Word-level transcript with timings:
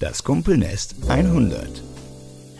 Das 0.00 0.24
Kumpelnest 0.24 0.94
100. 1.08 1.89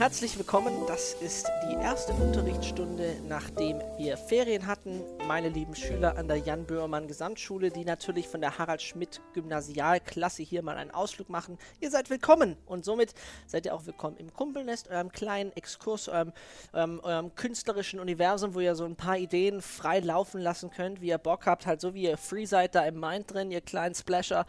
Herzlich 0.00 0.39
willkommen, 0.39 0.73
das 0.87 1.12
ist 1.21 1.46
die 1.68 1.75
erste 1.75 2.15
Unterrichtsstunde, 2.15 3.17
nachdem 3.29 3.83
wir 3.99 4.17
Ferien 4.17 4.67
hatten. 4.67 5.03
Meine 5.28 5.50
lieben 5.50 5.75
Schüler 5.75 6.17
an 6.17 6.26
der 6.26 6.39
Jan 6.39 6.65
Böhmermann 6.65 7.07
Gesamtschule, 7.07 7.71
die 7.71 7.84
natürlich 7.84 8.27
von 8.27 8.41
der 8.41 8.57
Harald 8.57 8.80
Schmidt 8.80 9.21
Gymnasialklasse 9.34 10.43
hier 10.43 10.62
mal 10.62 10.79
einen 10.79 10.91
Ausflug 10.91 11.29
machen. 11.29 11.59
Ihr 11.80 11.91
seid 11.91 12.09
willkommen 12.09 12.57
und 12.64 12.86
somit 12.86 13.13
seid 13.46 13.67
ihr 13.67 13.75
auch 13.75 13.85
willkommen 13.85 14.17
im 14.17 14.32
Kumpelnest, 14.32 14.89
eurem 14.89 15.13
kleinen 15.13 15.53
Exkurs, 15.53 16.09
eurem, 16.09 16.32
eurem, 16.73 17.01
eurem 17.01 17.35
künstlerischen 17.35 18.01
Universum, 18.01 18.55
wo 18.55 18.61
ihr 18.61 18.77
so 18.77 18.87
ein 18.87 18.96
paar 18.96 19.19
Ideen 19.19 19.61
frei 19.61 20.01
laufen 20.01 20.41
lassen 20.41 20.71
könnt, 20.71 21.03
wie 21.03 21.09
ihr 21.09 21.19
Bock 21.19 21.45
habt, 21.45 21.67
halt 21.67 21.82
so 21.82 21.93
wie 21.93 22.05
ihr 22.05 22.17
free 22.17 22.46
seid 22.46 22.75
da 22.75 22.87
im 22.87 22.98
Mind 22.98 23.30
drin, 23.35 23.51
ihr 23.51 23.61
kleinen 23.61 23.95
Splasher. 23.95 24.46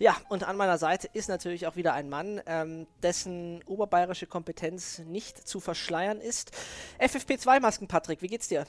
Ja, 0.00 0.16
und 0.30 0.48
an 0.48 0.56
meiner 0.56 0.78
Seite 0.78 1.10
ist 1.12 1.28
natürlich 1.28 1.66
auch 1.66 1.76
wieder 1.76 1.92
ein 1.92 2.08
Mann, 2.08 2.40
ähm, 2.46 2.86
dessen 3.02 3.62
oberbayerische 3.66 4.26
Kompetenz 4.26 4.93
nicht 5.00 5.46
zu 5.46 5.60
verschleiern 5.60 6.20
ist. 6.20 6.52
FFP2-Masken, 7.00 7.88
Patrick, 7.88 8.22
wie 8.22 8.28
geht's 8.28 8.48
dir? 8.48 8.66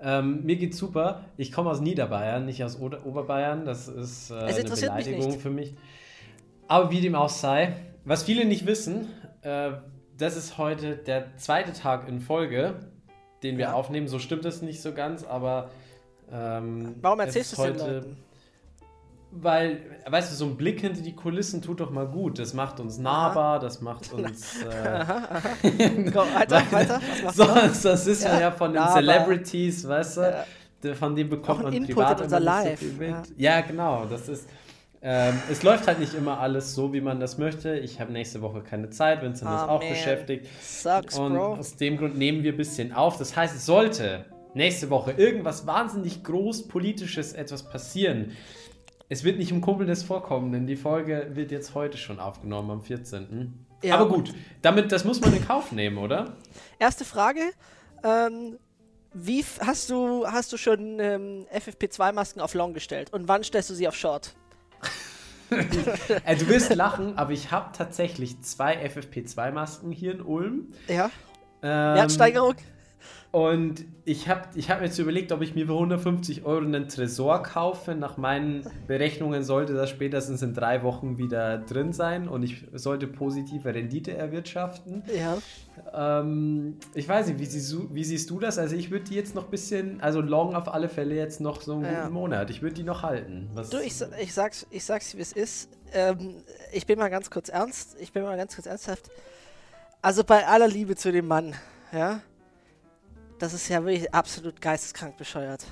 Ähm, 0.00 0.44
mir 0.44 0.56
geht's 0.56 0.78
super. 0.78 1.24
Ich 1.36 1.50
komme 1.50 1.70
aus 1.70 1.80
Niederbayern, 1.80 2.46
nicht 2.46 2.62
aus 2.62 2.78
Ober 2.78 3.04
Oberbayern. 3.04 3.64
Das 3.64 3.88
ist 3.88 4.30
äh, 4.30 4.34
eine 4.34 4.64
Beleidigung 4.64 5.32
mich 5.32 5.38
für 5.38 5.50
mich. 5.50 5.74
Aber 6.68 6.90
wie 6.90 7.00
dem 7.00 7.14
auch 7.14 7.28
sei, 7.28 7.74
was 8.04 8.22
viele 8.22 8.44
nicht 8.44 8.66
wissen, 8.66 9.08
äh, 9.42 9.72
das 10.16 10.36
ist 10.36 10.58
heute 10.58 10.96
der 10.96 11.36
zweite 11.36 11.72
Tag 11.72 12.08
in 12.08 12.20
Folge, 12.20 12.74
den 13.42 13.56
wir 13.56 13.66
ja. 13.66 13.72
aufnehmen. 13.72 14.08
So 14.08 14.18
stimmt 14.18 14.44
es 14.44 14.62
nicht 14.62 14.82
so 14.82 14.92
ganz, 14.92 15.24
aber. 15.24 15.70
Ähm, 16.30 16.96
Warum 17.00 17.20
erzählst 17.20 17.56
du 17.56 17.62
es 17.62 17.76
den 17.76 17.78
Leuten? 17.78 18.16
Weil, 19.30 19.80
weißt 20.06 20.32
du, 20.32 20.36
so 20.36 20.46
ein 20.46 20.56
Blick 20.56 20.80
hinter 20.80 21.02
die 21.02 21.14
Kulissen 21.14 21.60
tut 21.60 21.80
doch 21.80 21.90
mal 21.90 22.06
gut. 22.06 22.38
Das 22.38 22.54
macht 22.54 22.80
uns 22.80 22.96
nahbar, 22.96 23.56
aha. 23.56 23.58
das 23.58 23.82
macht 23.82 24.10
uns. 24.12 24.62
Äh, 24.62 24.88
aha, 24.88 25.28
aha. 25.30 25.42
weiter, 26.34 26.62
weiter. 26.70 27.00
Sonst, 27.34 27.84
das 27.84 28.06
ist 28.06 28.24
ja, 28.24 28.40
ja 28.40 28.50
von 28.50 28.72
den 28.72 28.82
nahbar. 28.82 28.96
Celebrities, 28.96 29.86
weißt 29.86 30.16
du? 30.16 30.44
Ja. 30.82 30.94
Von 30.94 31.14
dem 31.14 31.28
bekommt 31.28 31.64
man 31.64 31.72
Input 31.72 31.94
privat 31.94 32.18
in 32.18 32.24
unser 32.24 32.40
Live. 32.40 32.80
So 32.80 33.04
ja. 33.04 33.22
ja. 33.36 33.60
genau. 33.60 34.06
Das 34.06 34.28
ist. 34.28 34.48
Ähm, 35.00 35.34
es 35.48 35.62
läuft 35.62 35.86
halt 35.86 36.00
nicht 36.00 36.14
immer 36.14 36.40
alles 36.40 36.74
so, 36.74 36.92
wie 36.92 37.00
man 37.00 37.20
das 37.20 37.38
möchte. 37.38 37.76
Ich 37.76 38.00
habe 38.00 38.10
nächste 38.10 38.40
Woche 38.40 38.62
keine 38.62 38.90
Zeit, 38.90 39.22
Vincent 39.22 39.48
oh, 39.50 39.54
ist 39.54 39.62
auch 39.62 39.80
man. 39.80 39.90
beschäftigt. 39.90 40.46
Sucks, 40.60 41.16
und 41.16 41.34
bro. 41.34 41.54
aus 41.54 41.76
dem 41.76 41.98
Grund 41.98 42.18
nehmen 42.18 42.42
wir 42.42 42.52
ein 42.52 42.56
bisschen 42.56 42.92
auf. 42.92 43.16
Das 43.16 43.36
heißt, 43.36 43.54
es 43.54 43.66
sollte 43.66 44.24
nächste 44.54 44.90
Woche 44.90 45.12
irgendwas 45.12 45.66
wahnsinnig 45.66 46.24
groß 46.24 46.66
politisches 46.66 47.32
etwas 47.32 47.68
passieren 47.68 48.32
es 49.08 49.24
wird 49.24 49.38
nicht 49.38 49.50
im 49.50 49.60
Kumpelnest 49.60 50.04
vorkommen, 50.04 50.52
denn 50.52 50.66
die 50.66 50.76
Folge 50.76 51.30
wird 51.32 51.50
jetzt 51.50 51.74
heute 51.74 51.96
schon 51.96 52.20
aufgenommen, 52.20 52.70
am 52.70 52.82
14. 52.82 53.64
Ja, 53.82 53.94
Aber 53.94 54.08
gut, 54.08 54.34
damit, 54.60 54.92
das 54.92 55.04
muss 55.04 55.20
man 55.20 55.32
in 55.34 55.46
Kauf 55.46 55.72
nehmen, 55.72 55.98
oder? 55.98 56.36
Erste 56.78 57.04
Frage. 57.04 57.40
Ähm, 58.02 58.58
wie 59.14 59.44
hast 59.60 59.88
du, 59.90 60.26
hast 60.26 60.52
du 60.52 60.56
schon 60.56 61.00
ähm, 61.00 61.46
FFP2-Masken 61.54 62.40
auf 62.40 62.54
Long 62.54 62.74
gestellt? 62.74 63.12
Und 63.12 63.28
wann 63.28 63.42
stellst 63.44 63.70
du 63.70 63.74
sie 63.74 63.88
auf 63.88 63.94
Short? 63.94 64.34
äh, 65.50 66.36
du 66.36 66.48
wirst 66.48 66.74
lachen, 66.74 67.16
aber 67.16 67.32
ich 67.32 67.50
habe 67.50 67.70
tatsächlich 67.76 68.40
zwei 68.42 68.84
FFP2-Masken 68.84 69.90
hier 69.90 70.12
in 70.12 70.20
Ulm. 70.20 70.72
Ja. 70.88 71.10
Ähm, 71.62 71.96
Wertsteigerung? 71.96 72.56
Und 73.30 73.84
ich 74.04 74.26
habe 74.28 74.48
ich 74.54 74.70
hab 74.70 74.80
mir 74.80 74.86
jetzt 74.86 74.98
überlegt, 74.98 75.32
ob 75.32 75.42
ich 75.42 75.54
mir 75.54 75.66
für 75.66 75.74
150 75.74 76.46
Euro 76.46 76.64
einen 76.64 76.88
Tresor 76.88 77.42
kaufe. 77.42 77.94
Nach 77.94 78.16
meinen 78.16 78.66
Berechnungen 78.86 79.42
sollte 79.42 79.74
das 79.74 79.90
spätestens 79.90 80.40
in 80.40 80.54
drei 80.54 80.82
Wochen 80.82 81.18
wieder 81.18 81.58
drin 81.58 81.92
sein 81.92 82.26
und 82.26 82.42
ich 82.42 82.64
sollte 82.72 83.06
positive 83.06 83.74
Rendite 83.74 84.16
erwirtschaften. 84.16 85.02
Ja. 85.14 85.38
Ähm, 85.92 86.78
ich 86.94 87.06
weiß 87.06 87.26
nicht, 87.28 87.38
wie, 87.38 87.44
sie, 87.44 87.88
wie, 87.92 88.04
siehst 88.04 88.30
du 88.30 88.40
das? 88.40 88.58
Also 88.58 88.76
ich 88.76 88.90
würde 88.90 89.04
die 89.04 89.14
jetzt 89.14 89.34
noch 89.34 89.44
ein 89.44 89.50
bisschen, 89.50 90.00
also 90.00 90.22
long 90.22 90.54
auf 90.54 90.72
alle 90.72 90.88
Fälle 90.88 91.14
jetzt 91.14 91.42
noch 91.42 91.60
so 91.60 91.74
einen 91.74 91.84
ja. 91.84 92.02
guten 92.02 92.14
Monat. 92.14 92.48
Ich 92.48 92.62
würde 92.62 92.76
die 92.76 92.82
noch 92.82 93.02
halten. 93.02 93.50
Was 93.52 93.68
du, 93.68 93.78
ich, 93.78 93.94
ich 94.20 94.32
sag's, 94.32 94.66
ich 94.70 94.84
sag's 94.84 95.14
wie 95.16 95.20
es 95.20 95.32
ist. 95.32 95.68
Ähm, 95.92 96.36
ich 96.72 96.86
bin 96.86 96.98
mal 96.98 97.10
ganz 97.10 97.28
kurz 97.28 97.50
ernst. 97.50 97.96
Ich 98.00 98.12
bin 98.12 98.22
mal 98.22 98.38
ganz 98.38 98.54
kurz 98.54 98.66
ernsthaft. 98.66 99.10
Also 100.00 100.24
bei 100.24 100.46
aller 100.46 100.68
Liebe 100.68 100.96
zu 100.96 101.12
dem 101.12 101.26
Mann, 101.26 101.54
ja 101.92 102.22
das 103.38 103.54
ist 103.54 103.68
ja 103.68 103.84
wirklich 103.84 104.12
absolut 104.12 104.60
geisteskrank 104.60 105.16
bescheuert. 105.16 105.64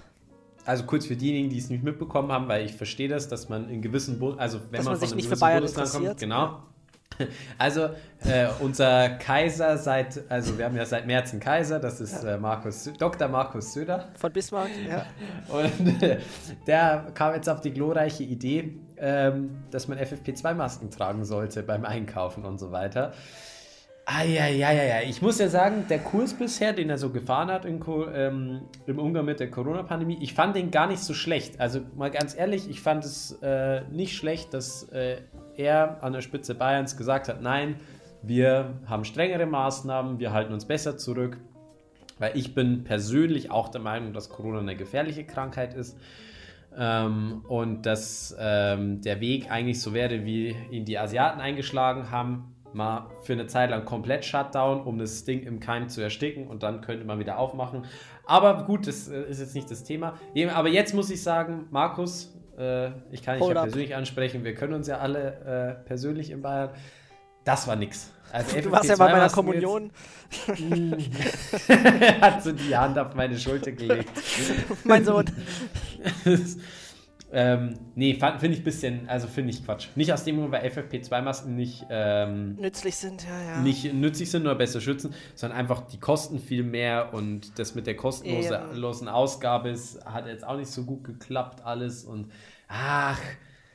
Also 0.65 0.84
kurz 0.84 1.06
für 1.06 1.15
diejenigen, 1.15 1.49
die 1.49 1.59
es 1.59 1.71
nicht 1.71 1.84
mitbekommen 1.84 2.32
haben, 2.32 2.49
weil 2.49 2.66
ich 2.66 2.75
verstehe 2.75 3.09
das, 3.09 3.28
dass 3.28 3.49
man 3.49 3.71
in 3.71 3.82
gewissen, 3.82 4.19
Bu 4.19 4.32
also 4.32 4.59
wenn 4.71 4.78
dass 4.78 4.84
man, 4.84 4.94
man 4.94 4.99
von 4.99 5.09
sich 5.09 5.16
nicht 5.16 5.28
für 5.28 5.37
Bayern 5.37 5.60
Bundesland 5.62 5.93
kommt, 5.93 6.19
genau. 6.19 6.62
Also 7.59 7.91
äh, 8.25 8.49
unser 8.60 9.10
Kaiser 9.10 9.78
seit, 9.78 10.31
also 10.31 10.59
wir 10.59 10.65
haben 10.65 10.76
ja 10.76 10.84
seit 10.84 11.06
März 11.06 11.32
einen 11.32 11.41
Kaiser, 11.41 11.78
das 11.78 12.00
ist 12.00 12.25
äh, 12.25 12.37
Markus, 12.37 12.91
Dr. 12.99 13.28
Markus 13.28 13.72
Söder. 13.72 14.09
Von 14.16 14.32
Bismarck, 14.32 14.71
ja. 14.88 15.06
Und 15.49 16.03
äh, 16.03 16.19
der 16.66 17.06
kam 17.15 17.34
jetzt 17.34 17.49
auf 17.49 17.60
die 17.60 17.72
glorreiche 17.72 18.25
Idee, 18.25 18.76
ähm, 18.99 19.62
dass 19.71 19.88
man 19.88 19.99
FFP2-Masken 19.99 20.91
tragen 20.91 21.25
sollte 21.25 21.62
beim 21.62 21.84
Einkaufen 21.84 22.44
und 22.44 22.59
so 22.59 22.72
weiter. 22.72 23.12
Ah, 24.09 24.22
ja, 24.22 24.47
ja, 24.47 24.71
ja. 24.71 25.00
Ich 25.03 25.21
muss 25.21 25.41
ja 25.41 25.49
sagen, 25.49 25.87
der 25.89 25.99
Kurs 25.99 26.33
bisher, 26.33 26.72
den 26.72 26.89
er 26.91 26.97
so 26.97 27.11
gefahren 27.11 27.50
hat 27.50 27.65
in, 27.65 27.83
ähm, 28.15 28.61
im 28.87 29.00
Umgang 29.00 29.25
mit 29.25 29.41
der 29.41 29.50
Corona-Pandemie, 29.50 30.19
ich 30.21 30.33
fand 30.33 30.55
den 30.55 30.71
gar 30.71 30.87
nicht 30.87 31.00
so 31.00 31.12
schlecht. 31.12 31.59
Also 31.59 31.81
mal 31.97 32.12
ganz 32.12 32.37
ehrlich, 32.37 32.71
ich 32.71 32.81
fand 32.81 33.05
es 33.05 33.33
äh, 33.43 33.83
nicht 33.91 34.17
schlecht, 34.17 34.55
dass 34.55 34.84
äh, 34.91 35.22
er 35.56 36.05
an 36.05 36.12
der 36.12 36.21
Spitze 36.21 36.55
Bayerns 36.55 36.97
gesagt 36.97 37.27
hat, 37.27 37.43
nein, 37.43 37.81
wir 38.22 38.75
haben 38.87 39.05
strengere 39.05 39.44
Maßnahmen, 39.44 40.21
wir 40.21 40.33
halten 40.33 40.53
uns 40.53 40.67
besser 40.67 40.97
zurück. 40.97 41.38
Weil 42.21 42.38
ich 42.38 42.55
bin 42.55 42.84
persönlich 42.84 43.50
auch 43.50 43.71
der 43.71 43.81
Meinung, 43.81 44.12
dass 44.12 44.28
Corona 44.28 44.61
eine 44.61 44.77
gefährliche 44.77 45.25
Krankheit 45.25 45.75
ist. 45.75 45.99
Ähm, 46.78 47.44
und 47.49 47.87
dass 47.87 48.37
ähm, 48.38 49.00
der 49.00 49.21
Weg 49.21 49.50
eigentlich 49.50 49.81
so 49.81 49.93
wäre, 49.94 50.25
wie 50.25 50.55
ihn 50.71 50.84
die 50.84 50.97
Asiaten 50.97 51.41
eingeschlagen 51.41 52.12
haben 52.12 52.53
mal 52.76 53.10
für 53.22 53.32
eine 53.32 53.47
Zeit 53.47 53.70
lang 53.70 53.84
komplett 53.84 54.25
Shutdown, 54.25 54.82
um 54.82 54.98
das 54.98 55.25
Ding 55.25 55.42
im 55.42 55.59
Keim 55.59 55.88
zu 55.88 56.00
ersticken 56.00 56.47
und 56.47 56.62
dann 56.62 56.82
könnte 56.82 57.04
man 57.04 57.19
wieder 57.19 57.38
aufmachen. 57.38 57.87
Aber 58.25 58.64
gut, 58.64 58.87
das 58.87 59.09
äh, 59.09 59.22
ist 59.22 59.41
jetzt 59.41 59.54
nicht 59.54 59.70
das 59.70 59.82
Thema. 59.82 60.14
Aber 60.54 60.69
jetzt 60.69 60.94
muss 60.94 61.10
ich 61.10 61.22
sagen, 61.22 61.66
Markus, 61.70 62.34
äh, 62.59 62.88
ich 63.10 63.22
kann 63.22 63.38
dich 63.38 63.48
ja 63.48 63.62
persönlich 63.62 63.94
ansprechen, 63.97 64.44
wir 64.44 64.54
können 64.54 64.75
uns 64.75 64.87
ja 64.87 64.98
alle 64.98 65.78
äh, 65.82 65.87
persönlich 65.87 66.31
in 66.31 66.42
Bayern. 66.42 66.70
Das 67.44 67.66
war 67.66 67.76
nix. 67.76 68.12
Also 68.32 68.60
du 68.60 68.70
warst 68.70 68.88
ja 68.88 68.97
bei 68.97 69.12
meiner 69.12 69.31
Kommunion. 69.31 69.91
er 71.69 72.20
hat 72.20 72.43
so 72.43 72.53
die 72.53 72.76
Hand 72.76 72.98
auf 72.98 73.14
meine 73.14 73.38
Schulter 73.38 73.72
gelegt. 73.72 74.10
mein 74.84 75.04
Sohn. 75.04 75.25
Ähm, 77.32 77.75
nee, 77.97 78.14
finde 78.14 78.48
ich 78.48 78.60
ein 78.60 78.64
bisschen, 78.64 79.09
also 79.09 79.26
finde 79.26 79.50
ich 79.50 79.64
Quatsch. 79.64 79.88
Nicht 79.97 80.12
aus 80.12 80.22
dem 80.25 80.37
Grund, 80.37 80.53
weil 80.53 80.64
FFP2-Masken 80.64 81.56
nicht 81.56 81.84
ähm, 81.91 82.54
nützlich 82.54 82.97
sind, 82.97 83.25
ja, 83.25 83.42
ja. 83.42 83.60
Nicht 83.60 83.92
nützlich 83.92 84.31
sind 84.31 84.42
oder 84.42 84.54
besser 84.54 84.81
schützen, 84.81 85.12
sondern 85.34 85.59
einfach 85.59 85.88
die 85.88 85.98
kosten 85.98 86.38
viel 86.38 86.62
mehr 86.62 87.12
und 87.14 87.59
das 87.59 87.75
mit 87.75 87.87
der 87.88 87.97
kostenlosen 87.97 89.09
Ausgabe 89.09 89.70
ist, 89.70 90.04
hat 90.04 90.26
jetzt 90.26 90.47
auch 90.47 90.56
nicht 90.56 90.70
so 90.70 90.84
gut 90.84 91.03
geklappt, 91.03 91.62
alles 91.64 92.04
und 92.04 92.31
ach, 92.69 93.20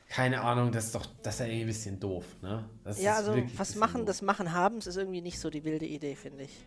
keine 0.08 0.40
Ahnung, 0.40 0.72
das 0.72 0.86
ist 0.86 0.94
doch, 0.94 1.06
das 1.22 1.34
ist 1.34 1.40
ja 1.40 1.46
irgendwie 1.46 1.64
ein 1.64 1.66
bisschen 1.66 2.00
doof, 2.00 2.24
ne? 2.40 2.64
Das 2.84 3.02
ja, 3.02 3.16
also 3.16 3.34
was 3.56 3.76
machen, 3.76 3.98
doof. 3.98 4.06
das 4.06 4.22
Machen 4.22 4.52
haben, 4.52 4.78
ist 4.78 4.96
irgendwie 4.96 5.20
nicht 5.20 5.38
so 5.38 5.50
die 5.50 5.64
wilde 5.64 5.86
Idee, 5.86 6.14
finde 6.16 6.44
ich. 6.44 6.66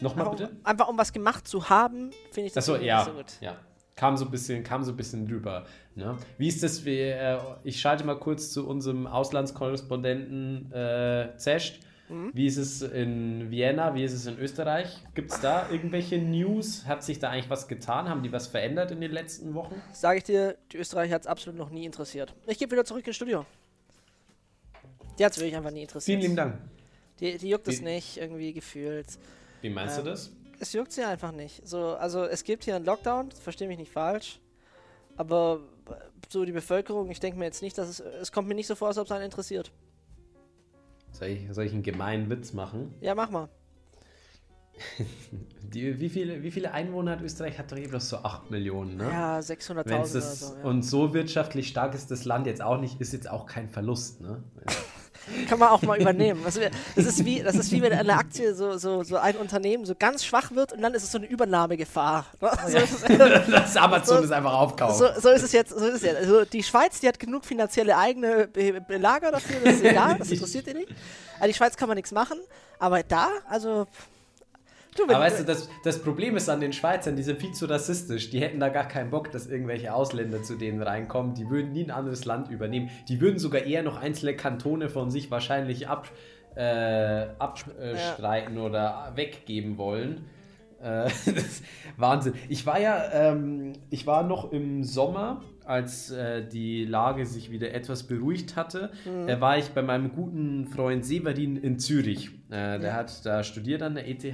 Nochmal 0.00 0.30
bitte? 0.30 0.56
Einfach 0.62 0.86
um 0.86 0.96
was 0.96 1.12
gemacht 1.12 1.48
zu 1.48 1.68
haben, 1.68 2.12
finde 2.30 2.46
ich 2.46 2.52
das 2.52 2.68
Achso, 2.68 2.80
ja, 2.80 3.04
so 3.04 3.12
gut. 3.12 3.32
Ja, 3.40 3.56
kam 3.98 4.16
so 4.16 4.24
ein 4.24 4.30
bisschen, 4.30 4.62
kam 4.62 4.84
so 4.84 4.92
ein 4.92 4.96
bisschen 4.96 5.26
drüber. 5.26 5.66
Ne? 5.96 6.16
Wie 6.38 6.46
ist 6.46 6.62
das? 6.62 6.84
Wie, 6.84 7.00
äh, 7.00 7.38
ich 7.64 7.80
schalte 7.80 8.04
mal 8.04 8.18
kurz 8.18 8.52
zu 8.52 8.66
unserem 8.66 9.06
Auslandskorrespondenten 9.06 10.72
äh, 10.72 11.36
Zescht. 11.36 11.80
Mhm. 12.08 12.30
Wie 12.32 12.46
ist 12.46 12.56
es 12.58 12.80
in 12.80 13.50
Vienna? 13.50 13.94
Wie 13.94 14.04
ist 14.04 14.12
es 14.12 14.26
in 14.26 14.38
Österreich? 14.38 14.96
Gibt 15.14 15.32
es 15.32 15.40
da 15.40 15.68
irgendwelche 15.68 16.16
News? 16.16 16.86
Hat 16.86 17.02
sich 17.02 17.18
da 17.18 17.30
eigentlich 17.30 17.50
was 17.50 17.66
getan? 17.66 18.08
Haben 18.08 18.22
die 18.22 18.32
was 18.32 18.46
verändert 18.46 18.92
in 18.92 19.00
den 19.00 19.10
letzten 19.10 19.52
Wochen? 19.54 19.74
Sage 19.92 20.18
ich 20.18 20.24
dir, 20.24 20.56
die 20.72 20.78
Österreich 20.78 21.12
hat 21.12 21.22
es 21.22 21.26
absolut 21.26 21.58
noch 21.58 21.70
nie 21.70 21.84
interessiert. 21.84 22.32
Ich 22.46 22.58
gebe 22.58 22.70
wieder 22.72 22.84
zurück 22.84 23.04
ins 23.04 23.16
Studio. 23.16 23.44
Die 25.18 25.24
hat 25.24 25.32
es 25.32 25.38
wirklich 25.38 25.56
einfach 25.56 25.72
nie 25.72 25.82
interessiert. 25.82 26.04
Vielen 26.04 26.20
lieben 26.20 26.36
Dank. 26.36 26.58
Die, 27.18 27.36
die 27.36 27.48
juckt 27.48 27.66
es 27.66 27.82
nicht, 27.82 28.16
irgendwie 28.16 28.52
gefühlt. 28.52 29.18
Wie 29.60 29.70
meinst 29.70 29.98
ähm, 29.98 30.04
du 30.04 30.10
das? 30.10 30.30
Es 30.60 30.72
juckt 30.72 30.92
sie 30.92 31.02
einfach 31.02 31.32
nicht. 31.32 31.66
So, 31.66 31.94
also 31.96 32.24
es 32.24 32.44
gibt 32.44 32.64
hier 32.64 32.76
einen 32.76 32.84
Lockdown, 32.84 33.30
verstehe 33.32 33.68
mich 33.68 33.78
nicht 33.78 33.92
falsch. 33.92 34.40
Aber 35.16 35.60
so 36.28 36.44
die 36.44 36.52
Bevölkerung, 36.52 37.10
ich 37.10 37.20
denke 37.20 37.38
mir 37.38 37.46
jetzt 37.46 37.62
nicht, 37.62 37.76
dass 37.76 37.88
es. 37.88 38.00
Es 38.00 38.32
kommt 38.32 38.48
mir 38.48 38.54
nicht 38.54 38.66
so 38.66 38.74
vor, 38.74 38.88
als 38.88 38.98
ob 38.98 39.06
es 39.06 39.12
einen 39.12 39.24
interessiert. 39.24 39.72
Soll 41.12 41.28
ich, 41.28 41.46
soll 41.50 41.64
ich 41.64 41.72
einen 41.72 41.82
gemeinen 41.82 42.30
Witz 42.30 42.52
machen? 42.52 42.94
Ja, 43.00 43.14
mach 43.14 43.30
mal. 43.30 43.48
Die, 45.62 45.98
wie, 46.00 46.08
viele, 46.08 46.42
wie 46.42 46.50
viele 46.50 46.72
Einwohner 46.72 47.12
hat 47.12 47.20
Österreich? 47.20 47.58
Hat 47.58 47.72
doch 47.72 47.76
eben 47.76 47.98
so 47.98 48.18
8 48.18 48.50
Millionen, 48.50 48.96
ne? 48.96 49.10
Ja, 49.10 49.38
600.000 49.38 49.80
oder 49.80 50.06
so. 50.06 50.54
Ja. 50.54 50.62
Und 50.64 50.82
so 50.82 51.12
wirtschaftlich 51.12 51.68
stark 51.68 51.94
ist 51.94 52.10
das 52.10 52.24
Land 52.24 52.46
jetzt 52.46 52.62
auch 52.62 52.80
nicht, 52.80 53.00
ist 53.00 53.12
jetzt 53.12 53.28
auch 53.28 53.46
kein 53.46 53.68
Verlust, 53.68 54.20
ne? 54.20 54.42
Kann 55.48 55.58
man 55.58 55.68
auch 55.68 55.82
mal 55.82 56.00
übernehmen. 56.00 56.42
Das 56.44 56.56
ist 56.56 57.24
wie, 57.24 57.42
das 57.42 57.54
ist 57.54 57.70
wie 57.70 57.82
wenn 57.82 57.92
eine 57.92 58.14
Aktie 58.14 58.54
so, 58.54 58.78
so, 58.78 59.02
so 59.02 59.16
ein 59.16 59.36
Unternehmen 59.36 59.84
so 59.84 59.94
ganz 59.94 60.24
schwach 60.24 60.52
wird 60.52 60.72
und 60.72 60.80
dann 60.80 60.94
ist 60.94 61.02
es 61.02 61.12
so 61.12 61.18
eine 61.18 61.26
Übernahmegefahr. 61.26 62.26
Ne? 62.40 62.50
So 62.68 62.76
ja. 63.12 63.38
das 63.38 63.76
Amazon 63.76 64.18
so, 64.18 64.24
ist 64.24 64.32
einfach 64.32 64.52
aufkauft. 64.52 64.98
So, 64.98 65.06
so, 65.20 65.30
ist 65.30 65.42
es 65.42 65.52
jetzt. 65.52 65.70
So 65.70 65.86
ist 65.86 65.96
es 65.96 66.02
jetzt. 66.02 66.16
Also 66.16 66.44
die 66.44 66.62
Schweiz, 66.62 67.00
die 67.00 67.08
hat 67.08 67.18
genug 67.18 67.44
finanzielle 67.44 67.96
eigene 67.96 68.48
Lager 68.88 69.32
dafür, 69.32 69.56
das 69.64 69.74
ist 69.74 69.84
egal, 69.84 70.16
das 70.18 70.30
interessiert 70.32 70.66
die 70.66 70.74
nicht. 70.74 70.88
Also 71.38 71.48
die 71.48 71.54
Schweiz 71.54 71.76
kann 71.76 71.88
man 71.88 71.96
nichts 71.96 72.12
machen, 72.12 72.38
aber 72.78 73.02
da, 73.02 73.28
also 73.48 73.86
Du, 74.98 75.04
Aber 75.04 75.20
weißt 75.20 75.40
du, 75.40 75.44
das, 75.44 75.68
das 75.84 76.02
Problem 76.02 76.36
ist 76.36 76.48
an 76.48 76.60
den 76.60 76.72
Schweizern, 76.72 77.14
die 77.14 77.22
sind 77.22 77.40
viel 77.40 77.52
zu 77.52 77.66
rassistisch. 77.66 78.30
Die 78.30 78.40
hätten 78.40 78.58
da 78.58 78.68
gar 78.68 78.88
keinen 78.88 79.10
Bock, 79.10 79.30
dass 79.30 79.46
irgendwelche 79.46 79.94
Ausländer 79.94 80.42
zu 80.42 80.56
denen 80.56 80.82
reinkommen. 80.82 81.34
Die 81.34 81.48
würden 81.48 81.72
nie 81.72 81.84
ein 81.84 81.92
anderes 81.92 82.24
Land 82.24 82.50
übernehmen. 82.50 82.90
Die 83.08 83.20
würden 83.20 83.38
sogar 83.38 83.62
eher 83.62 83.84
noch 83.84 83.96
einzelne 83.96 84.34
Kantone 84.34 84.88
von 84.88 85.10
sich 85.10 85.30
wahrscheinlich 85.30 85.88
ab, 85.88 86.10
äh, 86.56 87.26
abstreiten 87.38 88.56
ja. 88.56 88.62
oder 88.62 89.12
weggeben 89.14 89.78
wollen. 89.78 90.26
Äh, 90.82 91.08
Wahnsinn. 91.96 92.34
Ich 92.48 92.66
war 92.66 92.80
ja, 92.80 93.02
ähm, 93.12 93.74
ich 93.90 94.06
war 94.06 94.24
noch 94.24 94.52
im 94.52 94.82
Sommer, 94.82 95.42
als 95.64 96.10
äh, 96.10 96.44
die 96.46 96.84
Lage 96.84 97.26
sich 97.26 97.50
wieder 97.50 97.72
etwas 97.72 98.04
beruhigt 98.04 98.56
hatte, 98.56 98.90
mhm. 99.04 99.28
äh, 99.28 99.40
war 99.40 99.58
ich 99.58 99.68
bei 99.68 99.82
meinem 99.82 100.12
guten 100.12 100.66
Freund 100.66 101.04
Severin 101.04 101.56
in 101.56 101.78
Zürich. 101.78 102.30
Äh, 102.50 102.78
der 102.78 102.90
ja. 102.90 102.92
hat 102.94 103.26
da 103.26 103.44
studiert 103.44 103.82
an 103.82 103.94
der 103.94 104.08
ETH 104.08 104.24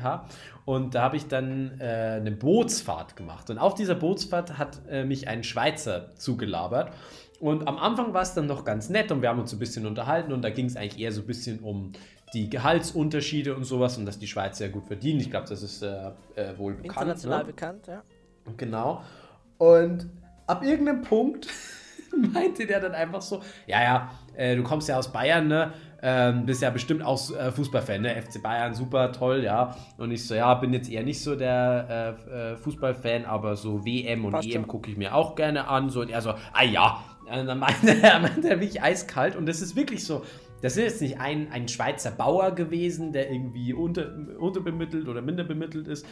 und 0.64 0.94
da 0.94 1.02
habe 1.02 1.16
ich 1.16 1.26
dann 1.26 1.80
äh, 1.80 2.18
eine 2.20 2.30
Bootsfahrt 2.30 3.16
gemacht. 3.16 3.50
Und 3.50 3.58
auf 3.58 3.74
dieser 3.74 3.96
Bootsfahrt 3.96 4.56
hat 4.56 4.82
äh, 4.88 5.04
mich 5.04 5.26
ein 5.26 5.42
Schweizer 5.42 6.14
zugelabert. 6.14 6.92
Und 7.40 7.66
am 7.66 7.76
Anfang 7.76 8.14
war 8.14 8.22
es 8.22 8.32
dann 8.32 8.46
noch 8.46 8.64
ganz 8.64 8.88
nett 8.88 9.10
und 9.10 9.20
wir 9.20 9.28
haben 9.28 9.40
uns 9.40 9.50
so 9.50 9.56
ein 9.56 9.58
bisschen 9.58 9.84
unterhalten 9.84 10.32
und 10.32 10.42
da 10.42 10.50
ging 10.50 10.66
es 10.66 10.76
eigentlich 10.76 11.00
eher 11.00 11.10
so 11.10 11.22
ein 11.22 11.26
bisschen 11.26 11.58
um 11.58 11.92
die 12.32 12.48
Gehaltsunterschiede 12.48 13.54
und 13.54 13.64
sowas 13.64 13.98
und 13.98 14.06
dass 14.06 14.18
die 14.18 14.28
Schweiz 14.28 14.58
sehr 14.58 14.68
gut 14.68 14.86
verdienen. 14.86 15.20
Ich 15.20 15.30
glaube, 15.30 15.48
das 15.48 15.62
ist 15.62 15.82
äh, 15.82 16.10
äh, 16.36 16.56
wohl 16.56 16.74
bekannt. 16.74 16.92
International 16.92 17.38
ne? 17.40 17.44
bekannt, 17.44 17.86
ja. 17.88 18.02
Genau. 18.56 19.02
Und 19.58 20.08
ab 20.46 20.62
irgendeinem 20.62 21.02
Punkt 21.02 21.48
meinte 22.32 22.66
der 22.66 22.78
dann 22.78 22.92
einfach 22.92 23.22
so, 23.22 23.42
ja, 23.66 23.82
ja, 24.36 24.54
du 24.54 24.62
kommst 24.62 24.88
ja 24.88 24.98
aus 24.98 25.12
Bayern, 25.12 25.48
ne? 25.48 25.72
Ähm, 26.06 26.44
bist 26.44 26.60
ja 26.60 26.68
bestimmt 26.68 27.02
auch 27.02 27.34
äh, 27.34 27.50
Fußballfan, 27.50 28.02
ne? 28.02 28.20
FC 28.20 28.42
Bayern, 28.42 28.74
super, 28.74 29.10
toll, 29.10 29.42
ja. 29.42 29.74
Und 29.96 30.10
ich 30.10 30.26
so, 30.26 30.34
ja, 30.34 30.52
bin 30.52 30.74
jetzt 30.74 30.90
eher 30.90 31.02
nicht 31.02 31.22
so 31.22 31.34
der 31.34 32.18
äh, 32.28 32.52
äh 32.52 32.56
Fußballfan, 32.58 33.24
aber 33.24 33.56
so 33.56 33.86
WM 33.86 34.26
und 34.26 34.32
Passt 34.32 34.54
EM 34.54 34.66
gucke 34.66 34.90
ich 34.90 34.98
mir 34.98 35.14
auch 35.14 35.34
gerne 35.34 35.66
an. 35.66 35.88
So, 35.88 36.02
und 36.02 36.10
er 36.10 36.20
so, 36.20 36.34
ah 36.52 36.62
ja. 36.62 37.02
Und 37.24 37.46
dann 37.46 37.58
meinte 37.58 37.88
er, 38.02 38.20
meinte 38.20 38.50
er 38.50 38.60
wirklich 38.60 38.82
eiskalt 38.82 39.34
und 39.34 39.46
das 39.46 39.62
ist 39.62 39.76
wirklich 39.76 40.04
so. 40.04 40.22
Das 40.60 40.76
ist 40.76 40.82
jetzt 40.82 41.00
nicht 41.00 41.20
ein, 41.20 41.50
ein 41.50 41.68
Schweizer 41.68 42.10
Bauer 42.10 42.50
gewesen, 42.50 43.12
der 43.14 43.30
irgendwie 43.30 43.72
unter, 43.72 44.12
unterbemittelt 44.38 45.08
oder 45.08 45.22
minderbemittelt 45.22 45.88
ist, 45.88 46.04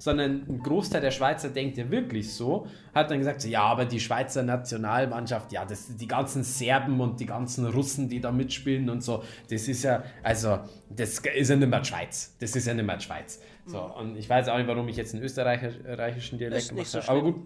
sondern 0.00 0.46
ein 0.48 0.62
Großteil 0.62 1.02
der 1.02 1.10
Schweizer 1.10 1.50
denkt 1.50 1.76
ja 1.76 1.90
wirklich 1.90 2.32
so, 2.32 2.66
hat 2.94 3.10
dann 3.10 3.18
gesagt, 3.18 3.44
ja, 3.44 3.62
aber 3.62 3.84
die 3.84 4.00
Schweizer 4.00 4.42
Nationalmannschaft, 4.42 5.52
ja, 5.52 5.66
das, 5.66 5.94
die 5.94 6.08
ganzen 6.08 6.42
Serben 6.42 6.98
und 7.00 7.20
die 7.20 7.26
ganzen 7.26 7.66
Russen, 7.66 8.08
die 8.08 8.18
da 8.18 8.32
mitspielen 8.32 8.88
und 8.88 9.04
so, 9.04 9.22
das 9.50 9.68
ist 9.68 9.82
ja, 9.82 10.02
also, 10.22 10.60
das 10.88 11.18
ist 11.18 11.50
ja 11.50 11.56
nicht 11.56 11.68
mehr 11.68 11.80
die 11.80 11.86
Schweiz. 11.86 12.34
Das 12.40 12.56
ist 12.56 12.66
ja 12.66 12.72
nicht 12.72 12.86
mehr 12.86 12.96
die 12.96 13.04
Schweiz. 13.04 13.42
So, 13.66 13.82
mhm. 13.82 13.92
und 13.92 14.16
ich 14.16 14.28
weiß 14.28 14.48
auch 14.48 14.56
nicht, 14.56 14.68
warum 14.68 14.88
ich 14.88 14.96
jetzt 14.96 15.14
einen 15.14 15.22
österreichischen 15.22 16.38
Dialekt 16.38 16.70
gemacht 16.70 16.86
so 16.86 17.00
aber 17.00 17.20
gut. 17.20 17.36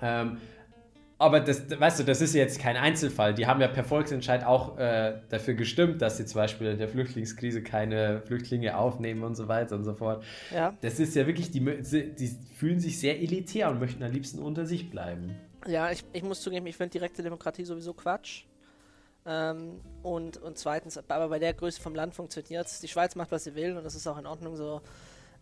Ähm, 0.00 0.36
aber 1.18 1.40
das, 1.40 1.70
weißt 1.70 2.00
du, 2.00 2.04
das 2.04 2.20
ist 2.20 2.34
jetzt 2.34 2.58
kein 2.60 2.76
Einzelfall. 2.76 3.32
Die 3.32 3.46
haben 3.46 3.60
ja 3.60 3.68
per 3.68 3.84
Volksentscheid 3.84 4.44
auch 4.44 4.76
äh, 4.76 5.18
dafür 5.30 5.54
gestimmt, 5.54 6.02
dass 6.02 6.18
sie 6.18 6.26
zum 6.26 6.42
Beispiel 6.42 6.66
in 6.68 6.78
der 6.78 6.88
Flüchtlingskrise 6.88 7.62
keine 7.62 8.20
Flüchtlinge 8.20 8.76
aufnehmen 8.76 9.24
und 9.24 9.34
so 9.34 9.48
weiter 9.48 9.76
und 9.76 9.84
so 9.84 9.94
fort. 9.94 10.22
Ja. 10.52 10.76
Das 10.82 11.00
ist 11.00 11.14
ja 11.14 11.26
wirklich, 11.26 11.50
die, 11.50 11.60
die 11.60 12.36
fühlen 12.54 12.80
sich 12.80 13.00
sehr 13.00 13.18
elitär 13.18 13.70
und 13.70 13.80
möchten 13.80 14.02
am 14.02 14.12
liebsten 14.12 14.40
unter 14.40 14.66
sich 14.66 14.90
bleiben. 14.90 15.34
Ja, 15.66 15.90
ich, 15.90 16.04
ich 16.12 16.22
muss 16.22 16.42
zugeben, 16.42 16.66
ich 16.66 16.76
finde 16.76 16.90
direkte 16.90 17.22
Demokratie 17.22 17.64
sowieso 17.64 17.94
Quatsch. 17.94 18.44
Ähm, 19.24 19.80
und, 20.02 20.36
und 20.36 20.58
zweitens, 20.58 20.98
aber 21.08 21.28
bei 21.28 21.38
der 21.38 21.54
Größe 21.54 21.80
vom 21.80 21.94
Land 21.94 22.14
funktioniert 22.14 22.66
es. 22.66 22.80
Die 22.80 22.88
Schweiz 22.88 23.14
macht, 23.14 23.32
was 23.32 23.44
sie 23.44 23.54
will 23.54 23.76
und 23.76 23.84
das 23.84 23.94
ist 23.94 24.06
auch 24.06 24.18
in 24.18 24.26
Ordnung 24.26 24.54
so. 24.54 24.82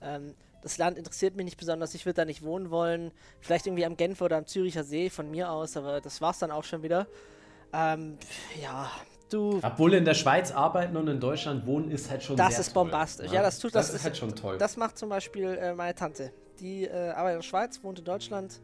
Ähm, 0.01 0.35
das 0.65 0.79
Land 0.79 0.97
interessiert 0.97 1.37
mich 1.37 1.45
nicht 1.45 1.59
besonders, 1.59 1.95
ich 1.95 2.07
würde 2.07 2.23
da 2.23 2.25
nicht 2.25 2.43
wohnen 2.43 2.71
wollen. 2.71 3.13
Vielleicht 3.41 3.67
irgendwie 3.67 3.85
am 3.85 3.97
Genfer 3.97 4.25
oder 4.25 4.39
am 4.39 4.47
Züricher 4.47 4.83
See 4.83 5.11
von 5.11 5.31
mir 5.31 5.51
aus, 5.51 5.77
aber 5.77 6.01
das 6.01 6.23
war's 6.23 6.39
dann 6.39 6.51
auch 6.51 6.65
schon 6.65 6.83
wieder. 6.83 7.07
Ähm, 7.75 8.17
ja, 8.63 8.91
du. 9.29 9.61
Obwohl 9.63 9.93
in 9.93 10.07
der 10.07 10.15
Schweiz 10.15 10.53
arbeiten 10.53 10.97
und 10.97 11.07
in 11.07 11.21
Deutschland 11.21 11.67
wohnen 11.67 11.91
ist 11.91 12.11
halt 12.11 12.23
schon 12.23 12.37
Das 12.37 12.59
ist 12.59 12.73
bombastisch. 12.73 13.27
Toll, 13.27 13.35
ja, 13.35 13.43
das 13.43 13.59
tut 13.59 13.75
das. 13.75 13.89
Das 13.89 13.97
ist 13.97 14.05
halt 14.05 14.17
schon 14.17 14.35
toll. 14.35 14.57
Das 14.57 14.79
macht 14.79 14.97
zum 14.97 15.11
Beispiel 15.11 15.49
äh, 15.49 15.75
meine 15.75 15.95
Tante. 15.95 16.33
Die 16.61 16.85
äh, 16.85 17.11
arbeitet 17.11 17.35
in 17.35 17.41
der 17.41 17.43
Schweiz, 17.43 17.83
wohnt 17.83 17.99
in 17.99 18.07
Deutschland. 18.07 18.61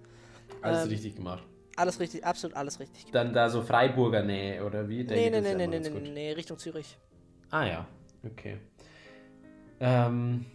Alles 0.62 0.84
ähm, 0.84 0.88
richtig 0.88 1.16
gemacht. 1.16 1.44
Alles 1.76 2.00
richtig, 2.00 2.24
absolut 2.24 2.56
alles 2.56 2.80
richtig. 2.80 3.06
Gemacht. 3.06 3.14
Dann 3.14 3.34
da 3.34 3.50
so 3.50 3.60
Freiburger 3.60 4.22
Nähe 4.22 4.64
oder 4.64 4.88
wie? 4.88 5.04
Nee, 5.04 5.28
nee, 5.28 5.40
nee, 5.40 5.54
nee, 5.54 5.66
nee, 5.66 5.80
nee, 5.80 6.10
nee, 6.10 6.32
Richtung 6.32 6.58
Zürich. 6.58 6.96
Ah 7.50 7.66
ja, 7.66 7.86
okay. 8.24 8.58
Ähm, 9.80 10.46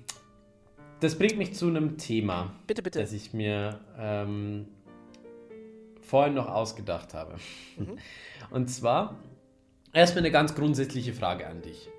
das 1.05 1.15
bringt 1.15 1.37
mich 1.37 1.53
zu 1.53 1.67
einem 1.67 1.97
Thema, 1.97 2.55
bitte, 2.65 2.81
bitte. 2.81 2.99
das 2.99 3.13
ich 3.13 3.31
mir 3.31 3.79
ähm, 3.97 4.67
vorhin 6.01 6.33
noch 6.33 6.47
ausgedacht 6.47 7.13
habe. 7.13 7.35
Mhm. 7.77 7.97
Und 8.49 8.69
zwar 8.69 9.19
erstmal 9.93 10.23
eine 10.23 10.31
ganz 10.31 10.55
grundsätzliche 10.55 11.13
Frage 11.13 11.45
an 11.45 11.61
dich. 11.61 11.89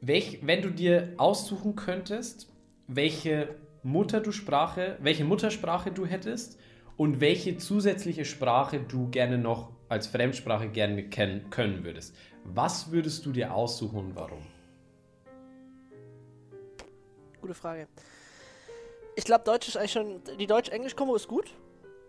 Welch, 0.00 0.38
wenn 0.42 0.62
du 0.62 0.70
dir 0.70 1.14
aussuchen 1.16 1.74
könntest, 1.74 2.48
welche 2.86 3.56
Mutter 3.82 4.20
du 4.20 4.30
Sprache, 4.30 4.98
welche 5.00 5.24
Muttersprache 5.24 5.90
du 5.90 6.06
hättest 6.06 6.60
und 6.96 7.20
welche 7.20 7.56
zusätzliche 7.56 8.24
Sprache 8.24 8.78
du 8.78 9.08
gerne 9.08 9.36
noch 9.36 9.72
als 9.88 10.06
Fremdsprache 10.06 10.68
gerne 10.68 11.08
kennen 11.08 11.50
können 11.50 11.84
würdest, 11.84 12.16
was 12.44 12.92
würdest 12.92 13.26
du 13.26 13.32
dir 13.32 13.52
aussuchen 13.52 13.98
und 13.98 14.16
warum? 14.16 14.55
Gute 17.46 17.54
Frage. 17.54 17.86
Ich 19.14 19.22
glaube, 19.22 19.44
Deutsch 19.44 19.68
ist 19.68 19.76
eigentlich 19.76 19.92
schon. 19.92 20.20
Die 20.36 20.48
Deutsch-Englisch-Kombo 20.48 21.14
ist 21.14 21.28
gut. 21.28 21.54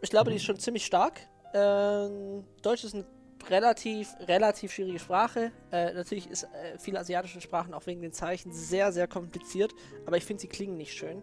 Ich 0.02 0.10
glaube, 0.10 0.32
mhm. 0.32 0.32
die 0.32 0.38
ist 0.38 0.46
schon 0.46 0.58
ziemlich 0.58 0.84
stark. 0.84 1.20
Ähm, 1.54 2.44
Deutsch 2.64 2.84
ist 2.84 2.96
eine 2.96 3.06
relativ, 3.48 4.16
relativ 4.22 4.72
schwierige 4.72 4.98
Sprache. 4.98 5.52
Äh, 5.72 5.94
natürlich 5.94 6.28
ist 6.28 6.46
äh, 6.46 6.80
viele 6.80 6.98
asiatische 6.98 7.40
Sprachen 7.40 7.76
auch 7.76 7.86
wegen 7.86 8.02
den 8.02 8.14
Zeichen 8.14 8.52
sehr, 8.52 8.92
sehr 8.92 9.08
kompliziert, 9.08 9.76
aber 10.08 10.18
ich 10.18 10.26
finde, 10.26 10.42
sie 10.42 10.48
klingen 10.48 10.76
nicht 10.76 10.94
schön. 10.94 11.22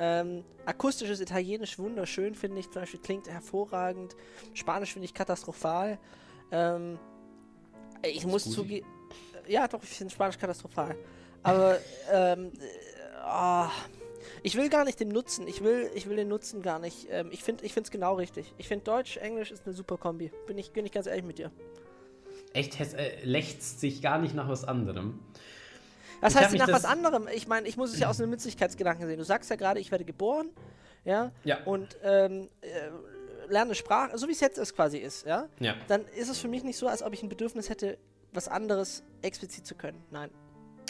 Ähm, 0.00 0.42
akustisches 0.66 1.20
Italienisch 1.20 1.78
wunderschön, 1.78 2.34
finde 2.34 2.58
ich. 2.58 2.68
Zum 2.68 2.82
Beispiel 2.82 2.98
klingt 2.98 3.28
hervorragend. 3.28 4.16
Spanisch 4.54 4.92
finde 4.92 5.04
ich 5.04 5.14
katastrophal. 5.14 6.00
Ähm, 6.50 6.98
ich 8.02 8.26
muss 8.26 8.42
zugeben. 8.50 8.88
Ja, 9.46 9.68
doch, 9.68 9.84
ich 9.84 9.90
finde 9.90 10.12
Spanisch 10.12 10.36
katastrophal. 10.36 10.96
Aber 11.44 11.78
ähm, 12.12 12.50
oh, 13.24 13.68
ich 14.42 14.56
will 14.56 14.68
gar 14.68 14.84
nicht 14.84 15.00
den 15.00 15.08
Nutzen, 15.08 15.46
ich 15.46 15.62
will, 15.62 15.90
ich 15.94 16.08
will 16.08 16.16
den 16.16 16.28
Nutzen 16.28 16.62
gar 16.62 16.78
nicht. 16.78 17.08
Ähm, 17.10 17.28
ich 17.30 17.42
finde 17.42 17.64
es 17.64 17.90
genau 17.90 18.14
richtig. 18.14 18.52
Ich 18.58 18.68
finde 18.68 18.84
Deutsch, 18.84 19.16
Englisch 19.16 19.50
ist 19.50 19.66
eine 19.66 19.74
super 19.74 19.96
Kombi. 19.96 20.32
Bin 20.46 20.58
ich, 20.58 20.72
bin 20.72 20.84
ich 20.84 20.92
ganz 20.92 21.06
ehrlich 21.06 21.24
mit 21.24 21.38
dir. 21.38 21.50
Echt, 22.52 22.78
es 22.80 22.94
äh, 22.94 23.24
lächzt 23.24 23.80
sich 23.80 24.02
gar 24.02 24.18
nicht 24.18 24.34
nach 24.34 24.48
was 24.48 24.64
anderem. 24.64 25.20
Was 26.20 26.34
ich 26.34 26.40
heißt 26.40 26.54
nach 26.54 26.68
was 26.68 26.84
anderem? 26.84 27.28
Ich 27.34 27.48
meine, 27.48 27.66
ich 27.66 27.76
muss 27.76 27.92
es 27.92 27.98
ja 27.98 28.08
aus 28.08 28.20
einem 28.20 28.30
Nützlichkeitsgedanken 28.30 29.06
sehen. 29.06 29.18
Du 29.18 29.24
sagst 29.24 29.50
ja 29.50 29.56
gerade, 29.56 29.80
ich 29.80 29.90
werde 29.90 30.04
geboren, 30.04 30.50
ja, 31.04 31.32
ja. 31.42 31.64
und 31.64 31.96
ähm, 32.04 32.48
äh, 32.60 32.90
lerne 33.48 33.74
Sprache, 33.74 34.16
so 34.16 34.28
wie 34.28 34.32
es 34.32 34.40
jetzt 34.40 34.58
ist 34.58 34.74
quasi 34.74 34.98
ist, 34.98 35.26
ja? 35.26 35.48
ja, 35.58 35.74
dann 35.88 36.04
ist 36.16 36.28
es 36.28 36.38
für 36.38 36.48
mich 36.48 36.62
nicht 36.62 36.76
so, 36.76 36.86
als 36.86 37.02
ob 37.02 37.12
ich 37.12 37.22
ein 37.22 37.28
Bedürfnis 37.28 37.68
hätte, 37.68 37.98
was 38.32 38.46
anderes 38.46 39.02
explizit 39.20 39.66
zu 39.66 39.74
können. 39.74 40.00
Nein. 40.10 40.30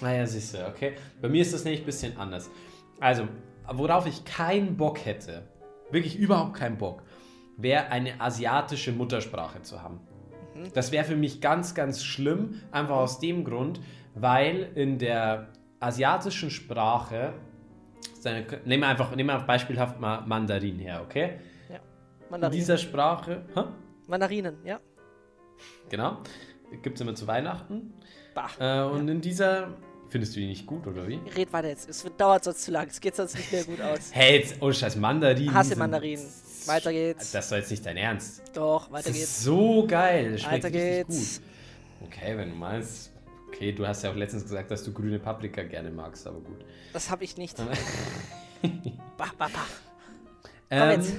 Naja, 0.03 0.27
siehst 0.27 0.55
du, 0.55 0.67
okay. 0.67 0.95
Bei 1.21 1.29
mir 1.29 1.43
ist 1.43 1.55
das 1.55 1.65
nämlich 1.65 1.83
ein 1.83 1.87
bisschen 1.87 2.17
anders. 2.19 2.51
Also, 3.01 3.29
worauf 3.73 4.07
ich 4.07 4.25
keinen 4.25 4.77
Bock 4.77 5.05
hätte, 5.05 5.45
wirklich 5.91 6.19
überhaupt 6.19 6.55
keinen 6.55 6.77
Bock, 6.77 7.03
wäre 7.57 7.87
eine 7.89 8.21
asiatische 8.21 8.93
Muttersprache 8.93 9.63
zu 9.63 9.81
haben. 9.81 10.01
Mhm. 10.55 10.73
Das 10.75 10.93
wäre 10.93 11.05
für 11.05 11.17
mich 11.17 11.41
ganz, 11.41 11.75
ganz 11.75 12.05
schlimm, 12.05 12.61
einfach 12.73 12.97
aus 12.97 13.21
dem 13.21 13.45
Grund, 13.45 13.81
weil 14.15 14.73
in 14.75 14.99
der 14.99 15.49
asiatischen 15.81 16.51
Sprache, 16.51 17.35
nehmen 18.65 18.83
wir 18.83 18.89
einfach, 18.89 19.15
nehmen 19.15 19.31
wir 19.31 19.41
beispielhaft 19.41 20.01
mal 20.01 20.23
Mandarin 20.27 20.79
her, 20.79 21.03
okay? 21.05 21.39
Ja. 21.71 21.79
Mandarin. 22.31 22.55
In 22.55 22.61
dieser 22.61 22.79
Sprache. 22.79 23.43
Hä? 23.55 23.65
Mandarinen, 24.09 24.57
ja. 24.65 24.81
Genau. 25.89 26.19
Gibt 26.83 26.97
es 26.97 27.01
immer 27.01 27.15
zu 27.15 27.27
Weihnachten. 27.27 27.93
Äh, 28.59 28.83
und 28.83 29.07
ja. 29.07 29.13
in 29.13 29.21
dieser 29.21 29.69
Findest 30.13 30.37
du 30.37 30.41
die 30.41 30.47
nicht 30.47 30.67
gut, 30.67 30.87
oder 30.87 31.09
wie? 31.09 31.19
Red 31.35 31.51
weiter 31.55 31.69
jetzt. 31.69 31.89
Es 31.89 32.05
dauert 32.19 32.45
sonst 32.45 32.65
zu 32.65 32.71
lang. 32.71 32.87
Es 32.87 33.01
geht 33.01 33.17
sonst 33.17 33.35
nicht 33.35 33.51
mehr 33.51 33.65
gut 33.65 33.81
aus. 33.81 34.11
Hey, 34.11 34.41
jetzt, 34.41 34.57
oh 34.61 34.71
scheiß 34.71 34.97
Mandarinen. 34.97 35.55
Hasse 35.55 35.75
Mandarinen. 35.75 36.27
Weiter 36.67 36.93
geht's. 36.93 37.33
Das 37.33 37.51
war 37.51 37.57
jetzt 37.57 37.71
nicht 37.71 37.87
dein 37.87 37.97
Ernst. 37.97 38.43
Doch, 38.53 38.91
weiter 38.93 39.09
Das 39.09 39.17
geht's. 39.17 39.31
ist 39.31 39.45
so 39.45 39.87
geil. 39.87 40.33
Das 40.33 40.43
schmeckt 40.43 40.65
Weiter 40.65 40.71
geht's. 40.71 41.41
gut. 41.99 42.09
Okay, 42.09 42.37
wenn 42.37 42.51
du 42.51 42.57
meinst. 42.57 43.11
Okay, 43.49 43.73
du 43.73 43.87
hast 43.87 44.03
ja 44.03 44.11
auch 44.11 44.15
letztens 44.15 44.43
gesagt, 44.43 44.71
dass 44.71 44.85
du 44.85 44.93
grüne 44.93 45.19
Paprika 45.19 45.63
gerne 45.63 45.91
magst, 45.91 46.27
aber 46.27 46.41
gut. 46.41 46.63
Das 46.93 47.11
habe 47.11 47.25
ich 47.25 47.39
nicht. 47.39 47.57
Bah, 49.17 49.33
bah, 49.39 49.49
bah. 49.53 49.67
Ähm, 50.71 50.91
jetzt. 51.01 51.15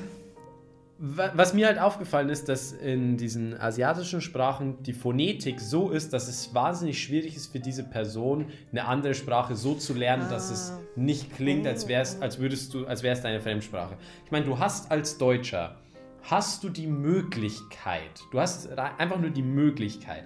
Wa- 1.06 1.32
was 1.36 1.54
mir 1.54 1.68
halt 1.68 1.80
aufgefallen 1.80 2.30
ist, 2.30 2.48
dass 2.48 2.72
in 2.72 3.18
diesen 3.18 3.60
asiatischen 3.60 4.22
Sprachen 4.22 4.82
die 4.84 4.94
Phonetik 4.94 5.60
so 5.60 5.90
ist, 5.92 6.14
dass 6.14 6.28
es 6.30 6.54
wahnsinnig 6.56 7.02
schwierig 7.04 7.36
ist 7.36 7.52
für 7.52 7.60
diese 7.60 7.84
Person, 7.84 8.46
eine 8.72 8.86
andere 8.86 9.14
Sprache 9.14 9.56
so 9.56 9.76
zu 9.76 9.94
lernen, 9.94 10.30
dass 10.30 10.50
es 10.50 10.72
Ah. 10.72 10.80
nicht 10.96 11.36
klingt, 11.36 11.68
als 11.68 11.88
wär's, 11.88 12.22
als 12.22 12.40
würdest 12.40 12.74
du, 12.74 12.88
als 12.88 13.04
wäre 13.04 13.14
es 13.16 13.22
deine 13.22 13.42
Fremdsprache. 13.42 13.98
Ich 14.26 14.32
meine, 14.32 14.46
du 14.46 14.58
hast 14.60 14.92
als 14.92 15.18
Deutscher 15.18 15.76
hast 16.22 16.64
du 16.64 16.70
die 16.70 16.88
Möglichkeit, 16.88 18.22
du 18.32 18.40
hast 18.40 18.70
einfach 18.78 19.20
nur 19.20 19.30
die 19.30 19.42
Möglichkeit, 19.44 20.24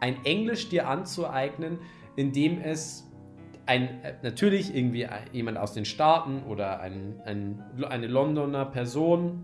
ein 0.00 0.24
Englisch 0.24 0.68
dir 0.68 0.86
anzueignen, 0.88 1.78
indem 2.14 2.60
es 2.60 3.04
ein, 3.66 4.02
äh, 4.04 4.14
natürlich 4.22 4.76
irgendwie 4.76 5.06
ein- 5.06 5.24
jemand 5.32 5.58
aus 5.58 5.72
den 5.72 5.84
Staaten 5.86 6.42
oder 6.44 6.80
ein, 6.80 7.20
ein, 7.24 7.62
eine 7.88 8.06
Londoner 8.06 8.64
Person 8.66 9.42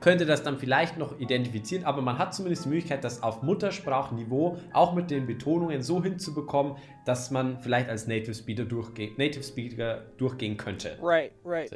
könnte 0.00 0.24
das 0.26 0.42
dann 0.42 0.58
vielleicht 0.58 0.96
noch 0.98 1.18
identifizieren, 1.20 1.84
aber 1.84 2.00
man 2.02 2.18
hat 2.18 2.34
zumindest 2.34 2.64
die 2.64 2.70
Möglichkeit, 2.70 3.04
das 3.04 3.22
auf 3.22 3.42
Muttersprachniveau 3.42 4.56
auch 4.72 4.94
mit 4.94 5.10
den 5.10 5.26
Betonungen 5.26 5.82
so 5.82 6.02
hinzubekommen, 6.02 6.76
dass 7.04 7.30
man 7.30 7.60
vielleicht 7.60 7.88
als 7.88 8.06
Native 8.06 8.34
Speaker, 8.34 8.64
durchge 8.64 9.10
Native 9.16 9.42
Speaker 9.44 10.02
durchgehen 10.16 10.56
könnte. 10.56 10.96
Right, 11.02 11.32
right. 11.44 11.70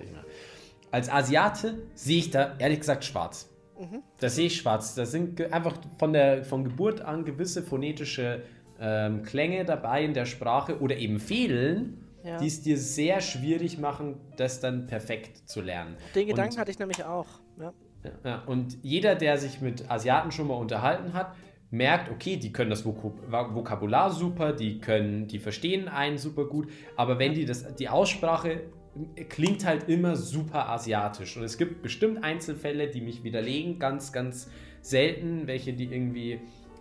Als 0.91 1.11
Asiate 1.11 1.83
sehe 1.95 2.19
ich 2.19 2.31
da 2.31 2.55
ehrlich 2.59 2.81
gesagt 2.81 3.05
schwarz. 3.05 3.51
Da 4.21 4.29
sehe 4.29 4.47
ich 4.47 4.57
schwarz. 4.57 4.95
Da 4.95 5.05
sind 5.05 5.41
einfach 5.53 5.77
von, 5.99 6.13
der, 6.13 6.45
von 6.45 6.63
Geburt 6.65 7.01
an 7.01 7.25
gewisse 7.25 7.63
phonetische 7.63 8.43
ähm, 8.81 9.23
Klänge 9.25 9.65
dabei 9.65 10.05
in 10.05 10.15
der 10.15 10.27
Sprache 10.27 10.81
oder 10.81 10.97
eben 10.97 11.19
fehlen, 11.19 11.99
Ja. 12.23 12.39
die 12.39 12.47
es 12.47 12.63
dir 12.63 12.79
sehr 12.79 13.21
schwierig 13.21 13.79
machen, 13.79 14.21
das 14.37 14.61
dann 14.61 14.87
perfekt 14.87 15.49
zu 15.49 15.61
lernen. 15.61 15.97
Den 16.15 16.29
Gedanken 16.29 16.55
Und- 16.55 16.61
hatte 16.61 16.71
ich 16.71 16.79
nämlich 16.79 17.05
auch. 17.05 17.27
Ja. 17.61 17.73
Ja. 18.25 18.43
Und 18.47 18.79
jeder, 18.83 19.15
der 19.15 19.39
sich 19.39 19.61
mit 19.61 19.91
Asiaten 19.91 20.31
schon 20.31 20.49
mal 20.49 20.55
unterhalten 20.55 21.13
hat, 21.13 21.35
merkt, 21.71 22.11
okay, 22.11 22.37
die 22.37 22.53
können 22.53 22.71
das 22.71 22.85
Vokab 22.85 23.55
Vokabular 23.55 24.11
super, 24.11 24.53
die 24.53 24.79
können, 24.79 25.27
die 25.27 25.39
verstehen 25.39 25.89
einen 25.89 26.19
super 26.19 26.45
gut, 26.45 26.71
aber 26.97 27.19
wenn 27.19 27.35
die 27.35 27.45
das, 27.45 27.75
die 27.75 27.89
Aussprache 27.89 28.63
klingt 29.29 29.65
halt 29.67 29.89
immer 29.89 30.15
super 30.17 30.69
asiatisch. 30.69 31.37
Und 31.37 31.43
es 31.43 31.59
gibt 31.59 31.83
bestimmt 31.83 32.23
Einzelfälle, 32.23 32.89
die 32.89 33.01
mich 33.01 33.25
widerlegen, 33.25 33.79
ganz, 33.79 34.13
ganz 34.13 34.49
selten, 34.83 35.47
welche 35.47 35.73
die 35.73 35.85
irgendwie 35.85 36.41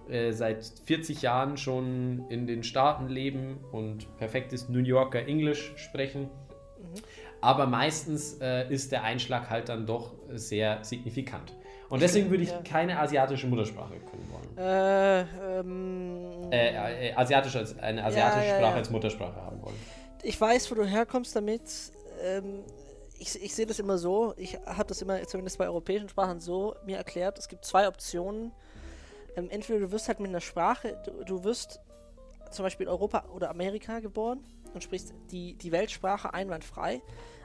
äh, 0.10 0.32
seit 0.32 0.63
40 0.86 1.22
Jahren 1.22 1.58
schon 1.58 2.25
in 2.30 2.46
den 2.46 2.63
Staaten 2.63 3.08
leben 3.08 3.58
und 3.72 4.15
perfektes 4.18 4.70
New 4.70 4.80
Yorker 4.84 5.25
Englisch 5.25 5.74
sprechen. 5.77 6.30
Aber 7.43 7.67
meistens 7.67 8.38
äh, 8.39 8.71
ist 8.73 8.93
der 8.93 9.03
Einschlag 9.03 9.50
halt 9.50 9.67
dann 9.67 9.85
doch 9.85 10.13
sehr 10.33 10.81
signifikant. 10.83 11.53
Und 11.89 12.01
deswegen 12.01 12.29
würde 12.29 12.43
ich 12.43 12.50
Ja. 12.51 12.62
keine 12.62 12.97
asiatische 13.00 13.47
Muttersprache 13.47 13.95
können 14.00 14.31
wollen. 14.31 14.57
Äh, 14.57 15.21
ähm, 15.59 16.51
Äh, 16.51 17.09
äh, 17.09 17.13
asiatisch 17.15 17.55
als 17.57 17.77
eine 17.77 18.03
asiatische 18.03 18.47
ja, 18.47 18.55
Sprache 18.55 18.71
ja. 18.71 18.77
als 18.77 18.89
Muttersprache 18.89 19.35
haben 19.35 19.62
wollen. 19.62 19.75
ich 20.23 20.39
weiß, 20.39 20.71
wo 20.71 20.75
du 20.75 20.85
herkommst 20.85 21.35
damit. 21.35 21.63
Ähm, 22.23 22.63
ich, 23.19 23.41
ich 23.43 23.53
sehe 23.53 23.65
das 23.65 23.77
immer 23.79 23.97
so. 23.97 24.33
Ich 24.38 24.57
habe 24.65 24.85
das 24.85 25.01
immer, 25.01 25.21
zumindest 25.27 25.57
bei 25.57 25.65
europäischen 25.65 26.07
Sprachen, 26.07 26.39
so 26.39 26.75
mir 26.85 26.95
erklärt. 26.97 27.38
Es 27.38 27.50
gibt 27.50 27.65
zwei 27.65 27.88
Optionen. 27.89 28.53
Ähm, 29.35 29.50
entweder 29.50 29.79
du 29.79 29.91
wirst 29.91 30.07
halt 30.07 30.19
mit 30.21 30.29
einer 30.29 30.41
Sprache, 30.41 30.97
du, 31.05 31.25
du 31.25 31.43
wirst 31.43 31.81
zum 32.51 32.63
Beispiel 32.63 32.85
in 32.85 32.91
Europa 32.91 33.25
oder 33.35 33.50
Amerika 33.50 34.00
geboren 34.00 34.39
und 34.73 34.81
sprichst 34.83 35.13
die, 35.31 35.55
die 35.55 35.71
Weltsprache 35.71 36.33
einwandfrei, 36.33 37.01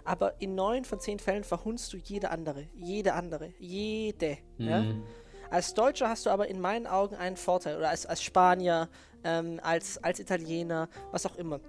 aber 0.09 0.41
in 0.41 0.55
neun 0.55 0.87
von 0.87 0.99
zehn 0.99 1.19
Fällen 1.19 1.45
verhunzt 1.45 1.93
du 1.93 1.99
jede 1.99 2.31
andere. 2.31 2.67
Jede 2.75 3.13
andere. 3.13 3.53
Jede. 3.59 4.39
Ja? 4.57 4.81
Mhm. 4.81 5.05
Als 5.51 5.75
Deutscher 5.75 6.09
hast 6.09 6.25
du 6.25 6.31
aber 6.31 6.49
in 6.49 6.61
meinen 6.63 6.87
Augen 6.87 7.15
einen 7.15 7.37
Vorteil. 7.37 7.77
Oder 7.77 7.91
als, 7.91 8.07
als 8.07 8.23
Spanier, 8.23 8.89
ähm, 9.23 9.61
als, 9.63 10.03
als 10.03 10.19
Italiener, 10.19 10.89
was 11.13 11.27
auch 11.27 11.37
immer. 11.37 11.61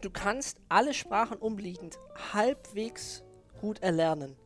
Du 0.00 0.10
kannst 0.10 0.60
alle 0.68 0.92
Sprachen 0.92 1.38
umliegend 1.38 2.00
halbwegs 2.32 3.22
gut 3.60 3.80
erlernen. 3.80 4.36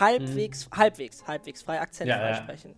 Halbwegs, 0.00 0.66
halbwegs, 0.74 1.26
halbwegs 1.26 1.62
frei 1.62 1.80
akzentfrei 1.80 2.18
Ja, 2.18 2.28
ja. 2.30 2.34
sprechen. 2.36 2.74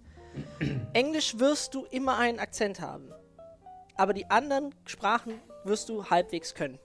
Englisch 0.93 1.39
wirst 1.39 1.73
du 1.75 1.85
immer 1.85 2.19
einen 2.19 2.41
Akzent 2.41 2.81
haben. 2.81 3.13
Aber 3.97 4.13
die 4.13 4.29
anderen 4.29 4.75
Sprachen 4.87 5.41
wirst 5.63 5.89
du 5.89 6.05
halbwegs 6.05 6.55
können. 6.55 6.81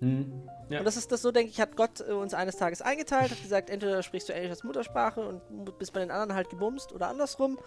Mhm. 0.00 0.48
Ja. 0.70 0.78
Und 0.78 0.84
das 0.84 0.96
ist 0.96 1.12
das 1.12 1.22
so, 1.22 1.30
denke 1.30 1.50
ich, 1.50 1.60
hat 1.60 1.76
Gott 1.76 2.00
äh, 2.00 2.12
uns 2.12 2.34
eines 2.34 2.56
Tages 2.56 2.82
eingeteilt, 2.82 3.30
hat 3.30 3.42
gesagt, 3.42 3.70
entweder 3.70 4.02
sprichst 4.02 4.28
du 4.28 4.32
Englisch 4.32 4.50
als 4.50 4.64
Muttersprache 4.64 5.20
und 5.20 5.78
bist 5.78 5.92
bei 5.92 6.00
den 6.00 6.10
anderen 6.10 6.34
halt 6.34 6.50
gebumst 6.50 6.92
oder 6.92 7.08
andersrum. 7.08 7.58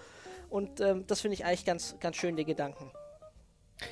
Und 0.49 0.81
ähm, 0.81 1.05
das 1.07 1.21
finde 1.21 1.35
ich 1.35 1.45
eigentlich 1.45 1.65
ganz, 1.65 1.95
ganz 1.99 2.15
schön, 2.15 2.35
die 2.35 2.45
Gedanken. 2.45 2.91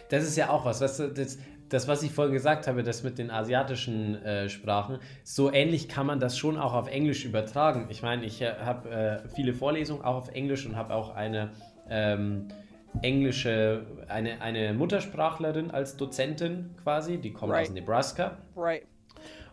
Das 0.09 0.23
ist 0.23 0.37
ja 0.37 0.49
auch 0.49 0.65
was, 0.65 0.81
was 0.81 0.97
das, 0.97 1.37
das, 1.69 1.87
was 1.87 2.03
ich 2.03 2.11
vorhin 2.11 2.33
gesagt 2.33 2.67
habe, 2.67 2.83
das 2.83 3.03
mit 3.03 3.17
den 3.17 3.31
asiatischen 3.31 4.15
äh, 4.23 4.49
Sprachen, 4.49 4.99
so 5.23 5.51
ähnlich 5.51 5.87
kann 5.89 6.05
man 6.05 6.19
das 6.19 6.37
schon 6.37 6.57
auch 6.57 6.73
auf 6.73 6.87
Englisch 6.87 7.25
übertragen. 7.25 7.87
Ich 7.89 8.01
meine, 8.01 8.25
ich 8.25 8.41
äh, 8.41 8.53
habe 8.59 8.89
äh, 8.89 9.29
viele 9.29 9.53
Vorlesungen 9.53 10.03
auch 10.03 10.15
auf 10.15 10.29
Englisch 10.29 10.65
und 10.65 10.75
habe 10.75 10.93
auch 10.93 11.15
eine 11.15 11.51
ähm, 11.89 12.47
englische, 13.01 13.85
eine, 14.07 14.41
eine 14.41 14.73
Muttersprachlerin 14.73 15.71
als 15.71 15.97
Dozentin 15.97 16.71
quasi, 16.83 17.17
die 17.17 17.31
kommt 17.31 17.51
Right. 17.51 17.67
aus 17.67 17.73
Nebraska. 17.73 18.37
Right. 18.55 18.83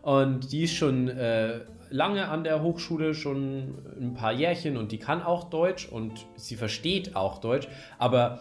Und 0.02 0.52
die 0.52 0.64
ist 0.64 0.74
schon 0.74 1.08
äh, 1.08 1.60
lange 1.90 2.28
an 2.28 2.44
der 2.44 2.62
Hochschule, 2.62 3.14
schon 3.14 3.74
ein 4.00 4.14
paar 4.14 4.32
Jährchen 4.32 4.76
und 4.76 4.92
die 4.92 4.98
kann 4.98 5.22
auch 5.22 5.50
Deutsch 5.50 5.88
und 5.88 6.26
sie 6.36 6.56
versteht 6.56 7.16
auch 7.16 7.38
Deutsch. 7.38 7.68
Aber 7.98 8.40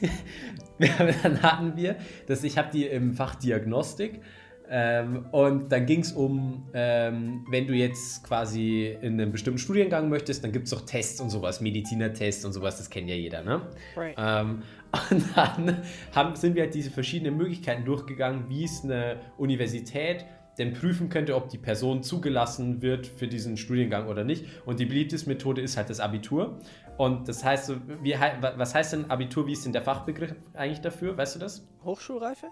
dann 0.78 1.42
hatten 1.42 1.76
wir, 1.76 1.96
dass 2.26 2.44
ich 2.44 2.58
habe 2.58 2.68
die 2.72 2.86
im 2.86 3.14
Fach 3.14 3.34
Diagnostik 3.36 4.20
ähm, 4.70 5.26
und 5.32 5.72
dann 5.72 5.86
ging 5.86 6.00
es 6.00 6.12
um, 6.12 6.68
ähm, 6.74 7.46
wenn 7.50 7.66
du 7.66 7.74
jetzt 7.74 8.22
quasi 8.24 8.96
in 9.00 9.14
einem 9.14 9.32
bestimmten 9.32 9.58
Studiengang 9.58 10.08
möchtest, 10.08 10.44
dann 10.44 10.52
gibt 10.52 10.66
es 10.66 10.70
doch 10.70 10.82
Tests 10.82 11.20
und 11.20 11.30
sowas, 11.30 11.60
Medizinertests 11.60 12.44
und 12.44 12.52
sowas, 12.52 12.76
das 12.76 12.90
kennt 12.90 13.08
ja 13.08 13.14
jeder, 13.14 13.42
ne? 13.42 13.62
Right. 13.96 14.14
Ähm, 14.18 14.62
und 15.10 15.36
dann 15.36 15.82
haben, 16.14 16.36
sind 16.36 16.54
wir 16.54 16.64
halt 16.64 16.74
diese 16.74 16.90
verschiedenen 16.90 17.36
Möglichkeiten 17.36 17.84
durchgegangen, 17.84 18.48
wie 18.48 18.64
es 18.64 18.84
eine 18.84 19.16
Universität 19.36 20.24
denn 20.58 20.72
prüfen 20.72 21.08
könnte, 21.08 21.36
ob 21.36 21.48
die 21.48 21.58
Person 21.58 22.02
zugelassen 22.02 22.82
wird 22.82 23.06
für 23.06 23.28
diesen 23.28 23.56
Studiengang 23.56 24.08
oder 24.08 24.24
nicht. 24.24 24.44
Und 24.66 24.80
die 24.80 24.86
beliebteste 24.86 25.28
Methode 25.28 25.62
ist 25.62 25.76
halt 25.76 25.88
das 25.88 26.00
Abitur. 26.00 26.58
Und 26.96 27.28
das 27.28 27.44
heißt, 27.44 27.72
wie, 28.02 28.14
was 28.56 28.74
heißt 28.74 28.94
denn 28.94 29.10
Abitur? 29.10 29.46
Wie 29.46 29.52
ist 29.52 29.64
denn 29.64 29.72
der 29.72 29.82
Fachbegriff 29.82 30.34
eigentlich 30.54 30.80
dafür? 30.80 31.16
Weißt 31.16 31.36
du 31.36 31.38
das? 31.38 31.64
Hochschulreife? 31.84 32.48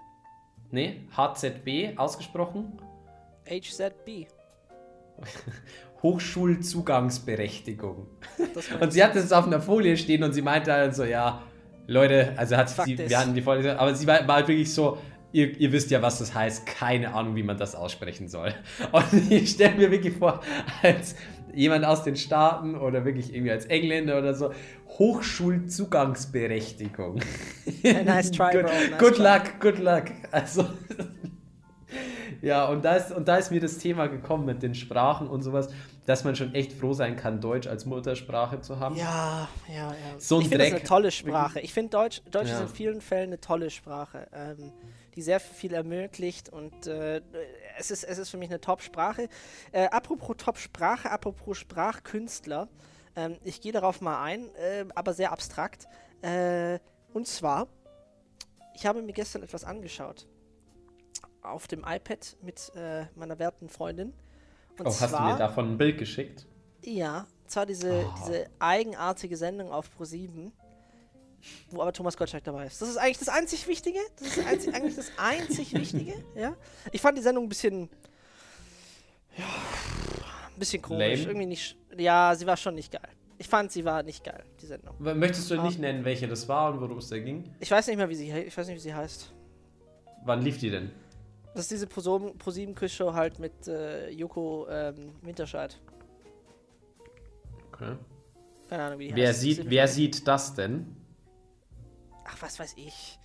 Nee, 0.71 1.09
HZB 1.17 1.99
ausgesprochen. 1.99 2.79
HZB. 3.49 4.27
Hochschulzugangsberechtigung. 6.03 8.07
Das 8.55 8.71
Und 8.81 8.93
sie 8.93 9.03
hatte 9.03 9.19
es 9.19 9.33
auf 9.33 9.47
einer 9.47 9.61
Folie 9.61 9.97
stehen 9.97 10.23
und 10.23 10.33
sie 10.33 10.43
meinte 10.43 10.73
halt 10.73 10.95
so, 10.95 11.05
ja, 11.05 11.43
Leute, 11.87 12.35
also 12.37 12.57
hat 12.57 12.71
Fuck 12.71 12.85
sie, 12.85 12.97
this. 12.97 13.11
wir 13.11 13.19
hatten 13.19 13.35
die 13.35 13.43
Folie, 13.43 13.79
aber 13.79 13.95
sie 13.95 14.07
war, 14.07 14.27
war 14.27 14.37
halt 14.37 14.49
wirklich 14.49 14.73
so, 14.73 14.99
ihr, 15.33 15.59
ihr 15.59 15.73
wisst 15.73 15.91
ja, 15.91 16.03
was 16.03 16.19
das 16.19 16.35
heißt, 16.35 16.67
keine 16.67 17.15
Ahnung, 17.15 17.37
wie 17.37 17.43
man 17.43 17.57
das 17.57 17.75
aussprechen 17.75 18.29
soll. 18.29 18.55
Und 18.93 19.31
ich 19.31 19.51
stelle 19.51 19.77
mir 19.77 19.91
wirklich 19.91 20.17
vor, 20.17 20.41
als 20.83 21.17
jemand 21.57 21.85
aus 21.85 22.05
den 22.05 22.15
Staaten 22.17 22.75
oder 22.77 23.05
wirklich 23.05 23.35
irgendwie 23.35 23.51
als 23.51 23.67
Engländer 23.67 24.19
oder 24.19 24.35
so, 24.35 24.53
Hochschulzugangsberechtigung. 24.99 27.21
nice 28.05 28.31
try, 28.31 28.53
good, 28.53 28.67
bro, 28.67 28.73
nice 28.73 28.99
good 28.99 29.15
try. 29.17 29.23
luck, 29.23 29.43
good 29.61 29.79
luck. 29.79 30.05
Also, 30.31 30.67
ja, 32.43 32.67
und 32.67 32.85
da, 32.85 32.97
ist, 32.97 33.13
und 33.13 33.27
da 33.29 33.37
ist 33.37 33.51
mir 33.51 33.61
das 33.61 33.79
Thema 33.79 34.09
gekommen 34.09 34.45
mit 34.45 34.63
den 34.63 34.75
Sprachen 34.75 35.29
und 35.29 35.43
sowas, 35.43 35.69
dass 36.07 36.25
man 36.25 36.37
schon 36.37 36.55
echt 36.55 36.73
froh 36.73 36.93
sein 36.93 37.17
kann, 37.17 37.41
Deutsch 37.41 37.67
als 37.67 37.85
Muttersprache 37.87 38.61
zu 38.61 38.79
haben. 38.79 38.97
Ja, 38.97 39.49
ja, 39.69 39.89
ja. 39.89 39.95
So 40.19 40.37
ein 40.37 40.43
ich 40.43 40.49
finde 40.49 40.65
das 40.65 40.75
eine 40.75 40.83
tolle 40.85 41.11
Sprache. 41.11 41.61
Ich 41.61 41.73
finde 41.73 41.91
Deutsch, 41.91 42.23
Deutsch 42.31 42.49
Ja. 42.49 42.63
ist 42.63 42.71
in 42.71 42.77
vielen 42.77 43.01
Fällen 43.01 43.31
eine 43.31 43.41
tolle 43.41 43.71
Sprache, 43.71 44.29
ähm, 44.33 44.73
die 45.17 45.23
sehr 45.23 45.41
viel 45.41 45.73
ermöglicht 45.73 46.51
und 46.51 46.87
äh, 46.87 47.23
es, 47.79 47.91
ist, 47.91 48.05
es 48.05 48.19
ist 48.19 48.29
für 48.29 48.37
mich 48.37 48.51
eine 48.51 48.61
Top-Sprache. 48.61 49.29
Äh, 49.73 49.87
apropos 49.87 50.37
Top-Sprache, 50.37 51.11
apropos 51.11 51.57
Sprachkünstler, 51.57 52.69
ähm, 53.17 53.39
ich 53.43 53.63
gehe 53.63 53.73
darauf 53.73 54.03
mal 54.03 54.23
ein, 54.23 54.55
äh, 54.57 54.85
aber 54.95 55.15
sehr 55.15 55.33
abstrakt. 55.33 55.89
Äh, 56.21 56.79
und 57.15 57.27
zwar, 57.27 57.67
ich 58.75 58.85
habe 58.85 59.01
mir 59.03 59.15
gestern 59.15 59.43
etwas 59.43 59.65
angeschaut. 59.65 60.27
auf 61.43 61.67
dem 61.67 61.85
iPad 61.87 62.37
mit 62.43 62.73
äh, 62.75 63.07
meiner 63.15 63.39
werten 63.39 63.69
Freundin. 63.69 64.13
Und 64.79 64.87
oh, 64.87 64.91
zwar, 64.91 65.11
hast 65.11 65.19
du 65.19 65.23
mir 65.23 65.39
davon 65.39 65.73
ein 65.73 65.79
Bild 65.79 65.97
geschickt? 65.97 66.47
Ja, 66.85 67.27
zwar 67.47 67.65
diese, 67.65 68.05
oh. 68.05 68.15
diese 68.19 68.51
eigenartige 68.59 69.37
Sendung 69.37 69.73
auf 69.73 69.89
Pro7, 69.99 70.51
wo 71.71 71.83
aber 71.83 71.93
Thomas 71.93 72.17
Gottschalk 72.17 72.45
dabei 72.45 72.67
ist. 72.67 72.81
Das 72.81 72.89
ist 72.89 72.97
eigentlich 72.97 73.19
das 73.19 73.29
einzig 73.29 73.67
Wichtige. 73.69 73.99
Das 74.19 74.37
ist 74.37 74.47
einzig, 74.47 74.75
eigentlich 74.75 74.97
das 74.97 75.11
einzig 75.17 75.73
Wichtige. 75.75 76.15
Ja? 76.35 76.57
Ich 76.93 77.01
fand 77.01 77.19
die 77.19 77.23
Sendung 77.23 77.45
ein 77.45 77.49
bisschen. 77.49 77.89
Ja, 79.37 79.45
ein 80.55 80.59
bisschen 80.59 80.83
komisch. 80.83 81.21
Lame. 81.21 81.31
Irgendwie 81.31 81.47
nicht. 81.47 81.77
Ja, 81.97 82.35
sie 82.35 82.47
war 82.47 82.57
schon 82.57 82.75
nicht 82.75 82.93
geil. 82.93 83.09
Ich 83.39 83.49
fand, 83.49 83.71
sie 83.71 83.85
war 83.85 84.03
nicht 84.03 84.25
geil, 84.25 84.45
die 84.63 84.67
Sendung. 84.67 84.95
Möchtest 84.99 85.51
du 85.51 85.61
nicht 85.61 85.79
nennen, 85.79 86.05
welche 86.07 86.27
das 86.27 86.49
war 86.49 86.73
und 86.73 86.81
worum 86.81 86.99
es 86.99 87.09
da 87.09 87.19
ging? 87.19 87.45
Ich 87.61 87.71
weiß 87.71 87.87
nicht 87.87 87.99
mehr, 87.99 88.09
wie 88.09 88.15
sie, 88.15 88.31
ich 88.31 88.57
weiß 88.57 88.67
nicht, 88.67 88.77
wie 88.77 88.81
sie 88.81 88.95
heißt. 88.95 89.31
Wann 90.25 90.41
lief 90.41 90.59
die 90.59 90.71
denn? 90.71 90.91
Das 91.55 91.71
ist 91.71 91.71
diese 91.71 91.87
ProSieben 91.87 92.75
Quizshow 92.75 93.13
halt 93.13 93.39
mit 93.39 93.69
äh, 93.69 94.09
Joko 94.11 94.67
ähm, 94.71 95.13
Winterscheid. 95.23 95.79
Okay. 97.73 97.97
Keine 98.69 98.83
Ahnung, 98.83 98.99
wie 98.99 99.09
die 99.09 99.17
wer 99.17 99.29
heißt. 99.29 99.41
Sieht, 99.41 99.71
wer 99.71 99.87
sieht 99.87 100.27
das 100.27 100.55
denn? 100.55 100.97
Ach, 102.27 102.37
was 102.41 102.59
weiß 102.59 102.75
ich. 102.77 103.19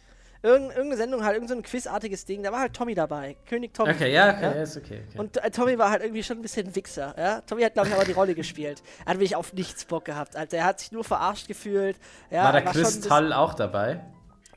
Irgend, 0.44 0.70
irgendeine 0.70 0.98
Sendung 0.98 1.24
halt, 1.24 1.36
irgendein 1.36 1.58
so 1.58 1.70
quizartiges 1.70 2.26
Ding, 2.26 2.42
da 2.42 2.52
war 2.52 2.62
halt 2.62 2.74
Tommy 2.74 2.96
dabei. 2.96 3.38
König 3.48 3.76
Tommy. 3.76 3.92
Okay, 3.92 4.12
ja, 4.12 4.32
okay, 4.32 4.42
ja? 4.42 4.52
ist 4.64 4.76
okay, 4.76 5.04
okay. 5.08 5.20
Und 5.20 5.38
äh, 5.38 5.52
Tommy 5.52 5.78
war 5.78 5.92
halt 5.92 6.02
irgendwie 6.02 6.24
schon 6.24 6.40
ein 6.40 6.42
bisschen 6.42 6.76
Wichser, 6.76 7.14
ja. 7.16 7.42
Tommy 7.42 7.62
hat, 7.62 7.74
glaube 7.74 7.90
ich, 7.90 7.94
aber 7.94 8.06
die 8.06 8.14
Rolle 8.14 8.34
gespielt. 8.34 8.82
Er 9.06 9.12
hat 9.12 9.18
wirklich 9.18 9.36
auf 9.36 9.54
nichts 9.54 9.86
Bock 9.86 10.06
gehabt, 10.06 10.36
Alter. 10.36 10.58
Er 10.58 10.66
hat 10.66 10.80
sich 10.80 10.92
nur 10.92 11.04
verarscht 11.04 11.48
gefühlt. 11.48 11.98
Ja, 12.32 12.46
war 12.46 12.54
der 12.54 12.64
Kristall 12.64 13.34
auch 13.34 13.54
dabei? 13.54 14.04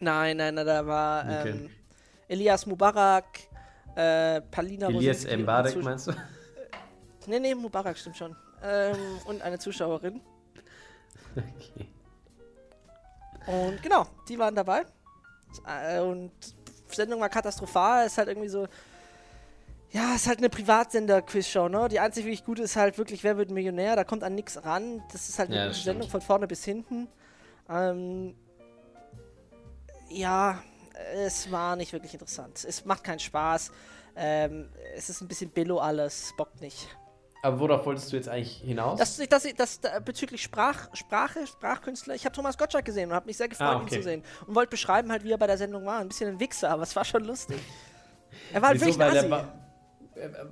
Nein, 0.00 0.38
nein, 0.38 0.54
nein, 0.54 0.66
da 0.66 0.86
war 0.86 1.24
okay. 1.24 1.50
ähm, 1.50 1.70
Elias 2.28 2.64
Mubarak, 2.64 3.26
äh, 3.94 4.40
Palina 4.40 4.88
Elias 4.88 5.26
Mbarek, 5.26 5.82
meinst 5.82 6.06
du? 6.06 6.12
Nee, 7.26 7.40
nee, 7.40 7.54
Mubarak 7.54 7.98
stimmt 7.98 8.16
schon. 8.16 8.34
Ähm, 8.62 8.96
und 9.26 9.42
eine 9.42 9.58
Zuschauerin. 9.58 10.20
Okay. 11.36 11.88
Und 13.46 13.82
genau, 13.82 14.06
die 14.28 14.38
waren 14.38 14.54
dabei. 14.54 14.84
Äh, 15.66 16.00
und 16.00 16.32
die 16.90 16.94
Sendung 16.94 17.20
war 17.20 17.28
katastrophal. 17.28 18.06
Ist 18.06 18.18
halt 18.18 18.28
irgendwie 18.28 18.48
so. 18.48 18.66
Ja, 19.90 20.16
ist 20.16 20.26
halt 20.26 20.38
eine 20.38 20.48
Privatsender-Quizshow, 20.48 21.68
ne? 21.68 21.88
Die 21.88 22.00
einzige 22.00 22.26
wirklich 22.26 22.44
gute 22.44 22.62
ist 22.62 22.74
halt 22.74 22.98
wirklich, 22.98 23.22
wer 23.22 23.36
wird 23.36 23.52
Millionär? 23.52 23.94
Da 23.94 24.02
kommt 24.02 24.24
an 24.24 24.34
nichts 24.34 24.64
ran. 24.64 25.02
Das 25.12 25.28
ist 25.28 25.38
halt 25.38 25.50
ja, 25.50 25.64
eine 25.64 25.74
Sendung 25.74 26.08
von 26.08 26.20
vorne 26.20 26.48
bis 26.48 26.64
hinten. 26.64 27.06
Ähm, 27.68 28.34
ja, 30.08 30.62
es 31.14 31.50
war 31.52 31.76
nicht 31.76 31.92
wirklich 31.92 32.12
interessant. 32.12 32.64
Es 32.64 32.84
macht 32.84 33.04
keinen 33.04 33.20
Spaß. 33.20 33.70
Ähm, 34.16 34.68
es 34.96 35.10
ist 35.10 35.20
ein 35.20 35.28
bisschen 35.28 35.50
billo 35.50 35.78
alles, 35.78 36.34
bockt 36.36 36.60
nicht. 36.60 36.88
Aber 37.44 37.60
worauf 37.60 37.84
wolltest 37.84 38.10
du 38.10 38.16
jetzt 38.16 38.26
eigentlich 38.26 38.62
hinaus? 38.64 38.98
Das, 38.98 39.18
das, 39.28 39.46
das, 39.54 39.78
das 39.78 40.02
bezüglich 40.02 40.42
Sprach, 40.42 40.88
Sprache, 40.94 41.46
Sprachkünstler. 41.46 42.14
Ich 42.14 42.24
habe 42.24 42.34
Thomas 42.34 42.56
Gottschalk 42.56 42.86
gesehen 42.86 43.10
und 43.10 43.14
habe 43.14 43.26
mich 43.26 43.36
sehr 43.36 43.48
gefreut, 43.48 43.68
ah, 43.68 43.76
okay. 43.76 43.96
ihn 43.96 44.00
zu 44.00 44.02
sehen. 44.02 44.22
Und 44.46 44.54
wollte 44.54 44.70
beschreiben 44.70 45.12
halt, 45.12 45.24
wie 45.24 45.30
er 45.30 45.36
bei 45.36 45.46
der 45.46 45.58
Sendung 45.58 45.84
war. 45.84 45.98
Ein 45.98 46.08
bisschen 46.08 46.30
ein 46.30 46.40
Wichser, 46.40 46.70
aber 46.70 46.84
es 46.84 46.96
war 46.96 47.04
schon 47.04 47.22
lustig. 47.22 47.58
Er 48.50 48.62
war 48.62 48.70
halt 48.70 48.80
Wieso, 48.80 48.98
wirklich 48.98 49.22
ein 49.22 49.30
war, 49.30 49.52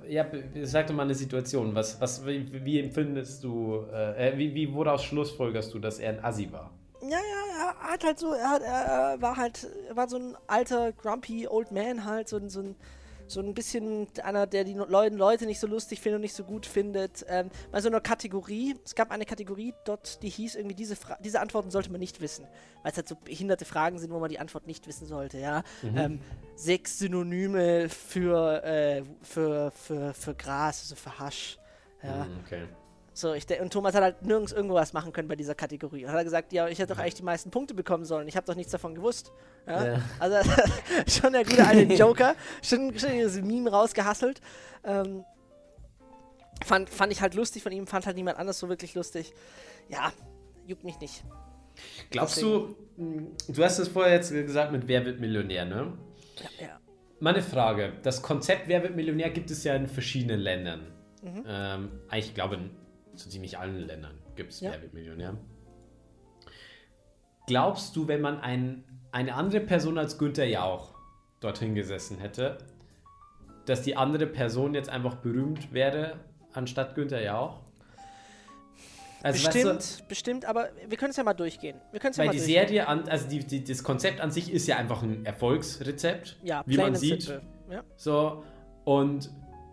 ja, 0.07 0.25
sag 0.61 0.85
doch 0.85 0.93
mal 0.93 1.01
eine 1.01 1.15
Situation. 1.15 1.73
Was, 1.73 1.99
was, 1.99 2.23
wie, 2.27 2.63
wie 2.63 2.79
empfindest 2.79 3.43
du, 3.43 3.87
äh, 3.91 4.37
wie, 4.37 4.53
wie, 4.53 4.71
woraus 4.71 5.03
schlussfolgerst 5.03 5.73
du, 5.73 5.79
dass 5.79 5.97
er 5.97 6.11
ein 6.11 6.23
Assi 6.23 6.51
war? 6.51 6.69
Ja, 7.01 7.09
ja, 7.09 7.73
er 7.81 7.91
hat 7.91 8.03
halt 8.03 8.19
so, 8.19 8.33
er, 8.33 8.49
hat, 8.51 8.61
er 8.61 9.17
war 9.19 9.35
halt, 9.35 9.67
er 9.89 9.95
war 9.95 10.07
so 10.07 10.17
ein 10.17 10.37
alter, 10.45 10.91
grumpy 10.91 11.47
Old 11.47 11.71
Man 11.71 12.05
halt, 12.05 12.29
so, 12.29 12.39
so 12.49 12.59
ein 12.59 12.75
so 13.27 13.39
ein 13.39 13.53
bisschen 13.53 14.07
einer, 14.23 14.47
der 14.47 14.63
die 14.63 14.73
Leute 14.73 15.45
nicht 15.45 15.59
so 15.59 15.67
lustig 15.67 16.01
findet 16.01 16.17
und 16.17 16.21
nicht 16.21 16.35
so 16.35 16.43
gut 16.43 16.65
findet. 16.65 17.25
Ähm, 17.27 17.49
bei 17.71 17.81
so 17.81 17.89
einer 17.89 18.01
Kategorie, 18.01 18.75
es 18.83 18.95
gab 18.95 19.11
eine 19.11 19.25
Kategorie 19.25 19.73
dort, 19.85 20.21
die 20.23 20.29
hieß 20.29 20.55
irgendwie, 20.55 20.75
diese, 20.75 20.95
Fra 20.95 21.17
diese 21.23 21.39
Antworten 21.39 21.71
sollte 21.71 21.91
man 21.91 21.99
nicht 21.99 22.21
wissen. 22.21 22.45
Weil 22.81 22.91
es 22.91 22.97
halt 22.97 23.07
so 23.07 23.15
behinderte 23.15 23.65
Fragen 23.65 23.99
sind, 23.99 24.11
wo 24.11 24.19
man 24.19 24.29
die 24.29 24.39
Antwort 24.39 24.67
nicht 24.67 24.87
wissen 24.87 25.07
sollte, 25.07 25.39
ja. 25.39 25.63
Mhm. 25.81 25.97
Ähm, 25.97 26.19
sechs 26.55 26.99
Synonyme 26.99 27.89
für, 27.89 28.63
äh, 28.63 29.03
für, 29.21 29.71
für, 29.71 30.13
für 30.13 30.35
Gras, 30.35 30.81
also 30.81 30.95
für 30.95 31.19
Hasch. 31.19 31.57
Ja. 32.03 32.25
Mhm, 32.25 32.39
okay. 32.43 32.63
So, 33.15 33.33
ich, 33.33 33.45
und 33.61 33.71
Thomas 33.71 33.93
hat 33.93 34.01
halt 34.01 34.23
nirgends 34.23 34.51
irgendwas 34.51 34.93
machen 34.93 35.13
können 35.13 35.27
bei 35.27 35.35
dieser 35.35 35.53
Kategorie. 35.53 36.05
Und 36.05 36.11
hat 36.11 36.17
er 36.17 36.23
gesagt, 36.23 36.51
ja, 36.51 36.67
ich 36.67 36.79
hätte 36.79 36.93
doch 36.93 36.99
eigentlich 36.99 37.13
die 37.13 37.23
meisten 37.23 37.51
Punkte 37.51 37.75
bekommen 37.75 38.05
sollen. 38.05 38.27
Ich 38.27 38.35
habe 38.35 38.47
doch 38.47 38.55
nichts 38.55 38.71
davon 38.71 38.95
gewusst. 38.95 39.31
Ja? 39.67 39.85
Ja. 39.85 40.01
Also 40.19 40.49
schon 41.07 41.33
der 41.33 41.43
gute 41.43 41.65
alte 41.65 41.81
Joker. 41.93 42.35
schon, 42.63 42.97
schon 42.97 43.11
dieses 43.11 43.41
Meme 43.41 43.69
rausgehasselt. 43.69 44.41
Ähm, 44.83 45.23
fand, 46.65 46.89
fand 46.89 47.11
ich 47.11 47.21
halt 47.21 47.35
lustig 47.35 47.61
von 47.61 47.71
ihm, 47.71 47.85
fand 47.85 48.07
halt 48.07 48.15
niemand 48.15 48.39
anders 48.39 48.57
so 48.57 48.67
wirklich 48.67 48.95
lustig. 48.95 49.33
Ja, 49.89 50.11
juckt 50.65 50.83
mich 50.83 50.99
nicht. 50.99 51.23
Glaubst 52.09 52.37
Deswegen. 52.37 53.35
du, 53.47 53.53
du 53.53 53.63
hast 53.63 53.77
es 53.77 53.87
vorher 53.89 54.13
jetzt 54.13 54.31
gesagt 54.31 54.71
mit 54.71 54.87
Wer 54.87 55.05
wird 55.05 55.19
Millionär, 55.19 55.65
ne? 55.65 55.93
Ja, 56.37 56.65
ja. 56.65 56.79
Meine 57.19 57.41
Frage, 57.41 57.93
das 58.01 58.21
Konzept 58.21 58.67
Wer 58.67 58.81
wird 58.83 58.95
Millionär 58.95 59.29
gibt 59.29 59.51
es 59.51 59.63
ja 59.63 59.75
in 59.75 59.87
verschiedenen 59.87 60.39
Ländern. 60.39 60.87
Mhm. 61.21 61.43
Ähm, 61.47 61.91
ich 62.11 62.33
glaube 62.33 62.59
so 63.15 63.29
ziemlich 63.29 63.57
allen 63.57 63.87
Ländern 63.87 64.17
gibt 64.35 64.53
es 64.53 64.61
ja. 64.61 64.71
Wer 64.71 64.81
wird 64.81 64.93
Millionär. 64.93 65.37
Glaubst 67.47 67.95
du, 67.95 68.07
wenn 68.07 68.21
man 68.21 68.39
ein, 68.39 68.83
eine 69.11 69.35
andere 69.35 69.59
Person 69.59 69.97
als 69.97 70.17
Günther 70.17 70.45
Jauch 70.45 70.93
dorthin 71.39 71.75
gesessen 71.75 72.19
hätte, 72.19 72.57
dass 73.65 73.81
die 73.81 73.95
andere 73.95 74.27
Person 74.27 74.73
jetzt 74.73 74.89
einfach 74.89 75.15
berühmt 75.15 75.73
wäre, 75.73 76.19
anstatt 76.53 76.95
Günther 76.95 77.21
Jauch? 77.21 77.61
Also, 79.21 79.45
bestimmt, 79.45 79.75
weißt 79.75 79.99
du, 80.01 80.03
bestimmt, 80.05 80.45
aber 80.45 80.69
wir 80.87 80.97
können 80.97 81.11
es 81.11 81.17
ja 81.17 81.23
mal 81.23 81.33
durchgehen. 81.33 81.79
Wir 81.93 82.01
weil 82.03 82.25
ja 82.25 82.31
die 82.33 82.39
Serie, 82.39 82.87
an, 82.87 83.07
also 83.07 83.29
die, 83.29 83.39
die, 83.39 83.63
das 83.63 83.81
Konzept 83.81 84.19
an 84.19 84.31
sich 84.31 84.51
ist 84.51 84.67
ja 84.67 84.75
einfach 84.75 85.01
ein 85.01 85.25
Erfolgsrezept, 85.25 86.37
ja, 86.43 86.61
wie 86.65 86.75
man 86.75 86.93
sieht. 86.95 87.29
Ja. 87.69 87.83
So, 87.95 88.43
und 88.83 89.31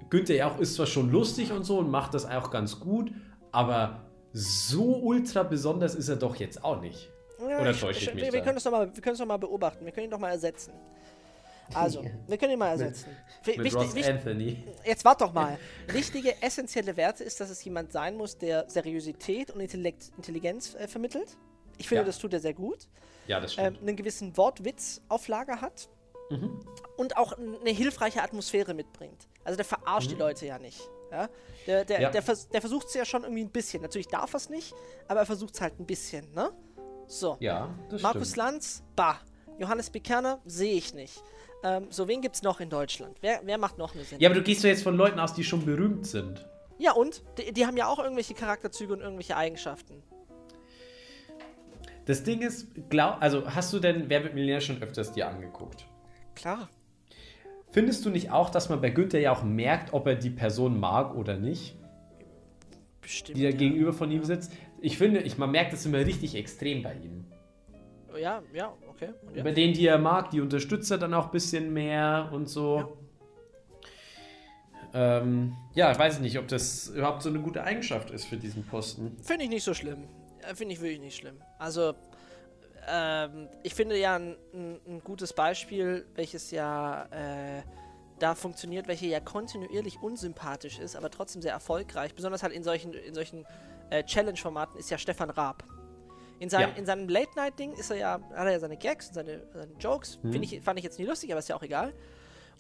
Günther 0.09 0.37
Jauch 0.37 0.59
ist 0.61 0.75
zwar 0.75 0.87
schon 0.87 1.11
lustig 1.11 1.51
und 1.51 1.65
so 1.65 1.79
und 1.79 1.91
macht 1.91 2.15
das 2.15 2.27
auch 2.27 2.53
ganz 2.53 2.79
gut, 2.79 3.11
aber 3.53 4.01
so 4.33 4.97
ultra 4.97 5.43
besonders 5.43 5.95
ist 5.95 6.09
er 6.09 6.17
doch 6.17 6.37
jetzt 6.37 6.65
auch 6.65 6.81
nicht. 6.81 7.11
Ja, 7.41 7.61
Oder 7.61 7.73
täusche 7.73 8.01
ich, 8.01 8.09
ich 8.09 8.15
mich? 8.15 8.25
Wir, 8.25 8.33
wir 8.33 8.43
können 8.43 8.59
es 8.59 8.65
doch, 8.65 8.71
mal, 8.71 8.91
doch 8.91 9.27
mal 9.27 9.37
beobachten. 9.39 9.85
Wir 9.85 9.93
können 9.93 10.07
ihn 10.07 10.11
doch 10.11 10.19
mal 10.19 10.31
ersetzen. 10.31 10.73
Also, 11.75 12.05
wir 12.27 12.37
können 12.37 12.53
ihn 12.53 12.59
mal 12.59 12.71
ersetzen. 12.71 13.17
mit, 13.47 13.59
mit 13.59 13.75
Ross 13.75 13.95
Anthony. 13.97 14.65
Jetzt 14.85 15.05
wart 15.05 15.21
doch 15.21 15.33
mal. 15.33 15.59
Wichtige, 15.89 16.43
essentielle 16.43 16.97
Werte 16.97 17.25
ist, 17.25 17.41
dass 17.41 17.51
es 17.51 17.65
jemand 17.65 17.93
sein 17.93 18.17
muss, 18.17 18.37
der 18.37 18.69
Seriosität 18.69 19.51
und 19.51 19.61
Intelligenz 19.61 20.75
äh, 20.75 20.89
vermittelt. 20.89 21.37
Ich 21.79 21.89
finde, 21.89 22.03
ja. 22.03 22.07
das 22.07 22.19
tut 22.19 22.33
er 22.35 22.41
sehr 22.41 22.55
gut. 22.55 22.89
Ja, 23.27 23.41
das 23.41 23.55
stimmt. 23.55 23.79
Ähm, 23.79 23.89
einen 23.89 23.97
gewissen 23.97 24.37
Wortwitz 24.37 25.01
auf 25.09 25.29
Lager 25.29 25.61
hat. 25.61 25.89
Mhm. 26.31 26.61
Und 26.97 27.17
auch 27.17 27.33
eine 27.33 27.71
hilfreiche 27.71 28.23
Atmosphäre 28.23 28.75
mitbringt. 28.75 29.29
Also 29.45 29.57
der 29.57 29.65
verarscht 29.65 30.11
mhm. 30.11 30.15
die 30.15 30.21
Leute 30.21 30.47
ja 30.47 30.59
nicht. 30.59 30.81
Ja? 31.11 31.29
Der, 31.67 31.85
der, 31.85 32.01
ja. 32.01 32.11
der, 32.11 32.23
vers 32.23 32.49
der 32.49 32.61
versucht 32.61 32.87
es 32.89 32.95
ja 32.95 33.05
schon 33.05 33.23
irgendwie 33.23 33.43
ein 33.43 33.51
bisschen. 33.51 33.83
Natürlich 33.83 34.09
darf 34.09 34.33
er 34.33 34.37
es 34.39 34.49
nicht, 34.49 34.75
aber 35.09 35.21
er 35.21 35.27
versucht 35.27 35.55
es 35.55 35.61
halt 35.61 35.79
ein 35.79 35.87
bisschen, 35.87 36.33
ne? 36.33 36.51
So. 37.07 37.37
Ja, 37.41 37.75
das 37.91 38.03
Markus 38.03 38.31
stimmt. 38.31 38.37
Lanz, 38.37 38.83
bah. 38.97 39.21
Johannes 39.59 39.91
Bekerner, 39.91 40.41
sehe 40.47 40.75
ich 40.75 40.95
nicht. 40.95 41.23
Ähm, 41.63 41.89
so, 41.91 42.09
wen 42.09 42.23
gibt 42.23 42.37
es 42.37 42.43
noch 42.43 42.61
in 42.61 42.71
Deutschland? 42.71 43.19
Wer, 43.21 43.41
wer 43.45 43.59
macht 43.59 43.77
noch 43.77 43.95
eine 43.95 44.05
Sendung? 44.05 44.23
Ja, 44.23 44.31
aber 44.31 44.39
du 44.39 44.43
gehst 44.43 44.65
doch 44.65 44.69
jetzt 44.69 44.83
von 44.83 44.97
Leuten 44.97 45.19
aus, 45.19 45.35
die 45.35 45.45
schon 45.45 45.67
berühmt 45.67 46.07
sind. 46.07 46.49
Ja, 46.79 46.93
und? 46.93 47.23
Die, 47.37 47.53
die 47.53 47.67
haben 47.67 47.77
ja 47.77 47.89
auch 47.89 47.99
irgendwelche 47.99 48.33
Charakterzüge 48.33 48.95
und 48.95 49.01
irgendwelche 49.01 49.37
Eigenschaften. 49.37 50.03
Das 52.07 52.23
Ding 52.23 52.41
ist, 52.41 52.69
glaub, 52.89 53.21
also 53.21 53.47
hast 53.55 53.73
du 53.73 53.79
denn 53.79 54.09
Wer 54.09 54.25
wird 54.25 54.35
Millionär 54.35 54.61
schon 54.61 54.83
öfters 54.83 55.13
dir 55.13 55.29
angeguckt? 55.29 55.87
Klar. 56.35 56.71
Findest 57.73 58.05
du 58.05 58.11
nicht 58.11 58.31
auch, 58.31 58.51
dass 58.51 58.69
man 58.69 58.81
bei 58.81 58.91
Günther 58.91 59.21
ja 59.21 59.33
auch 59.33 59.45
merkt, 59.45 59.93
ob 59.93 60.07
er 60.07 60.17
die 60.17 60.31
Person 60.31 60.79
mag 60.79 61.15
oder 61.15 61.37
nicht? 61.37 61.77
Bestimmt. 63.01 63.39
Die 63.39 63.43
da 63.43 63.51
ja. 63.51 63.57
gegenüber 63.57 63.93
von 63.93 64.11
ihm 64.11 64.25
sitzt. 64.25 64.53
Ich 64.81 64.99
finde, 64.99 65.21
ich, 65.21 65.39
man 65.39 65.51
merkt 65.51 65.73
das 65.73 65.87
immer 65.87 65.99
richtig 65.99 66.35
extrem 66.35 66.83
bei 66.83 66.95
ihm. 66.95 67.25
Ja, 68.19 68.43
ja, 68.53 68.73
okay. 68.89 69.11
Ja. 69.35 69.45
Bei 69.45 69.53
denen, 69.53 69.73
die 69.73 69.87
er 69.87 69.99
mag, 69.99 70.31
die 70.31 70.41
unterstützt 70.41 70.91
er 70.91 70.99
dann 70.99 71.15
auch 71.15 71.27
ein 71.27 71.31
bisschen 71.31 71.73
mehr 71.73 72.29
und 72.33 72.49
so. 72.49 72.77
Ja. 72.79 72.89
Ähm, 74.93 75.57
ja, 75.75 75.97
weiß 75.97 76.17
ich 76.17 76.21
nicht, 76.21 76.39
ob 76.39 76.49
das 76.49 76.89
überhaupt 76.89 77.23
so 77.23 77.29
eine 77.29 77.39
gute 77.39 77.63
Eigenschaft 77.63 78.11
ist 78.11 78.25
für 78.25 78.37
diesen 78.37 78.65
Posten. 78.65 79.17
Finde 79.23 79.45
ich 79.45 79.51
nicht 79.51 79.63
so 79.63 79.75
schlimm. 79.75 80.09
Finde 80.55 80.75
ich 80.75 80.81
wirklich 80.81 81.01
nicht 81.01 81.17
schlimm. 81.17 81.37
Also, 81.59 81.95
ähm, 82.89 83.49
ich 83.63 83.75
finde 83.75 83.99
ja 83.99 84.17
ein, 84.17 84.37
ein, 84.53 85.01
gutes 85.05 85.33
Beispiel, 85.33 86.07
welches 86.15 86.51
ja 86.51 87.05
äh, 87.11 87.63
da 88.19 88.35
funktioniert, 88.35 88.89
welche 88.89 89.07
ja 89.07 89.21
kontinuierlich 89.21 90.03
unsympathisch 90.03 90.79
ist, 90.79 90.97
aber 90.97 91.11
trotzdem 91.11 91.43
sehr 91.43 91.53
erfolgreich, 91.53 92.15
besonders 92.15 92.43
halt 92.43 92.53
in 92.53 92.63
solchen, 92.63 92.93
in 92.93 93.15
solchen 93.15 93.47
äh, 93.91 94.05
Challenge-Formaten, 94.05 94.79
ist 94.79 94.91
ja 94.91 94.99
Stefan 94.99 95.31
Raab. 95.31 95.65
In 96.39 96.49
seinem, 96.49 96.75
ja. 96.77 96.85
seinem 96.85 97.09
Late-Night-Ding 97.09 97.75
ist 97.75 97.91
er 97.91 97.97
ja, 97.97 98.13
hat 98.13 98.47
er 98.47 98.53
ja 98.53 98.59
seine 98.59 98.77
Gags 98.77 99.09
und 99.09 99.15
seine, 99.15 99.43
seine 99.53 99.73
Jokes. 99.79 100.19
Mhm. 100.23 100.43
Ich, 100.43 100.61
fand 100.63 100.79
ich 100.79 100.85
jetzt 100.85 100.99
nie 100.99 101.05
lustig, 101.05 101.31
aber 101.33 101.39
ist 101.41 101.49
ja 101.49 101.57
auch 101.57 101.63
egal. 101.63 101.93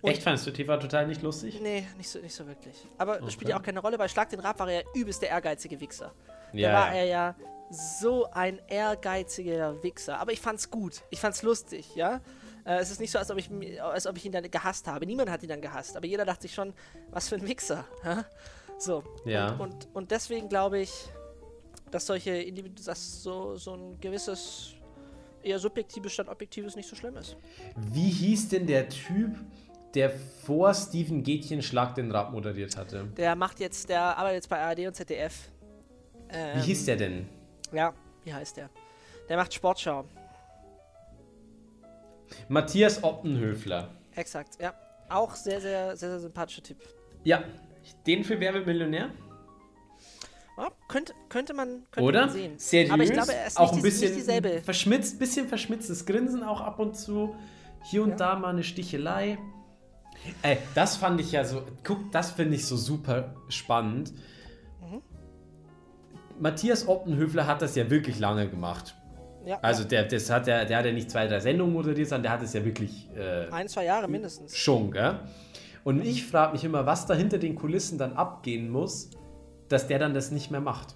Und 0.02 0.10
Echt 0.10 0.22
fandest 0.22 0.46
du 0.46 0.50
TV 0.50 0.76
total 0.78 1.06
nicht 1.06 1.22
lustig? 1.22 1.60
Nee, 1.62 1.86
nicht 1.96 2.08
so, 2.08 2.18
nicht 2.20 2.34
so 2.34 2.46
wirklich. 2.46 2.74
Aber 2.98 3.20
das 3.20 3.32
spielt 3.32 3.46
Okay. 3.46 3.50
ja 3.50 3.58
auch 3.58 3.62
keine 3.62 3.80
Rolle, 3.80 3.98
bei 3.98 4.08
Schlag 4.08 4.30
den 4.30 4.40
Rab 4.40 4.58
war 4.58 4.70
er 4.70 4.80
ja 4.80 4.86
übelst 4.94 5.20
der 5.22 5.30
ehrgeizige 5.30 5.78
Wichser. 5.80 6.12
Da 6.52 6.58
Ja, 6.58 6.72
war 6.72 6.88
ja. 6.88 6.94
er 6.94 7.04
ja 7.04 7.34
so 7.70 8.28
ein 8.32 8.60
ehrgeiziger 8.68 9.82
Wichser. 9.82 10.18
Aber 10.18 10.32
ich 10.32 10.40
fand's 10.40 10.70
gut. 10.70 11.02
Ich 11.10 11.20
fand's 11.20 11.42
lustig, 11.42 11.94
ja. 11.94 12.20
Äh, 12.64 12.78
es 12.78 12.90
ist 12.90 13.00
nicht 13.00 13.10
so, 13.10 13.18
als 13.18 13.30
ob, 13.30 13.38
ich, 13.38 13.50
als 13.82 14.06
ob 14.06 14.16
ich 14.16 14.26
ihn 14.26 14.32
dann 14.32 14.50
gehasst 14.50 14.86
habe. 14.86 15.06
Niemand 15.06 15.30
hat 15.30 15.42
ihn 15.42 15.48
dann 15.48 15.62
gehasst. 15.62 15.96
Aber 15.96 16.06
jeder 16.06 16.24
dachte 16.24 16.42
sich 16.42 16.54
schon, 16.54 16.74
was 17.10 17.28
für 17.28 17.36
ein 17.36 17.46
Wichser. 17.46 17.84
Ja? 18.04 18.24
So. 18.78 19.04
Ja. 19.24 19.52
Und, 19.52 19.60
und, 19.60 19.88
und 19.94 20.10
deswegen 20.10 20.48
glaube 20.48 20.80
ich, 20.80 20.92
dass 21.90 22.06
solche 22.06 22.30
Individuen, 22.30 22.84
dass 22.84 23.22
so, 23.22 23.56
so 23.56 23.74
ein 23.74 24.00
gewisses 24.00 24.74
eher 25.42 25.58
subjektives 25.58 26.12
statt 26.12 26.28
objektives 26.28 26.76
nicht 26.76 26.88
so 26.88 26.96
schlimm 26.96 27.16
ist. 27.16 27.36
Wie 27.76 28.10
hieß 28.10 28.50
denn 28.50 28.66
der 28.66 28.88
Typ, 28.88 29.36
der 29.94 30.10
vor 30.10 30.74
Steven 30.74 31.22
Gätchen 31.22 31.62
Schlag 31.62 31.94
den 31.94 32.10
Rab 32.10 32.32
moderiert 32.32 32.76
hatte? 32.76 33.08
Der 33.16 33.34
macht 33.34 33.58
jetzt, 33.60 33.88
der 33.88 34.02
arbeitet 34.18 34.36
jetzt 34.36 34.48
bei 34.48 34.60
ARD 34.60 34.86
und 34.86 34.94
ZDF. 34.94 35.48
Ähm, 36.28 36.58
Wie 36.58 36.66
hieß 36.66 36.84
der 36.84 36.96
denn? 36.96 37.39
Ja, 37.72 37.92
wie 38.24 38.32
heißt 38.34 38.56
der? 38.56 38.68
Der 39.28 39.36
macht 39.36 39.52
Sportschau. 39.54 40.04
Matthias 42.48 43.02
Optenhöfler. 43.02 43.90
Exakt, 44.14 44.60
ja. 44.60 44.74
Auch 45.08 45.34
sehr, 45.34 45.60
sehr, 45.60 45.96
sehr, 45.96 46.10
sehr 46.10 46.20
sympathischer 46.20 46.62
Typ. 46.62 46.78
Ja, 47.24 47.42
den 48.06 48.24
für 48.24 48.38
Wer 48.38 48.54
wird 48.54 48.66
Millionär? 48.66 49.10
Ja, 50.56 50.68
könnte, 50.88 51.14
könnte 51.28 51.54
man, 51.54 51.84
könnte 51.90 52.08
Oder? 52.08 52.20
man 52.26 52.30
sehen. 52.30 52.58
Seriös, 52.58 52.90
Aber 52.92 53.02
ich 53.02 53.12
glaube, 53.12 53.34
er 53.34 53.46
ist 53.46 53.58
auch 53.58 53.70
nicht, 53.72 53.80
ein 53.80 53.82
bisschen 53.82 54.14
dieselbe. 54.14 54.60
verschmitzt, 54.62 55.18
bisschen 55.18 55.48
verschmitztes 55.48 56.04
Grinsen 56.06 56.42
auch 56.42 56.60
ab 56.60 56.78
und 56.78 56.96
zu. 56.96 57.34
Hier 57.84 58.02
und 58.02 58.10
Ja. 58.10 58.16
da 58.16 58.36
mal 58.38 58.48
eine 58.50 58.62
Stichelei. 58.62 59.38
Ey, 60.42 60.58
das 60.74 60.96
fand 60.96 61.18
ich 61.20 61.32
ja 61.32 61.44
so, 61.44 61.62
guck, 61.82 62.12
das 62.12 62.32
finde 62.32 62.56
ich 62.56 62.66
so 62.66 62.76
super 62.76 63.34
spannend. 63.48 64.12
Matthias 66.40 66.88
Optenhöfler 66.88 67.46
hat 67.46 67.62
das 67.62 67.74
ja 67.76 67.88
wirklich 67.90 68.18
lange 68.18 68.48
gemacht. 68.48 68.94
Ja, 69.44 69.58
Also 69.62 69.84
der, 69.84 70.04
das 70.04 70.28
hat 70.30 70.46
ja, 70.46 70.64
der 70.64 70.78
hat 70.78 70.84
ja 70.84 70.92
nicht 70.92 71.10
zwei, 71.10 71.26
drei 71.26 71.40
Sendungen 71.40 71.72
moderiert, 71.72 72.08
sondern 72.08 72.24
der 72.24 72.32
hat 72.32 72.42
es 72.42 72.52
ja 72.52 72.64
wirklich 72.64 73.08
äh, 73.16 73.48
ein, 73.50 73.68
zwei 73.68 73.84
Jahre 73.84 74.06
mindestens. 74.08 74.56
schon, 74.56 74.90
gell? 74.90 75.18
Und 75.82 76.04
ich 76.04 76.26
frage 76.26 76.52
mich 76.52 76.62
immer, 76.64 76.84
was 76.84 77.06
da 77.06 77.14
hinter 77.14 77.38
den 77.38 77.54
Kulissen 77.54 77.96
dann 77.96 78.12
abgehen 78.14 78.68
muss, 78.70 79.10
dass 79.68 79.86
der 79.86 79.98
dann 79.98 80.12
das 80.12 80.30
nicht 80.30 80.50
mehr 80.50 80.60
macht. 80.60 80.94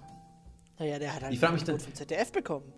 Naja, 0.77 0.99
der 0.99 1.15
hat 1.15 1.23
halt 1.23 1.33
Ich 1.33 1.39
frag 1.39 1.49
ein 1.49 1.53
mich 1.55 1.63
dann- 1.63 1.79
vom 1.79 1.93
ZDF 1.93 2.31
bekommen. 2.31 2.71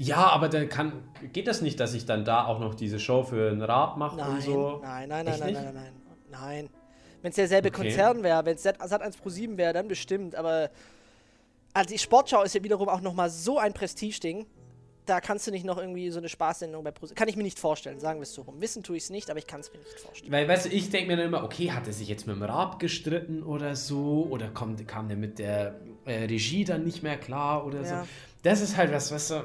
Ja, 0.00 0.28
aber 0.28 0.48
dann 0.48 0.68
kann, 0.68 0.92
geht 1.32 1.48
das 1.48 1.60
nicht, 1.60 1.80
dass 1.80 1.92
ich 1.94 2.06
dann 2.06 2.24
da 2.24 2.44
auch 2.46 2.60
noch 2.60 2.74
diese 2.76 3.00
Show 3.00 3.24
für 3.24 3.50
einen 3.50 3.62
Rat 3.62 3.96
mache 3.96 4.16
Nein, 4.16 4.28
und 4.36 4.42
so? 4.42 4.78
nein, 4.80 5.08
nein, 5.08 5.24
nein, 5.24 5.40
nein, 5.40 5.52
nein, 5.54 5.64
nein, 5.64 5.74
nein, 5.74 5.92
nein. 6.30 6.68
Wenn 7.20 7.30
es 7.30 7.34
derselbe 7.36 7.68
Okay. 7.70 7.82
Konzern 7.88 8.22
wäre, 8.22 8.44
wenn 8.44 8.54
es 8.54 8.64
Sat1 8.64 9.20
Pro 9.20 9.28
7 9.28 9.58
wäre, 9.58 9.72
dann 9.72 9.88
bestimmt. 9.88 10.36
Aber 10.36 10.70
also 11.78 11.90
die 11.90 11.98
Sportschau 11.98 12.42
ist 12.42 12.54
ja 12.56 12.62
wiederum 12.64 12.88
auch 12.88 13.00
nochmal 13.00 13.30
so 13.30 13.58
ein 13.58 13.72
Prestigeding. 13.72 14.46
Da 15.06 15.20
kannst 15.20 15.46
du 15.46 15.50
nicht 15.52 15.64
noch 15.64 15.78
irgendwie 15.78 16.10
so 16.10 16.18
eine 16.18 16.28
Spaßsendung 16.28 16.82
bei 16.84 16.90
Pro 16.90 17.06
Kann 17.14 17.28
ich 17.28 17.36
mir 17.36 17.44
nicht 17.44 17.58
vorstellen, 17.58 17.98
sagen 18.00 18.18
wir 18.18 18.24
es 18.24 18.34
so 18.34 18.42
rum. 18.42 18.60
Wissen 18.60 18.82
tue 18.82 18.96
ich 18.96 19.04
es 19.04 19.10
nicht, 19.10 19.30
aber 19.30 19.38
ich 19.38 19.46
kann 19.46 19.60
es 19.60 19.72
mir 19.72 19.78
nicht 19.78 20.00
vorstellen. 20.00 20.30
Weil, 20.32 20.46
weißt 20.48 20.66
du, 20.66 20.68
ich 20.70 20.90
denke 20.90 21.06
mir 21.06 21.16
dann 21.16 21.26
immer, 21.26 21.44
okay, 21.44 21.70
hat 21.70 21.86
er 21.86 21.92
sich 21.92 22.08
jetzt 22.08 22.26
mit 22.26 22.34
dem 22.36 22.42
Raab 22.42 22.78
gestritten 22.80 23.42
oder 23.42 23.74
so? 23.76 24.26
Oder 24.28 24.48
kommt, 24.48 24.86
kam 24.88 25.08
der 25.08 25.16
mit 25.16 25.38
der 25.38 25.76
äh, 26.04 26.24
Regie 26.24 26.64
dann 26.64 26.84
nicht 26.84 27.02
mehr 27.02 27.16
klar 27.16 27.64
oder 27.64 27.82
Ja. 27.82 28.02
so? 28.02 28.08
Das 28.42 28.60
ist 28.60 28.76
halt 28.76 28.92
was, 28.92 29.10
weißt 29.12 29.30
du, 29.30 29.44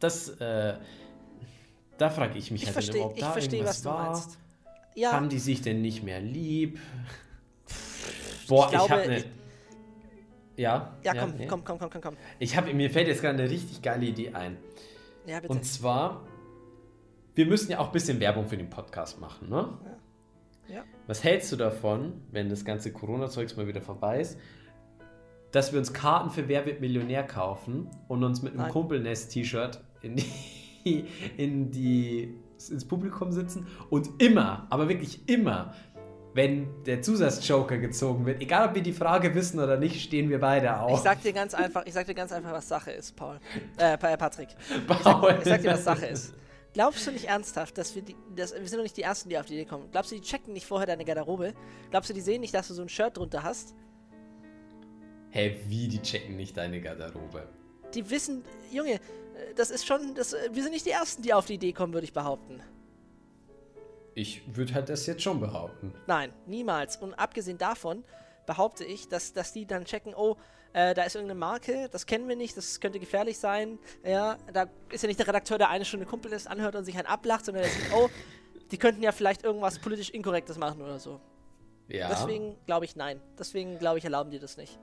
das, 0.00 0.28
äh, 0.40 0.74
da 1.96 2.10
frage 2.10 2.38
ich 2.38 2.50
mich 2.50 2.62
Ich 2.62 2.66
halt 2.66 2.76
dann 2.76 2.82
verstehe, 2.82 3.00
immer, 3.02 3.10
ob 3.10 3.16
ich 3.16 3.22
da 3.22 3.32
verstehe, 3.32 3.58
irgendwas 3.60 3.76
was 3.76 3.82
du 3.82 3.88
war. 3.88 4.10
meinst. 4.12 4.38
Ja, 4.94 5.12
Haben 5.12 5.28
die 5.28 5.38
sich 5.38 5.62
denn 5.62 5.80
nicht 5.80 6.02
mehr 6.02 6.20
lieb? 6.20 6.80
Boah, 8.48 8.64
ich, 8.64 8.70
glaube, 8.72 8.90
habe 8.92 9.02
eine... 9.02 9.24
Ja, 10.58 10.96
ja, 11.04 11.14
komm, 11.14 11.34
nee. 11.36 11.46
komm, 11.46 11.64
komm, 11.64 11.78
komm, 11.78 11.90
komm, 11.90 12.02
komm. 12.02 12.16
Ich 12.40 12.56
habe, 12.56 12.74
mir 12.74 12.90
fällt 12.90 13.06
jetzt 13.06 13.22
gerade 13.22 13.38
eine 13.38 13.48
richtig 13.48 13.80
geile 13.80 14.06
Idee 14.06 14.34
ein. 14.34 14.56
Ja, 15.24 15.38
bitte. 15.38 15.52
Und 15.52 15.64
zwar, 15.64 16.26
wir 17.36 17.46
müssen 17.46 17.70
ja 17.70 17.78
auch 17.78 17.86
ein 17.86 17.92
bisschen 17.92 18.18
Werbung 18.18 18.46
für 18.48 18.56
den 18.56 18.68
Podcast 18.68 19.20
machen, 19.20 19.48
ne? 19.48 19.78
Ja. 20.68 20.84
Was 21.06 21.22
hältst 21.22 21.52
du 21.52 21.56
davon, 21.56 22.20
wenn 22.32 22.50
das 22.50 22.64
ganze 22.64 22.92
Corona-Zeugs 22.92 23.56
mal 23.56 23.68
wieder 23.68 23.80
vorbei 23.80 24.20
ist, 24.20 24.38
dass 25.52 25.72
wir 25.72 25.78
uns 25.78 25.92
Karten 25.92 26.30
für 26.30 26.48
Wer 26.48 26.66
wird 26.66 26.80
Millionär 26.80 27.22
kaufen 27.22 27.88
und 28.08 28.22
uns 28.24 28.42
mit 28.42 28.52
einem 28.52 28.62
Nein. 28.62 28.72
Kumpelnest-T-Shirt 28.72 29.80
in 30.02 30.16
die, 30.16 31.06
in 31.36 31.70
die, 31.70 32.34
ins 32.70 32.86
Publikum 32.86 33.32
sitzen 33.32 33.66
und 33.90 34.20
immer, 34.20 34.66
aber 34.70 34.88
wirklich 34.88 35.28
immer, 35.28 35.74
wenn 36.38 36.84
der 36.84 37.02
Zusatzjoker 37.02 37.78
gezogen 37.78 38.24
wird, 38.24 38.40
egal 38.40 38.68
ob 38.68 38.74
wir 38.76 38.82
die 38.82 38.92
Frage 38.92 39.34
wissen 39.34 39.58
oder 39.58 39.76
nicht, 39.76 40.00
stehen 40.00 40.30
wir 40.30 40.38
beide 40.38 40.66
Ich 40.66 40.72
auf. 40.72 41.00
sag 41.02 41.20
dir 41.20 41.32
ganz 41.32 41.52
einfach, 41.52 41.84
ich 41.84 41.92
sag 41.92 42.06
dir 42.06 42.14
ganz 42.14 42.30
einfach, 42.30 42.52
was 42.52 42.68
Sache 42.68 42.92
ist, 42.92 43.16
Paul. 43.16 43.40
Äh, 43.76 43.98
Pa- 43.98 44.16
Patrick. 44.16 44.50
Paul. 44.86 45.36
Ich 45.40 45.44
sag 45.48 45.62
dir, 45.62 45.72
was 45.72 45.82
Sache 45.82 46.06
ist. 46.06 46.34
Glaubst 46.74 47.04
du 47.06 47.10
nicht 47.10 47.24
ernsthaft, 47.24 47.76
dass 47.76 47.94
wir 47.96 48.02
die, 48.02 48.14
dass, 48.36 48.52
wir 48.54 48.66
sind 48.68 48.78
doch 48.78 48.84
nicht 48.84 48.96
die 48.96 49.02
Ersten, 49.02 49.28
die 49.28 49.36
auf 49.38 49.46
die 49.46 49.54
Idee 49.54 49.64
kommen. 49.64 49.90
Glaubst 49.90 50.12
du, 50.12 50.14
die 50.14 50.20
checken 50.20 50.52
nicht 50.52 50.66
vorher 50.66 50.86
deine 50.86 51.04
Garderobe? 51.04 51.54
Glaubst 51.90 52.08
du, 52.10 52.14
die 52.14 52.20
sehen 52.20 52.40
nicht, 52.40 52.54
dass 52.54 52.68
du 52.68 52.74
so 52.74 52.82
ein 52.82 52.88
Shirt 52.88 53.16
drunter 53.16 53.42
hast? 53.42 53.74
Hey, 55.30 55.60
wie, 55.66 55.88
die 55.88 56.00
checken 56.00 56.36
nicht 56.36 56.56
deine 56.56 56.80
Garderobe? 56.80 57.48
Die 57.94 58.08
wissen, 58.10 58.44
Junge, 58.70 58.94
äh, 58.94 58.98
das 59.56 59.70
ist 59.70 59.86
schon, 59.86 60.14
das, 60.14 60.34
äh, 60.34 60.50
wir 60.52 60.62
sind 60.62 60.72
nicht 60.72 60.86
die 60.86 60.90
Ersten, 60.90 61.22
die 61.22 61.34
auf 61.34 61.46
die 61.46 61.54
Idee 61.54 61.72
kommen, 61.72 61.92
würde 61.92 62.04
ich 62.04 62.12
behaupten. 62.12 62.60
Ich 64.18 64.42
würde 64.56 64.74
halt 64.74 64.88
das 64.88 65.06
jetzt 65.06 65.22
schon 65.22 65.38
behaupten. 65.38 65.94
Nein, 66.08 66.32
niemals. 66.44 66.96
Und 66.96 67.14
abgesehen 67.14 67.56
davon 67.56 68.02
behaupte 68.46 68.84
ich, 68.84 69.08
dass, 69.08 69.32
dass 69.32 69.52
die 69.52 69.64
dann 69.64 69.84
checken, 69.84 70.12
oh, 70.12 70.34
äh, 70.72 70.92
da 70.92 71.04
ist 71.04 71.14
irgendeine 71.14 71.38
Marke, 71.38 71.88
das 71.92 72.04
kennen 72.04 72.26
wir 72.26 72.34
nicht, 72.34 72.56
das 72.56 72.80
könnte 72.80 72.98
gefährlich 72.98 73.38
sein. 73.38 73.78
Ja, 74.04 74.36
da 74.52 74.66
ist 74.90 75.02
ja 75.02 75.06
nicht 75.06 75.20
der 75.20 75.28
Redakteur, 75.28 75.56
der 75.56 75.68
eine 75.68 75.84
Stunde 75.84 76.04
Kumpel 76.04 76.32
ist, 76.32 76.48
anhört 76.48 76.74
und 76.74 76.84
sich 76.84 76.98
einen 76.98 77.06
ablacht, 77.06 77.44
sondern 77.44 77.62
der 77.62 77.70
sieht, 77.70 77.92
oh, 77.94 78.10
die 78.72 78.76
könnten 78.76 79.04
ja 79.04 79.12
vielleicht 79.12 79.44
irgendwas 79.44 79.78
politisch 79.78 80.10
Inkorrektes 80.10 80.58
machen 80.58 80.82
oder 80.82 80.98
so. 80.98 81.20
Ja. 81.86 82.08
Deswegen 82.08 82.56
glaube 82.66 82.86
ich 82.86 82.96
nein. 82.96 83.20
Deswegen 83.38 83.78
glaube 83.78 83.98
ich, 83.98 84.04
erlauben 84.04 84.32
die 84.32 84.40
das 84.40 84.56
nicht. 84.56 84.80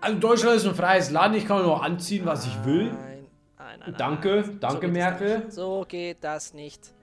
Also 0.00 0.18
Deutschland 0.18 0.56
ist 0.56 0.66
ein 0.66 0.74
freies 0.74 1.10
Land, 1.10 1.36
ich 1.36 1.46
kann 1.46 1.62
nur 1.62 1.84
anziehen, 1.84 2.24
was 2.24 2.46
ich 2.46 2.64
will. 2.64 2.86
Nein, 2.86 3.26
nein, 3.58 3.80
nein. 3.80 3.94
Danke, 3.98 4.44
nein. 4.46 4.60
danke, 4.60 4.86
das 4.86 4.90
Merkel. 4.90 5.50
So 5.50 5.84
geht 5.86 6.24
das 6.24 6.54
nicht. 6.54 6.94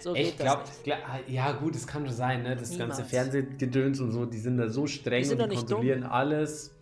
So 0.00 0.14
Ich 0.14 0.36
glaube, 0.36 0.62
nicht. 0.86 1.28
ja 1.30 1.52
gut, 1.52 1.74
das 1.74 1.86
kann 1.86 2.06
schon 2.06 2.14
sein, 2.14 2.42
ne? 2.42 2.54
Das 2.56 2.70
ganze 2.70 3.02
Niemals. 3.02 3.10
Fernsehgedöns 3.10 4.00
und 4.00 4.12
so, 4.12 4.26
die 4.26 4.38
sind 4.38 4.56
da 4.58 4.68
so 4.68 4.86
streng 4.86 5.24
Die 5.24 5.30
und 5.34 5.50
die 5.50 5.56
kontrollieren 5.56 6.04
alles. 6.04 6.74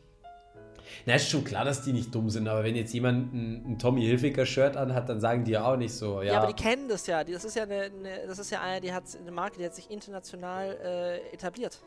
Na, 1.04 1.14
ist 1.14 1.28
schon 1.28 1.44
klar, 1.44 1.64
dass 1.64 1.82
die 1.82 1.92
nicht 1.92 2.14
dumm 2.14 2.30
sind, 2.30 2.48
aber 2.48 2.64
wenn 2.64 2.74
jetzt 2.74 2.92
jemand 2.92 3.32
ein, 3.32 3.64
ein 3.72 3.78
Tommy 3.78 4.02
Hilfiger 4.02 4.44
Shirt 4.46 4.76
anhat, 4.76 5.08
dann 5.08 5.20
sagen 5.20 5.44
die 5.44 5.52
ja 5.52 5.64
auch 5.70 5.76
nicht 5.76 5.92
so, 5.92 6.20
ja. 6.22 6.32
Ja, 6.32 6.38
aber 6.42 6.52
die 6.52 6.62
kennen 6.62 6.88
das 6.88 7.06
ja. 7.06 7.22
Das 7.22 7.44
ist 7.44 7.54
ja 7.56 7.62
eine, 7.64 7.82
eine 7.82 8.26
das 8.26 8.38
ist 8.38 8.50
ja 8.50 8.60
eine, 8.60 8.80
die 8.80 8.92
hat 8.92 9.04
eine 9.20 9.30
Marke, 9.30 9.58
die 9.58 9.64
hat 9.64 9.74
sich 9.74 9.90
international 9.90 10.76
äh, 10.84 11.34
etabliert. 11.34 11.80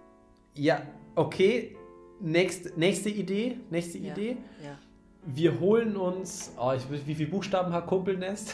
ja, 0.55 0.81
okay. 1.15 1.75
Nächst, 2.21 2.77
nächste 2.77 3.09
Idee, 3.09 3.57
nächste 3.69 3.97
Ja. 3.97 4.11
Idee. 4.11 4.37
Ja. 4.61 4.77
Wir 5.25 5.57
holen 5.59 5.95
uns, 5.95 6.51
oh, 6.59 6.73
ich 6.73 6.83
wie 7.07 7.15
viele 7.15 7.29
Buchstaben 7.29 7.71
hat 7.71 7.87
Kumpelnest? 7.87 8.53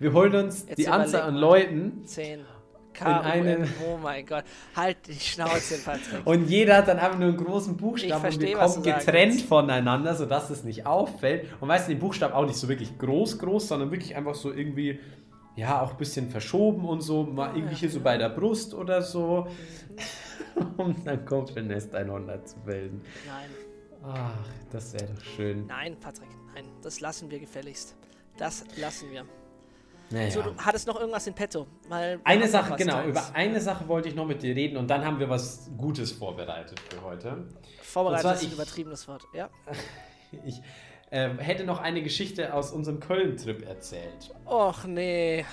Wir 0.00 0.12
holen 0.12 0.34
uns 0.34 0.66
Jetzt 0.68 0.78
die 0.78 0.88
Anzahl 0.88 1.22
an. 1.22 1.34
Leuten 1.36 2.04
10. 2.04 2.40
In 3.00 3.06
einem- 3.06 3.68
Oh 3.88 3.96
mein 4.00 4.24
Gott. 4.24 4.44
Halt 4.76 4.98
die 5.08 5.14
Schnauze, 5.14 5.78
Patrick. 5.84 6.24
und 6.24 6.48
jeder 6.48 6.76
hat 6.76 6.86
dann 6.86 6.98
einfach 7.00 7.18
nur 7.18 7.28
einen 7.28 7.36
großen 7.36 7.76
Buchstaben 7.76 8.14
und 8.14 8.20
versteh, 8.20 8.46
wir 8.50 8.58
was 8.58 8.74
kommen 8.74 8.84
getrennt 8.84 9.32
willst. 9.34 9.46
voneinander, 9.46 10.14
sodass 10.14 10.48
es 10.50 10.62
nicht 10.62 10.86
auffällt. 10.86 11.48
Und 11.60 11.68
weißt 11.68 11.88
du, 11.88 11.92
den 11.92 11.98
Buchstaben 11.98 12.32
auch 12.34 12.46
nicht 12.46 12.56
so 12.56 12.68
wirklich 12.68 12.96
groß, 12.96 13.40
groß, 13.40 13.66
sondern 13.66 13.90
wirklich 13.90 14.14
einfach 14.14 14.36
so 14.36 14.52
irgendwie, 14.52 15.00
ja, 15.56 15.82
auch 15.82 15.90
ein 15.90 15.96
bisschen 15.96 16.30
verschoben 16.30 16.84
und 16.88 17.00
so, 17.00 17.24
mal 17.24 17.56
irgendwie 17.56 17.74
hier 17.74 17.90
so 17.90 17.98
bei 18.00 18.16
der 18.16 18.28
Brust 18.28 18.74
oder 18.74 19.02
so. 19.02 19.48
um 20.76 20.94
dann 21.04 21.24
Kumpelnest 21.26 21.92
100 21.96 22.48
zu 22.48 22.56
bilden. 22.60 23.02
Nein, 23.26 23.50
Ach, 24.06 24.30
das 24.70 24.92
wäre 24.92 25.06
doch 25.06 25.24
schön. 25.24 25.66
nein, 25.66 25.96
Patrick, 26.00 26.28
nein. 26.54 26.66
Das 26.82 27.00
lassen 27.00 27.28
wir 27.28 27.40
gefälligst. 27.40 27.96
Das 28.36 28.64
lassen 28.76 29.10
wir. 29.10 29.24
Naja. 30.10 30.30
So, 30.30 30.42
du 30.42 30.54
hattest 30.56 30.86
noch 30.86 30.98
irgendwas 31.00 31.26
in 31.26 31.34
petto. 31.34 31.66
Weil 31.88 32.20
Eine 32.24 32.46
Sache, 32.46 32.76
genau, 32.76 32.94
Kleines. 32.94 33.10
über 33.10 33.34
eine 33.34 33.60
Sache 33.60 33.88
wollte 33.88 34.08
ich 34.08 34.14
noch 34.14 34.26
mit 34.26 34.42
dir 34.42 34.54
reden 34.54 34.76
und 34.76 34.88
dann 34.88 35.04
haben 35.04 35.18
wir 35.18 35.28
was 35.28 35.70
Gutes 35.76 36.12
vorbereitet 36.12 36.78
für 36.80 37.02
heute. 37.02 37.48
Vorbereitet 37.82 38.32
ist 38.34 38.44
ein 38.44 38.52
übertriebenes 38.52 39.08
Wort. 39.08 39.22
Ja. 39.34 39.48
Ich 40.44 40.60
ähm, 41.12 41.38
hätte 41.38 41.62
noch 41.62 41.80
eine 41.80 42.02
Geschichte 42.02 42.52
aus 42.54 42.72
unserem 42.72 42.98
Köln-Trip 42.98 43.64
erzählt. 43.68 44.34
Och 44.46 44.84
nee. 44.84 45.44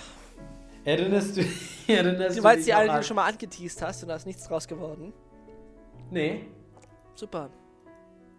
Erinnerst 0.84 1.38
du, 1.38 1.42
erinnerst 1.88 2.40
Du 2.40 2.42
du 2.42 2.56
dich 2.56 2.66
die 2.66 2.74
eine, 2.74 2.90
die 2.90 2.98
du 2.98 3.04
schon 3.04 3.16
mal 3.16 3.30
angeteased 3.30 3.80
hast 3.84 4.02
und 4.02 4.10
da 4.10 4.16
ist 4.16 4.26
nichts 4.26 4.48
draus 4.48 4.68
geworden. 4.68 5.14
Nee. 6.10 6.48
Super. 7.14 7.52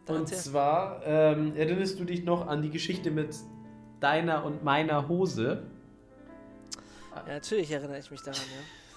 Dann 0.07 0.17
Und 0.17 0.29
zwar 0.29 1.01
ähm, 1.07 1.55
erinnerst 1.55 2.01
du 2.01 2.05
dich 2.05 2.25
noch 2.25 2.49
an 2.49 2.61
die 2.61 2.71
Geschichte 2.71 3.13
mit 3.13 3.37
deiner 4.01 4.45
und 4.45 4.65
meiner 4.65 5.07
Hose? 5.07 5.71
Ja, 7.15 7.33
natürlich 7.35 7.71
erinnere 7.71 7.99
ich 7.99 8.11
mich 8.11 8.23
daran, 8.23 8.41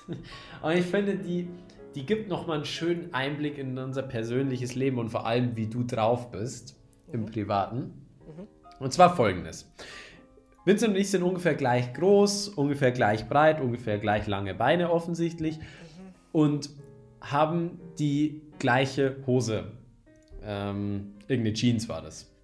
ja. 0.10 0.16
Und 0.62 0.78
ich 0.78 0.86
finde, 0.86 1.16
die, 1.16 1.48
die 1.96 2.06
gibt 2.06 2.30
nochmal 2.30 2.58
einen 2.58 2.66
schönen 2.66 3.14
Einblick 3.14 3.58
in 3.58 3.78
unser 3.78 4.04
persönliches 4.04 4.76
Leben 4.76 5.00
und 5.00 5.10
vor 5.10 5.26
allem, 5.26 5.56
wie 5.56 5.68
du 5.68 5.84
drauf 5.84 6.32
bist 6.32 6.76
im 7.12 7.26
Privaten. 7.26 8.06
Und 8.80 8.94
zwar 8.94 9.16
folgendes. 9.16 9.72
Vincent 10.66 10.94
und 10.94 11.00
ich 11.00 11.10
sind 11.10 11.24
ungefähr 11.24 11.56
gleich 11.56 11.94
groß, 11.94 12.50
ungefähr 12.50 12.92
gleich 12.92 13.30
breit, 13.30 13.62
ungefähr 13.62 14.00
gleich 14.00 14.28
lange 14.28 14.54
Beine 14.54 14.92
offensichtlich 14.92 15.60
und 16.32 16.70
haben 17.22 17.80
die 17.98 18.42
gleiche 18.60 19.16
Hose. 19.26 19.72
Ähm, 20.44 21.14
irgendeine 21.28 21.54
Jeans 21.54 21.88
war 21.88 22.02
das. 22.02 22.35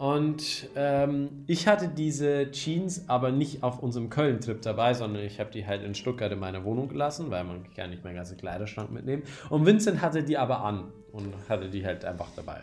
Und 0.00 0.70
ähm, 0.76 1.44
ich 1.46 1.68
hatte 1.68 1.86
diese 1.86 2.50
Jeans 2.52 3.06
aber 3.10 3.32
nicht 3.32 3.62
auf 3.62 3.82
unserem 3.82 4.08
Köln-Trip 4.08 4.62
dabei, 4.62 4.94
sondern 4.94 5.22
ich 5.22 5.38
habe 5.38 5.50
die 5.50 5.66
halt 5.66 5.82
in 5.82 5.94
Stuttgart 5.94 6.32
in 6.32 6.38
meiner 6.38 6.64
Wohnung 6.64 6.88
gelassen, 6.88 7.30
weil 7.30 7.44
man 7.44 7.70
kann 7.74 7.90
nicht 7.90 8.02
meinen 8.02 8.14
ganzen 8.14 8.38
Kleiderschrank 8.38 8.90
mitnehmen. 8.90 9.24
Und 9.50 9.66
Vincent 9.66 10.00
hatte 10.00 10.22
die 10.22 10.38
aber 10.38 10.64
an 10.64 10.90
und 11.12 11.34
hatte 11.50 11.68
die 11.68 11.84
halt 11.84 12.06
einfach 12.06 12.28
dabei. 12.34 12.62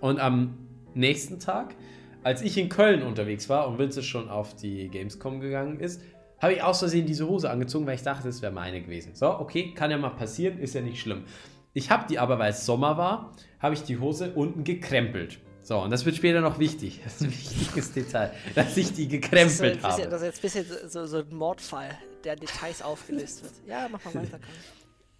Und 0.00 0.20
am 0.20 0.56
nächsten 0.94 1.40
Tag, 1.40 1.74
als 2.22 2.42
ich 2.42 2.56
in 2.56 2.68
Köln 2.68 3.02
unterwegs 3.02 3.48
war 3.48 3.66
und 3.66 3.76
Vincent 3.76 4.06
schon 4.06 4.28
auf 4.28 4.54
die 4.54 4.86
Gamescom 4.90 5.40
gegangen 5.40 5.80
ist, 5.80 6.00
habe 6.38 6.52
ich 6.52 6.62
aus 6.62 6.78
Versehen 6.78 7.04
diese 7.04 7.26
Hose 7.26 7.50
angezogen, 7.50 7.84
weil 7.84 7.96
ich 7.96 8.02
dachte, 8.02 8.28
das 8.28 8.42
wäre 8.42 8.52
meine 8.52 8.80
gewesen. 8.80 9.16
So, 9.16 9.40
okay, 9.40 9.74
kann 9.74 9.90
ja 9.90 9.98
mal 9.98 10.10
passieren, 10.10 10.60
ist 10.60 10.76
ja 10.76 10.82
nicht 10.82 11.00
schlimm. 11.00 11.24
Ich 11.72 11.90
habe 11.90 12.06
die 12.08 12.20
aber, 12.20 12.38
weil 12.38 12.50
es 12.50 12.64
Sommer 12.64 12.96
war, 12.96 13.32
habe 13.58 13.74
ich 13.74 13.82
die 13.82 13.98
Hose 13.98 14.34
unten 14.36 14.62
gekrempelt. 14.62 15.40
So, 15.64 15.78
und 15.80 15.90
das 15.90 16.04
wird 16.04 16.14
später 16.14 16.42
noch 16.42 16.58
wichtig. 16.58 17.00
Das 17.02 17.14
ist 17.14 17.22
ein 17.22 17.30
wichtiges 17.30 17.92
Detail, 17.92 18.32
dass 18.54 18.76
ich 18.76 18.92
die 18.92 19.08
gekrempelt 19.08 19.82
das 19.82 19.96
so 19.96 20.02
habe. 20.02 20.10
das 20.10 20.20
ist 20.20 20.26
jetzt 20.42 20.56
ein 20.56 20.62
bisschen 20.62 20.90
so, 20.90 21.06
so 21.06 21.18
ein 21.18 21.34
Mordfall, 21.34 21.88
der 22.22 22.36
Details 22.36 22.82
aufgelöst 22.82 23.42
wird. 23.42 23.52
Ja, 23.66 23.88
mach 23.90 24.04
mal 24.04 24.14
weiter. 24.14 24.38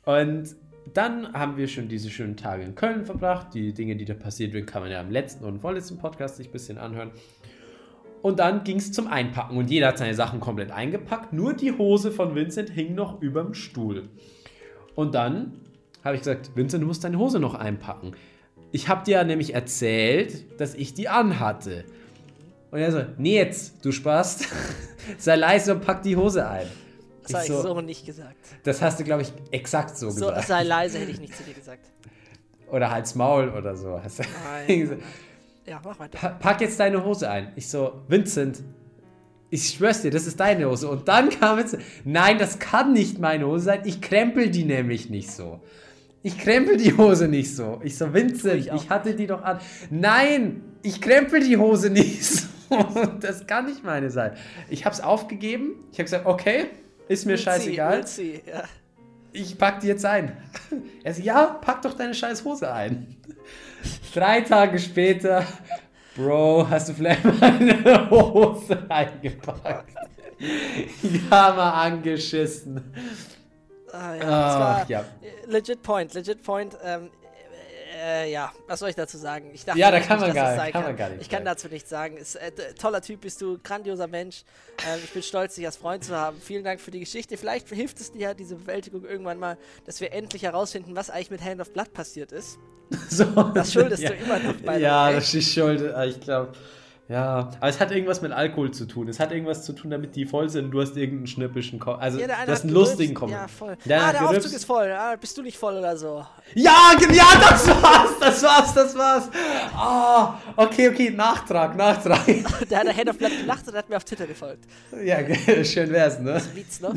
Und 0.04 0.54
dann 0.92 1.32
haben 1.32 1.56
wir 1.56 1.66
schon 1.66 1.88
diese 1.88 2.10
schönen 2.10 2.36
Tage 2.36 2.62
in 2.62 2.74
Köln 2.74 3.06
verbracht. 3.06 3.54
Die 3.54 3.72
Dinge, 3.72 3.96
die 3.96 4.04
da 4.04 4.12
passiert 4.12 4.52
sind, 4.52 4.66
kann 4.66 4.82
man 4.82 4.90
ja 4.90 5.00
im 5.00 5.10
letzten 5.10 5.46
und 5.46 5.60
vorletzten 5.60 5.96
Podcast 5.96 6.36
sich 6.36 6.48
ein 6.48 6.52
bisschen 6.52 6.76
anhören. 6.76 7.10
Und 8.20 8.38
dann 8.38 8.64
ging 8.64 8.76
es 8.76 8.92
zum 8.92 9.06
Einpacken 9.06 9.56
und 9.56 9.70
jeder 9.70 9.88
hat 9.88 9.98
seine 9.98 10.14
Sachen 10.14 10.40
komplett 10.40 10.70
eingepackt. 10.70 11.32
Nur 11.32 11.54
die 11.54 11.72
Hose 11.72 12.10
von 12.12 12.34
Vincent 12.34 12.68
hing 12.68 12.94
noch 12.94 13.22
überm 13.22 13.54
Stuhl. 13.54 14.10
Und 14.94 15.14
dann 15.14 15.60
habe 16.04 16.16
ich 16.16 16.20
gesagt, 16.20 16.54
Vincent, 16.54 16.82
du 16.82 16.86
musst 16.86 17.02
deine 17.02 17.18
Hose 17.18 17.40
noch 17.40 17.54
einpacken. 17.54 18.12
Ich 18.74 18.88
habe 18.88 19.04
dir 19.04 19.22
nämlich 19.22 19.54
erzählt, 19.54 20.60
dass 20.60 20.74
ich 20.74 20.94
die 20.94 21.08
anhatte. 21.08 21.84
Und 22.72 22.80
er 22.80 22.90
so, 22.90 23.04
nee 23.18 23.36
jetzt, 23.36 23.84
du 23.84 23.92
Spaß. 23.92 24.40
Sei 25.18 25.36
leise 25.36 25.74
und 25.76 25.80
pack 25.84 26.02
die 26.02 26.16
Hose 26.16 26.48
ein. 26.48 26.66
Das 27.22 27.34
habe 27.34 27.42
ich 27.44 27.48
so, 27.52 27.62
so- 27.62 27.80
nicht 27.80 28.04
gesagt. 28.04 28.34
Das 28.64 28.82
hast 28.82 28.98
du, 28.98 29.04
glaube 29.04 29.22
ich, 29.22 29.32
exakt 29.52 29.96
so, 29.96 30.10
So, 30.10 30.26
gesagt. 30.26 30.48
sei 30.48 30.64
leise, 30.64 30.98
hätte 30.98 31.12
ich 31.12 31.20
nicht 31.20 31.36
zu 31.36 31.44
dir 31.44 31.54
gesagt. 31.54 31.86
Oder 32.68 32.90
halt's 32.90 33.14
Maul 33.14 33.50
oder 33.50 33.76
so. 33.76 34.00
Nein. 34.68 35.00
Ja, 35.66 35.80
mach 35.82 35.98
weiter. 35.98 36.18
Pa- 36.18 36.28
Pack 36.30 36.60
jetzt 36.60 36.78
deine 36.78 37.02
Hose 37.04 37.30
ein. 37.30 37.52
Ich 37.56 37.68
so, 37.70 38.02
Vincent, 38.08 38.62
ich 39.50 39.66
schwör's 39.70 40.02
dir, 40.02 40.10
das 40.10 40.26
ist 40.26 40.38
deine 40.40 40.68
Hose. 40.68 40.90
Und 40.90 41.06
dann 41.08 41.30
kam 41.30 41.58
jetzt, 41.58 41.78
nein, 42.04 42.38
das 42.38 42.58
kann 42.58 42.92
nicht 42.92 43.18
meine 43.18 43.46
Hose 43.46 43.64
sein. 43.64 43.80
Ich 43.84 44.02
krempel 44.02 44.50
die 44.50 44.64
nämlich 44.64 45.08
nicht 45.08 45.30
so. 45.30 45.60
Ich 46.24 46.38
krempel 46.38 46.78
die 46.78 46.96
Hose 46.96 47.28
nicht 47.28 47.54
so. 47.54 47.82
Ich 47.84 47.98
so, 47.98 48.14
Vincent, 48.14 48.58
ich 48.58 48.72
ich, 48.72 48.88
hatte 48.88 49.14
die 49.14 49.26
doch 49.26 49.42
an. 49.42 49.60
Nein, 49.90 50.62
ich 50.82 51.02
krempel 51.02 51.40
die 51.40 51.58
Hose 51.58 51.90
nicht 51.90 52.24
so. 52.70 52.78
Das 53.20 53.46
kann 53.46 53.66
nicht 53.66 53.84
meine 53.84 54.10
sein. 54.10 54.32
Ich 54.70 54.86
hab's 54.86 55.02
aufgegeben. 55.02 55.74
Ich 55.92 55.98
hab 55.98 56.06
gesagt, 56.06 56.24
okay, 56.24 56.70
ist 57.08 57.26
mir 57.26 57.36
scheißegal. 57.36 58.06
See, 58.06 58.42
ja. 58.46 58.64
Ich 59.32 59.58
pack 59.58 59.80
die 59.80 59.88
jetzt 59.88 60.06
ein. 60.06 60.34
Er 61.02 61.12
so, 61.12 61.20
ja, 61.20 61.44
pack 61.60 61.82
doch 61.82 61.92
deine 61.92 62.14
scheiß 62.14 62.42
Hose 62.42 62.72
ein. 62.72 63.16
Drei 64.14 64.40
Tage 64.40 64.78
später, 64.78 65.44
Bro, 66.16 66.66
hast 66.70 66.88
du 66.88 66.94
vielleicht 66.94 67.22
meine 67.38 68.08
Hose 68.08 68.86
eingepackt? 68.88 69.92
Ja, 71.02 71.52
mal 71.54 71.82
angeschissen. 71.82 72.80
Ah, 73.94 74.14
ja, 74.14 74.20
das 74.20 74.84
Ach, 74.84 74.88
ja. 74.88 75.04
legit 75.46 75.82
point, 75.82 76.12
legit 76.14 76.42
point. 76.42 76.76
Ähm, 76.82 77.10
äh, 77.96 78.32
ja, 78.32 78.52
was 78.66 78.80
soll 78.80 78.88
ich 78.90 78.96
dazu 78.96 79.16
sagen? 79.16 79.50
Ich 79.54 79.64
dachte 79.64 79.78
Ja, 79.78 79.90
da 79.92 80.00
kann 80.00 80.18
nicht, 80.18 80.26
man 80.26 80.34
gar- 80.34 80.56
sein 80.56 80.72
kann 80.72 80.82
man 80.82 80.96
gar 80.96 81.08
nicht 81.10 81.22
Ich 81.22 81.28
kann 81.30 81.44
dazu 81.44 81.68
nichts 81.68 81.88
sagen. 81.88 82.16
Ist, 82.16 82.34
äh, 82.34 82.50
toller 82.78 83.00
Typ 83.00 83.20
bist 83.20 83.40
du, 83.40 83.56
grandioser 83.62 84.08
Mensch. 84.08 84.42
Ähm, 84.86 84.98
ich 85.04 85.12
bin 85.12 85.22
stolz, 85.22 85.54
dich 85.54 85.64
als 85.64 85.76
Freund 85.76 86.02
zu 86.04 86.14
haben. 86.16 86.40
Vielen 86.40 86.64
Dank 86.64 86.80
für 86.80 86.90
die 86.90 86.98
Geschichte. 87.00 87.36
Vielleicht 87.36 87.68
hilft 87.68 88.00
es 88.00 88.10
dir 88.10 88.20
ja 88.20 88.34
diese 88.34 88.56
Bewältigung 88.56 89.04
irgendwann 89.04 89.38
mal, 89.38 89.56
dass 89.86 90.00
wir 90.00 90.12
endlich 90.12 90.42
herausfinden, 90.42 90.96
was 90.96 91.08
eigentlich 91.08 91.30
mit 91.30 91.42
Hand 91.44 91.60
of 91.60 91.72
Blood 91.72 91.92
passiert 91.92 92.32
ist. 92.32 92.58
So, 93.08 93.24
Das 93.24 93.72
schuldest 93.72 94.02
ja. 94.02 94.10
du 94.10 94.16
immer 94.16 94.38
noch 94.40 94.56
bei 94.56 94.78
Ja, 94.78 95.10
das 95.12 95.32
ist 95.32 95.52
schuld. 95.52 95.80
äh, 95.80 96.06
Ich 96.06 96.20
glaube. 96.20 96.52
Ja, 97.06 97.50
aber 97.60 97.68
es 97.68 97.80
hat 97.80 97.90
irgendwas 97.90 98.22
mit 98.22 98.32
Alkohol 98.32 98.70
zu 98.70 98.86
tun. 98.86 99.08
Es 99.08 99.20
hat 99.20 99.30
irgendwas 99.30 99.62
zu 99.64 99.74
tun, 99.74 99.90
damit 99.90 100.16
die 100.16 100.24
voll 100.24 100.48
sind. 100.48 100.70
Du 100.70 100.80
hast 100.80 100.96
irgendeinen 100.96 101.26
schnippischen 101.26 101.78
Ko 101.78 101.92
Also, 101.92 102.18
Ja, 102.18 102.28
du 102.28 102.50
hast 102.50 102.64
einen 102.64 102.72
lustigen 102.72 103.12
Kommentar. 103.12 103.42
Ja, 103.42 103.48
voll. 103.48 103.76
Der 103.84 104.02
ah, 104.02 104.12
der 104.12 104.20
Aufzug 104.22 104.36
gerülpst. 104.36 104.56
ist 104.56 104.64
voll. 104.64 104.90
Ah, 104.90 105.14
bist 105.20 105.36
du 105.36 105.42
nicht 105.42 105.58
voll 105.58 105.76
oder 105.76 105.98
so? 105.98 106.24
Ja, 106.54 106.92
ja, 107.12 107.26
das 107.50 107.68
war's, 107.68 108.18
das 108.20 108.42
war's, 108.42 108.72
das 108.74 108.96
war's. 108.96 109.28
Ah, 109.76 110.38
okay, 110.56 110.88
okay, 110.88 111.10
Nachtrag, 111.10 111.76
Nachtrag. 111.76 112.24
Der 112.70 112.78
hat 112.78 112.86
der 112.86 112.96
Hand 112.96 113.10
of 113.10 113.18
Blood 113.18 113.38
gelacht 113.38 113.68
und 113.68 113.74
hat 113.74 113.88
mir 113.90 113.96
auf 113.96 114.04
Twitter 114.04 114.26
gefolgt. 114.26 114.64
ja, 115.04 115.18
schön 115.64 115.90
wär's, 115.90 116.18
ne? 116.18 116.40
Beats, 116.54 116.80
ne? 116.80 116.94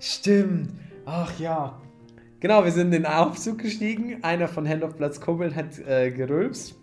Stimmt. 0.00 0.70
Ach 1.06 1.32
ja. 1.40 1.76
Genau, 2.38 2.64
wir 2.64 2.70
sind 2.70 2.86
in 2.94 3.02
den 3.02 3.06
Aufzug 3.06 3.58
gestiegen. 3.58 4.22
Einer 4.22 4.46
von 4.46 4.68
Hand 4.68 4.84
of 4.84 4.94
Bloods 4.94 5.20
Kumpeln 5.20 5.56
hat 5.56 5.76
äh, 5.80 6.12
gerülpst. 6.12 6.76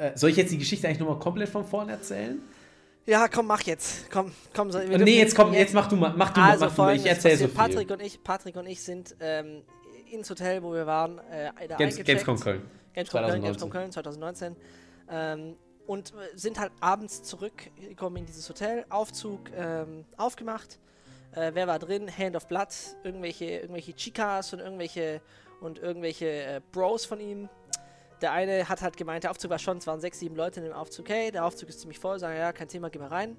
Äh, 0.00 0.16
soll 0.16 0.30
ich 0.30 0.36
jetzt 0.36 0.50
die 0.50 0.56
Geschichte 0.56 0.88
eigentlich 0.88 1.00
nochmal 1.00 1.18
komplett 1.18 1.50
von 1.50 1.62
vorne 1.62 1.92
erzählen? 1.92 2.40
Ja, 3.04 3.28
komm, 3.28 3.46
mach 3.46 3.60
jetzt. 3.62 4.10
Komm, 4.10 4.32
komm. 4.54 4.72
Wir 4.72 4.98
nee, 4.98 5.18
jetzt 5.18 5.34
komm, 5.36 5.52
jetzt 5.52 5.74
mach 5.74 5.88
du 5.88 5.96
mal, 5.96 6.14
mach 6.16 6.30
du 6.30 6.40
mal, 6.40 6.50
Also 6.52 6.64
mach 6.64 6.74
du 6.74 6.82
mal. 6.82 6.96
Ich 6.96 7.04
erzähl 7.04 7.36
so 7.36 7.46
viel. 7.46 7.54
Patrick 7.54 7.90
und 7.90 8.00
ich, 8.00 8.22
Patrick 8.22 8.56
und 8.56 8.66
ich 8.66 8.82
sind 8.82 9.14
ähm, 9.20 9.62
ins 10.10 10.30
Hotel, 10.30 10.62
wo 10.62 10.72
wir 10.72 10.86
waren, 10.86 11.18
äh, 11.30 11.50
da 11.68 11.76
Games. 11.76 12.02
Gamescom 12.02 12.40
Köln. 12.40 12.62
Gamescom 12.94 13.20
Köln, 13.20 13.42
2019. 13.42 13.42
Gamescom 13.42 13.70
Köln 13.70 13.92
2019. 13.92 14.56
Ähm, 15.10 15.56
und 15.86 16.14
äh, 16.14 16.38
sind 16.38 16.58
halt 16.58 16.72
abends 16.80 17.22
zurückgekommen 17.22 18.16
in 18.18 18.26
dieses 18.26 18.48
Hotel, 18.48 18.86
Aufzug 18.88 19.50
ähm, 19.54 20.06
aufgemacht. 20.16 20.78
Äh, 21.32 21.50
wer 21.52 21.66
war 21.66 21.78
drin? 21.78 22.10
Hand 22.16 22.36
of 22.36 22.48
Blood, 22.48 22.68
irgendwelche, 23.04 23.44
irgendwelche 23.44 23.94
Chicas 23.94 24.54
und 24.54 24.60
irgendwelche 24.60 25.20
und 25.60 25.78
irgendwelche 25.78 26.26
äh, 26.26 26.60
Bros 26.72 27.04
von 27.04 27.20
ihm. 27.20 27.50
Der 28.20 28.32
eine 28.32 28.68
hat 28.68 28.82
halt 28.82 28.96
gemeint, 28.96 29.24
der 29.24 29.30
Aufzug 29.30 29.50
war 29.50 29.58
schon, 29.58 29.78
es 29.78 29.86
waren 29.86 30.00
sechs, 30.00 30.18
sieben 30.18 30.36
Leute 30.36 30.60
in 30.60 30.66
dem 30.66 30.74
Aufzug, 30.74 31.08
hey, 31.08 31.30
der 31.30 31.44
Aufzug 31.44 31.68
ist 31.70 31.80
ziemlich 31.80 31.98
voll, 31.98 32.18
sagen, 32.18 32.36
ja, 32.38 32.52
kein 32.52 32.68
Thema, 32.68 32.90
geh 32.90 32.98
mal 32.98 33.08
rein. 33.08 33.36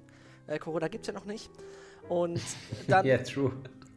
Äh, 0.48 0.58
Corona 0.58 0.88
gibt's 0.88 1.06
ja 1.06 1.12
noch 1.14 1.24
nicht. 1.24 1.50
Und 2.08 2.40
dann 2.88 3.06
Ja, 3.06 3.18
true. 3.18 3.52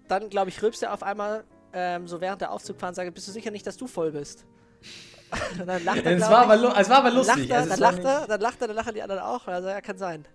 dann, 0.07 0.29
glaube 0.29 0.49
ich, 0.49 0.61
rülpst 0.61 0.83
er 0.83 0.93
auf 0.93 1.01
einmal 1.03 1.43
ähm, 1.73 2.07
so 2.07 2.21
während 2.21 2.41
der 2.41 2.51
Aufzug 2.51 2.79
fahren, 2.79 2.93
sagt, 2.93 3.13
bist 3.13 3.27
du 3.27 3.31
sicher 3.31 3.51
nicht, 3.51 3.65
dass 3.65 3.77
du 3.77 3.87
voll 3.87 4.11
bist? 4.11 4.45
Und 5.59 5.65
dann 5.67 5.83
lacht 5.83 5.97
er, 6.05 6.15
Es 6.17 6.21
war, 6.29 6.43
aber, 6.49 6.79
es 6.79 6.89
war 6.89 6.97
aber 6.99 7.07
Dann 7.09 7.17
lustig. 7.17 7.49
lacht 7.49 7.49
er, 7.49 7.65
dann 7.67 7.79
lacht 7.79 8.03
er, 8.03 8.27
dann 8.27 8.41
lacht 8.41 8.61
er, 8.61 8.67
dann 8.67 8.75
lachen 8.75 8.93
die 8.93 9.01
anderen 9.01 9.21
auch. 9.23 9.47
Also, 9.47 9.69
ja, 9.69 9.81
kann 9.81 9.97
sein. 9.97 10.25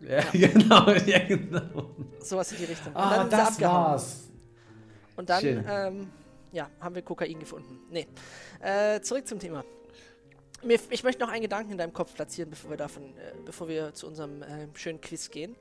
nicht- 0.00 0.10
Ja, 0.10 0.48
genau, 0.48 0.90
ja, 0.90 1.18
genau. 1.26 1.90
Sowas 2.20 2.52
in 2.52 2.58
die 2.58 2.64
Richtung. 2.64 2.92
Und 2.94 3.00
Ah, 3.00 3.24
das 3.24 3.60
war's. 3.60 4.28
Und 5.16 5.28
dann, 5.28 5.44
ähm, 5.44 6.10
ja, 6.54 6.70
haben 6.80 6.94
wir 6.94 7.02
Kokain 7.02 7.38
gefunden. 7.38 7.80
Nee. 7.90 8.06
Äh, 8.60 9.00
zurück 9.00 9.26
zum 9.26 9.38
Thema. 9.38 9.64
Mir, 10.62 10.78
ich 10.90 11.02
möchte 11.04 11.22
noch 11.22 11.30
einen 11.30 11.42
Gedanken 11.42 11.72
in 11.72 11.78
deinem 11.78 11.92
Kopf 11.92 12.14
platzieren, 12.14 12.48
bevor 12.50 12.70
wir 12.70 12.76
davon, 12.78 13.02
äh, 13.18 13.34
bevor 13.44 13.68
wir 13.68 13.92
zu 13.92 14.06
unserem 14.06 14.42
äh, 14.42 14.68
schönen 14.74 15.00
Quiz 15.00 15.30
gehen. 15.30 15.52
Und 15.52 15.58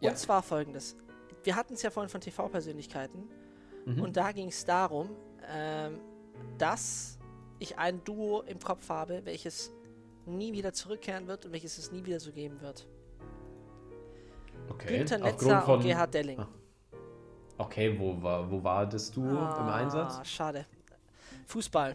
Ja. 0.00 0.14
zwar 0.14 0.42
folgendes. 0.42 0.96
Wir 1.44 1.54
hatten 1.56 1.74
es 1.74 1.82
ja 1.82 1.90
vorhin 1.90 2.08
von 2.10 2.20
TV-Persönlichkeiten 2.20 3.28
Mhm. 3.86 4.02
und 4.02 4.16
da 4.16 4.32
ging 4.32 4.48
es 4.48 4.64
darum, 4.64 5.10
ähm, 5.48 6.00
dass 6.58 7.18
ich 7.58 7.78
ein 7.78 8.02
Duo 8.04 8.42
im 8.42 8.58
Kopf 8.58 8.88
habe, 8.88 9.24
welches 9.24 9.70
nie 10.26 10.52
wieder 10.52 10.72
zurückkehren 10.72 11.26
wird 11.28 11.46
und 11.46 11.52
welches 11.52 11.78
es 11.78 11.92
nie 11.92 12.04
wieder 12.04 12.20
so 12.20 12.32
geben 12.32 12.60
wird. 12.60 12.86
Okay. 14.68 14.98
Günther 14.98 15.18
Netzer 15.18 15.68
und 15.68 15.82
Gerhard 15.82 16.14
Delling. 16.14 16.38
Ah. 16.40 16.48
Okay, 17.60 17.98
wo 17.98 18.20
war, 18.22 18.50
wo 18.50 18.62
war 18.64 18.86
das 18.86 19.10
du 19.10 19.22
im 19.22 19.36
Ah, 19.36 19.74
Einsatz? 19.74 20.26
Schade. 20.28 20.64
Fußball. 21.46 21.94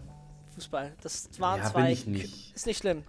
Fußball. 0.54 0.94
Das 1.02 1.28
waren 1.40 1.60
Ja, 1.62 1.72
zwei. 1.72 1.90
nicht. 2.06 2.56
Ist 2.56 2.66
nicht 2.68 2.78
schlimm. 2.80 3.04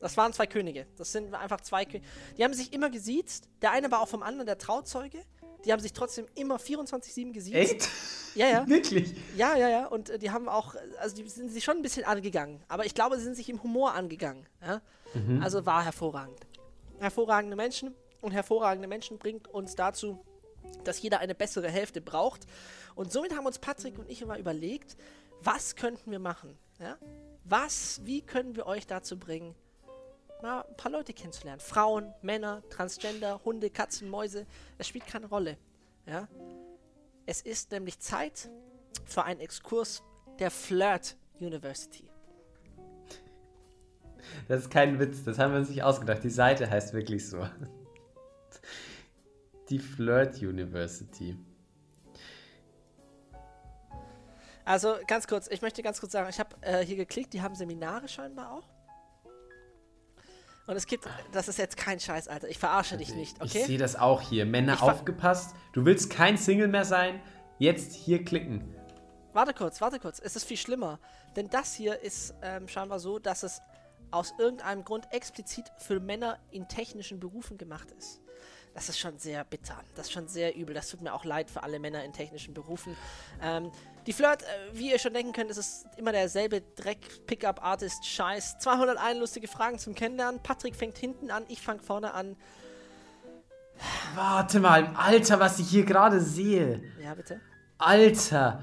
Das 0.00 0.16
waren 0.16 0.32
zwei 0.32 0.46
Könige. 0.46 0.86
Das 0.96 1.10
sind 1.10 1.34
einfach 1.34 1.60
zwei 1.60 1.84
Könige. 1.84 2.06
Die 2.36 2.44
haben 2.44 2.54
sich 2.54 2.72
immer 2.72 2.88
gesiezt. 2.88 3.48
Der 3.62 3.72
eine 3.72 3.90
war 3.90 4.00
auch 4.00 4.08
vom 4.08 4.22
anderen 4.22 4.46
der 4.46 4.58
Trauzeuge. 4.58 5.18
Die 5.64 5.72
haben 5.72 5.80
sich 5.80 5.92
trotzdem 5.92 6.26
immer 6.36 6.58
24-7 6.58 7.32
gesiezt. 7.32 7.56
Echt? 7.56 7.88
Ja, 8.36 8.46
ja. 8.46 8.68
Wirklich? 8.68 9.16
Ja, 9.36 9.56
ja, 9.56 9.68
ja. 9.68 9.86
Und 9.86 10.08
äh, 10.08 10.18
die 10.20 10.30
haben 10.30 10.48
auch, 10.48 10.76
also 11.00 11.16
die 11.16 11.28
sind 11.28 11.50
sich 11.50 11.64
schon 11.64 11.76
ein 11.78 11.82
bisschen 11.82 12.04
angegangen. 12.04 12.62
Aber 12.68 12.86
ich 12.86 12.94
glaube, 12.94 13.16
sie 13.18 13.24
sind 13.24 13.34
sich 13.34 13.48
im 13.48 13.60
Humor 13.64 13.92
angegangen. 13.94 14.46
Ja? 14.62 14.80
Mhm. 15.14 15.42
Also 15.42 15.66
war 15.66 15.82
hervorragend. 15.82 16.38
hervorragende 17.00 17.56
Menschen 17.56 17.92
und 18.20 18.30
hervorragende 18.30 18.86
Menschen 18.86 19.18
bringt 19.18 19.48
uns 19.48 19.74
dazu, 19.74 20.24
dass 20.84 21.02
jeder 21.02 21.20
eine 21.20 21.34
bessere 21.34 21.68
Hälfte 21.68 22.00
braucht. 22.00 22.46
Und 22.94 23.12
somit 23.12 23.36
haben 23.36 23.46
uns 23.46 23.58
Patrick 23.58 23.98
und 23.98 24.10
ich 24.10 24.22
immer 24.22 24.38
überlegt, 24.38 24.96
was 25.42 25.76
könnten 25.76 26.10
wir 26.10 26.18
machen? 26.18 26.56
Ja? 26.78 26.96
Was, 27.44 28.00
wie 28.04 28.22
können 28.22 28.56
wir 28.56 28.66
euch 28.66 28.86
dazu 28.86 29.18
bringen, 29.18 29.54
mal 30.42 30.62
ein 30.62 30.76
paar 30.76 30.92
Leute 30.92 31.12
kennenzulernen? 31.12 31.60
Frauen, 31.60 32.12
Männer, 32.22 32.62
Transgender, 32.70 33.40
Hunde, 33.44 33.70
Katzen, 33.70 34.08
Mäuse, 34.08 34.46
das 34.76 34.88
spielt 34.88 35.06
keine 35.06 35.26
Rolle. 35.26 35.56
Ja? 36.06 36.28
Es 37.26 37.42
ist 37.42 37.72
nämlich 37.72 38.00
Zeit 38.00 38.50
für 39.04 39.24
einen 39.24 39.40
Exkurs 39.40 40.02
der 40.38 40.50
Flirt 40.50 41.16
University. 41.40 42.10
Das 44.48 44.62
ist 44.62 44.70
kein 44.70 44.98
Witz, 44.98 45.24
das 45.24 45.38
haben 45.38 45.52
wir 45.52 45.60
uns 45.60 45.68
nicht 45.68 45.82
ausgedacht. 45.82 46.22
Die 46.22 46.30
Seite 46.30 46.68
heißt 46.68 46.92
wirklich 46.92 47.28
so. 47.28 47.46
Die 49.70 49.78
Flirt 49.78 50.38
University. 50.38 51.36
Also 54.64 54.96
ganz 55.06 55.26
kurz, 55.26 55.48
ich 55.48 55.62
möchte 55.62 55.82
ganz 55.82 55.98
kurz 56.00 56.12
sagen, 56.12 56.28
ich 56.28 56.38
habe 56.38 56.54
äh, 56.60 56.84
hier 56.84 56.96
geklickt, 56.96 57.32
die 57.32 57.40
haben 57.40 57.54
Seminare 57.54 58.06
scheinbar 58.06 58.52
auch. 58.52 58.68
Und 60.66 60.76
es 60.76 60.86
gibt, 60.86 61.08
das 61.32 61.48
ist 61.48 61.58
jetzt 61.58 61.78
kein 61.78 61.98
Scheiß, 61.98 62.28
Alter. 62.28 62.48
Ich 62.48 62.58
verarsche 62.58 62.98
dich 62.98 63.14
nicht, 63.14 63.40
okay? 63.40 63.60
Ich 63.60 63.64
sehe 63.64 63.78
das 63.78 63.96
auch 63.96 64.20
hier. 64.20 64.44
Männer, 64.44 64.74
Ich 64.74 64.82
aufgepasst. 64.82 65.54
Du 65.72 65.86
willst 65.86 66.10
kein 66.10 66.36
Single 66.36 66.68
mehr 66.68 66.84
sein? 66.84 67.22
Jetzt 67.58 67.94
hier 67.94 68.22
klicken. 68.22 68.74
Warte 69.32 69.54
kurz, 69.54 69.80
warte 69.80 69.98
kurz. 69.98 70.20
Es 70.20 70.36
ist 70.36 70.44
viel 70.44 70.58
schlimmer. 70.58 70.98
Denn 71.36 71.48
das 71.48 71.72
hier 71.72 72.00
ist 72.00 72.34
ähm, 72.42 72.68
scheinbar 72.68 72.98
so, 72.98 73.18
dass 73.18 73.42
es 73.44 73.62
aus 74.10 74.34
irgendeinem 74.38 74.84
Grund 74.84 75.10
explizit 75.12 75.64
für 75.78 76.00
Männer 76.00 76.38
in 76.50 76.68
technischen 76.68 77.20
Berufen 77.20 77.56
gemacht 77.56 77.90
ist. 77.92 78.20
Das 78.78 78.88
ist 78.88 79.00
schon 79.00 79.18
sehr 79.18 79.42
bitter. 79.42 79.74
Das 79.96 80.06
ist 80.06 80.12
schon 80.12 80.28
sehr 80.28 80.54
übel. 80.54 80.72
Das 80.72 80.88
tut 80.88 81.00
mir 81.02 81.12
auch 81.12 81.24
leid 81.24 81.50
für 81.50 81.64
alle 81.64 81.80
Männer 81.80 82.04
in 82.04 82.12
technischen 82.12 82.54
Berufen. 82.54 82.96
Ähm, 83.42 83.72
die 84.06 84.12
Flirt, 84.12 84.44
äh, 84.44 84.46
wie 84.72 84.92
ihr 84.92 85.00
schon 85.00 85.14
denken 85.14 85.32
könnt, 85.32 85.50
ist 85.50 85.56
es 85.56 85.84
immer 85.96 86.12
derselbe 86.12 86.62
Dreck-Pickup-Artist-Scheiß. 86.76 88.60
201 88.60 89.18
lustige 89.18 89.48
Fragen 89.48 89.80
zum 89.80 89.96
Kennenlernen. 89.96 90.40
Patrick 90.44 90.76
fängt 90.76 90.96
hinten 90.96 91.32
an, 91.32 91.42
ich 91.48 91.60
fange 91.60 91.80
vorne 91.80 92.14
an. 92.14 92.36
Warte 94.14 94.60
mal, 94.60 94.94
Alter, 94.94 95.40
was 95.40 95.58
ich 95.58 95.68
hier 95.68 95.84
gerade 95.84 96.20
sehe. 96.20 96.80
Ja, 97.02 97.14
bitte. 97.14 97.40
Alter, 97.78 98.62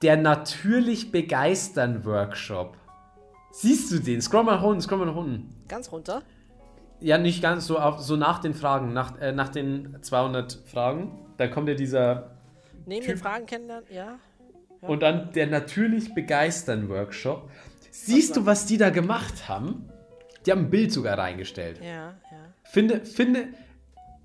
der 0.00 0.16
natürlich 0.16 1.12
begeistern 1.12 2.02
Workshop. 2.06 2.78
Siehst 3.52 3.90
du 3.90 3.98
den? 3.98 4.22
Scroll 4.22 4.44
mal 4.44 4.56
nach 4.56 4.62
unten, 4.62 4.80
scroll 4.80 5.00
mal 5.00 5.04
nach 5.04 5.16
unten. 5.16 5.54
Ganz 5.68 5.92
runter. 5.92 6.22
Ja, 7.00 7.18
nicht 7.18 7.42
ganz 7.42 7.66
so, 7.66 7.78
auf, 7.78 8.00
so 8.00 8.16
nach 8.16 8.38
den 8.38 8.54
Fragen, 8.54 8.92
nach, 8.92 9.20
äh, 9.20 9.32
nach 9.32 9.48
den 9.48 10.02
200 10.02 10.62
Fragen. 10.66 11.18
Da 11.36 11.46
kommt 11.48 11.68
ja 11.68 11.74
dieser. 11.74 12.30
Neben 12.86 13.04
Typ. 13.04 13.16
den 13.16 13.18
Fragen 13.18 13.46
kennenlernen, 13.46 13.86
ja. 13.90 14.18
Ja. 14.82 14.88
Und 14.88 15.02
dann 15.02 15.32
der 15.32 15.46
natürlich 15.46 16.14
begeistern 16.14 16.88
Workshop. 16.88 17.50
Siehst 17.90 18.36
du, 18.36 18.46
was 18.46 18.66
die 18.66 18.76
da 18.76 18.90
gemacht 18.90 19.48
haben? 19.48 19.88
Die 20.44 20.52
haben 20.52 20.66
ein 20.66 20.70
Bild 20.70 20.92
sogar 20.92 21.18
reingestellt. 21.18 21.80
Ja, 21.82 21.86
ja. 21.86 22.14
Finde, 22.64 23.04
finde. 23.04 23.48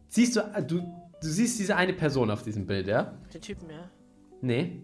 Siehst 0.08 0.36
du, 0.36 0.42
äh, 0.42 0.62
du, 0.62 0.80
du 0.80 1.28
siehst 1.28 1.58
diese 1.60 1.76
eine 1.76 1.94
Person 1.94 2.30
auf 2.30 2.44
diesem 2.44 2.66
Bild, 2.68 2.88
ja? 2.88 3.14
Den 3.34 3.42
Typen, 3.42 3.70
ja. 3.70 3.90
Nee, 4.42 4.82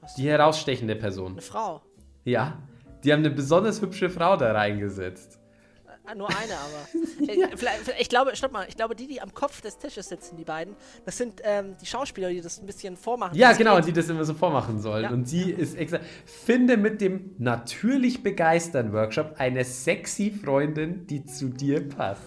Was? 0.00 0.14
die 0.14 0.28
herausstechende 0.28 0.96
Person. 0.96 1.32
Eine 1.32 1.42
Frau. 1.42 1.82
Ja, 2.24 2.62
die 3.02 3.12
haben 3.12 3.20
eine 3.20 3.30
besonders 3.30 3.80
hübsche 3.80 4.10
Frau 4.10 4.36
da 4.36 4.52
reingesetzt. 4.52 5.40
Ah, 6.04 6.14
Nur 6.16 6.28
eine 6.28 6.54
aber. 6.54 7.28
äh, 7.32 7.56
vielleicht- 7.56 7.94
ich 8.00 8.08
glaube, 8.08 8.34
stopp 8.34 8.52
mal, 8.52 8.66
ich 8.68 8.76
glaube, 8.76 8.96
die, 8.96 9.06
die 9.06 9.20
am 9.22 9.32
Kopf 9.32 9.60
des 9.60 9.78
Tisches 9.78 10.08
sitzen, 10.08 10.36
die 10.36 10.44
beiden, 10.44 10.74
das 11.04 11.16
sind 11.16 11.40
ähm, 11.44 11.76
die 11.80 11.86
Schauspieler, 11.86 12.28
die 12.30 12.40
das 12.40 12.58
ein 12.60 12.66
bisschen 12.66 12.96
vormachen. 12.96 13.36
Ja, 13.38 13.52
genau, 13.52 13.76
geht. 13.76 13.86
die 13.86 13.92
das 13.92 14.08
immer 14.08 14.24
so 14.24 14.34
vormachen 14.34 14.80
sollen. 14.80 15.04
Ja. 15.04 15.10
Und 15.10 15.28
sie 15.28 15.50
ist 15.52 15.76
extra. 15.76 16.00
Finde 16.26 16.76
mit 16.76 17.00
dem 17.00 17.36
natürlich 17.38 18.22
begeistern 18.22 18.92
Workshop 18.92 19.36
eine 19.38 19.64
sexy 19.64 20.32
Freundin, 20.32 21.06
die 21.06 21.24
zu 21.24 21.48
dir 21.50 21.88
passt. 21.88 22.22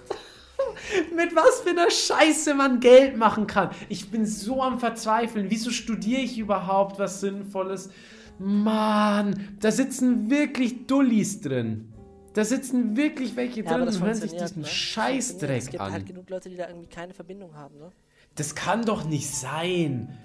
mit 1.15 1.35
was 1.35 1.61
für 1.61 1.71
einer 1.71 1.91
Scheiße 1.91 2.53
man 2.53 2.79
Geld 2.79 3.17
machen 3.17 3.45
kann. 3.45 3.71
Ich 3.89 4.09
bin 4.09 4.25
so 4.25 4.61
am 4.63 4.79
Verzweifeln. 4.79 5.47
Wieso 5.49 5.69
studiere 5.71 6.21
ich 6.21 6.37
überhaupt 6.37 6.97
was 6.97 7.19
Sinnvolles? 7.19 7.89
Mann, 8.39 9.55
da 9.59 9.71
sitzen 9.71 10.29
wirklich 10.29 10.87
Dullis 10.87 11.41
drin. 11.41 11.91
Da 12.35 12.43
sitzen 12.43 12.97
wirklich 12.97 13.37
welche 13.37 13.61
Ja, 13.63 13.77
drin 13.77 13.87
und 13.87 14.01
hören 14.03 14.13
sich 14.13 14.33
diesen 14.33 14.63
ne? 14.63 14.67
Scheißdreck 14.67 15.57
Es 15.57 15.69
gibt 15.69 15.81
an. 15.81 15.93
halt 15.93 16.05
genug 16.05 16.29
Leute, 16.29 16.49
die 16.49 16.57
da 16.57 16.67
irgendwie 16.67 16.89
keine 16.89 17.13
Verbindung 17.13 17.55
haben, 17.55 17.77
ne? 17.77 17.91
Das 18.35 18.53
kann 18.55 18.83
doch 18.83 19.05
nicht 19.05 19.29
sein. 19.29 20.17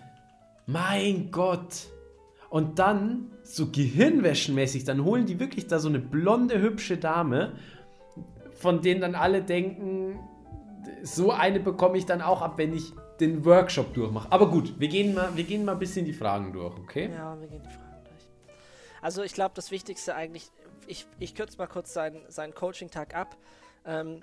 Mein 0.67 1.31
Gott. 1.31 1.87
Und 2.49 2.81
dann, 2.81 3.31
so 3.45 3.71
gehirnwäschenmäßig, 3.71 4.83
dann 4.83 5.05
holen 5.05 5.25
die 5.25 5.39
wirklich 5.39 5.69
da 5.69 5.79
so 5.79 5.89
eine 5.89 6.01
blonde, 6.01 6.61
hübsche 6.61 6.97
Dame, 6.97 7.53
von 8.59 8.83
denen 8.83 9.01
dann 9.01 9.15
alle 9.15 9.41
denken, 9.43 10.19
so 11.05 11.31
eine 11.31 11.61
bekomme 11.61 11.97
ich 11.97 12.07
dann 12.07 12.23
auch 12.23 12.43
ab, 12.43 12.55
wenn 12.59 12.75
ich 12.75 12.93
den 13.21 13.45
Workshop 13.45 13.95
durchmache. 13.95 14.33
Aber 14.33 14.51
gut, 14.51 14.81
wir 14.81 14.89
gehen 14.89 15.15
mal, 15.15 15.31
wir 15.37 15.45
gehen 15.45 15.65
mal 15.65 15.73
ein 15.75 15.79
bisschen 15.79 16.05
die 16.07 16.13
Fragen 16.13 16.53
durch, 16.53 16.77
okay? 16.77 17.09
Ja, 17.15 17.39
wir 17.41 17.47
gehen 17.47 17.63
die 17.63 17.69
Fragen 17.69 18.03
durch. 18.03 18.29
Also 19.01 19.23
ich 19.23 19.33
glaube, 19.33 19.53
das 19.55 19.71
Wichtigste 19.71 20.17
eigentlich, 20.17 20.51
ich, 20.91 21.07
ich 21.19 21.35
kürze 21.35 21.57
mal 21.59 21.67
kurz 21.67 21.93
seinen, 21.93 22.29
seinen 22.31 22.55
Coaching-Tag 22.55 23.15
ab. 23.15 23.37
Ähm, 23.87 24.23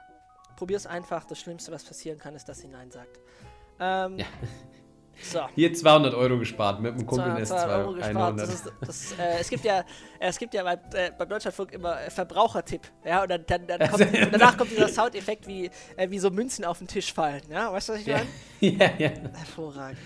Probier 0.55 0.77
es 0.77 0.87
einfach. 0.87 1.23
Das 1.25 1.39
Schlimmste, 1.39 1.71
was 1.71 1.83
passieren 1.83 2.17
kann, 2.17 2.35
ist, 2.35 2.45
dass 2.49 2.59
sie 2.59 2.67
Nein 2.67 2.91
sagt. 2.91 3.19
Ähm, 3.79 4.17
Ja. 4.19 4.25
So. 5.19 5.39
Hier 5.55 5.73
200 5.73 6.13
Euro 6.13 6.37
gespart 6.37 6.79
mit 6.79 6.93
dem 6.93 7.07
Kumpel 7.07 7.43
200 7.43 7.47
S2 7.47 7.79
Euro 7.79 7.93
gespart. 7.93 8.15
100. 8.15 8.39
Das 8.47 8.53
ist, 8.53 8.71
das, 8.85 9.11
äh, 9.13 9.39
es 9.39 9.49
gibt 9.49 9.63
ja, 9.65 9.83
es 10.19 10.37
gibt 10.37 10.53
ja 10.53 10.61
bei, 10.61 10.73
äh, 10.93 11.11
beim 11.17 11.27
Deutschlandfunk 11.27 11.71
immer 11.73 11.99
äh, 11.99 12.11
Verbrauchertipp. 12.11 12.81
Ja, 13.03 13.23
und 13.23 13.29
dann, 13.31 13.43
dann, 13.47 13.65
dann 13.65 13.89
kommt, 13.89 14.01
und 14.03 14.13
danach 14.31 14.55
kommt 14.55 14.69
dieser 14.69 14.87
Soundeffekt, 14.89 15.47
wie, 15.47 15.71
äh, 15.95 16.07
wie 16.11 16.19
so 16.19 16.29
Münzen 16.29 16.63
auf 16.65 16.77
den 16.77 16.87
Tisch 16.87 17.11
fallen. 17.11 17.41
Ja, 17.49 17.73
weißt 17.73 17.89
du, 17.89 17.93
was 17.93 18.01
ich 18.01 18.05
meine? 18.05 18.27
ja, 18.59 18.91
ja. 18.99 19.09
Hervorragend. 19.33 19.97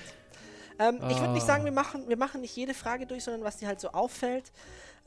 Ähm, 0.80 1.00
Ich 1.10 1.20
würde 1.20 1.34
nicht 1.34 1.44
Ah. 1.44 1.46
sagen, 1.46 1.66
wir 1.66 1.74
machen, 1.74 2.08
wir 2.08 2.18
machen 2.18 2.40
nicht 2.40 2.56
jede 2.56 2.74
Frage 2.74 3.06
durch, 3.06 3.26
sondern 3.26 3.44
was 3.44 3.58
dir 3.58 3.68
halt 3.68 3.82
so 3.82 3.90
auffällt. 3.90 4.54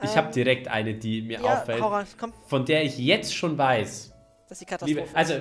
Ich 0.03 0.11
Ähm, 0.11 0.17
habe 0.17 0.33
direkt 0.33 0.69
eine, 0.69 0.95
die 0.95 1.23
mir 1.23 1.41
ja, 1.41 1.55
auffällt, 1.55 1.83
komm, 2.19 2.33
von 2.47 2.65
der 2.67 2.85
ich 2.85 2.99
jetzt 2.99 3.35
schon 3.35 3.57
weiß, 3.57 4.13
das 4.49 4.53
ist 4.53 4.61
die 4.61 4.65
Katastrophe. 4.67 5.01
Liebe, 5.01 5.17
also, 5.17 5.35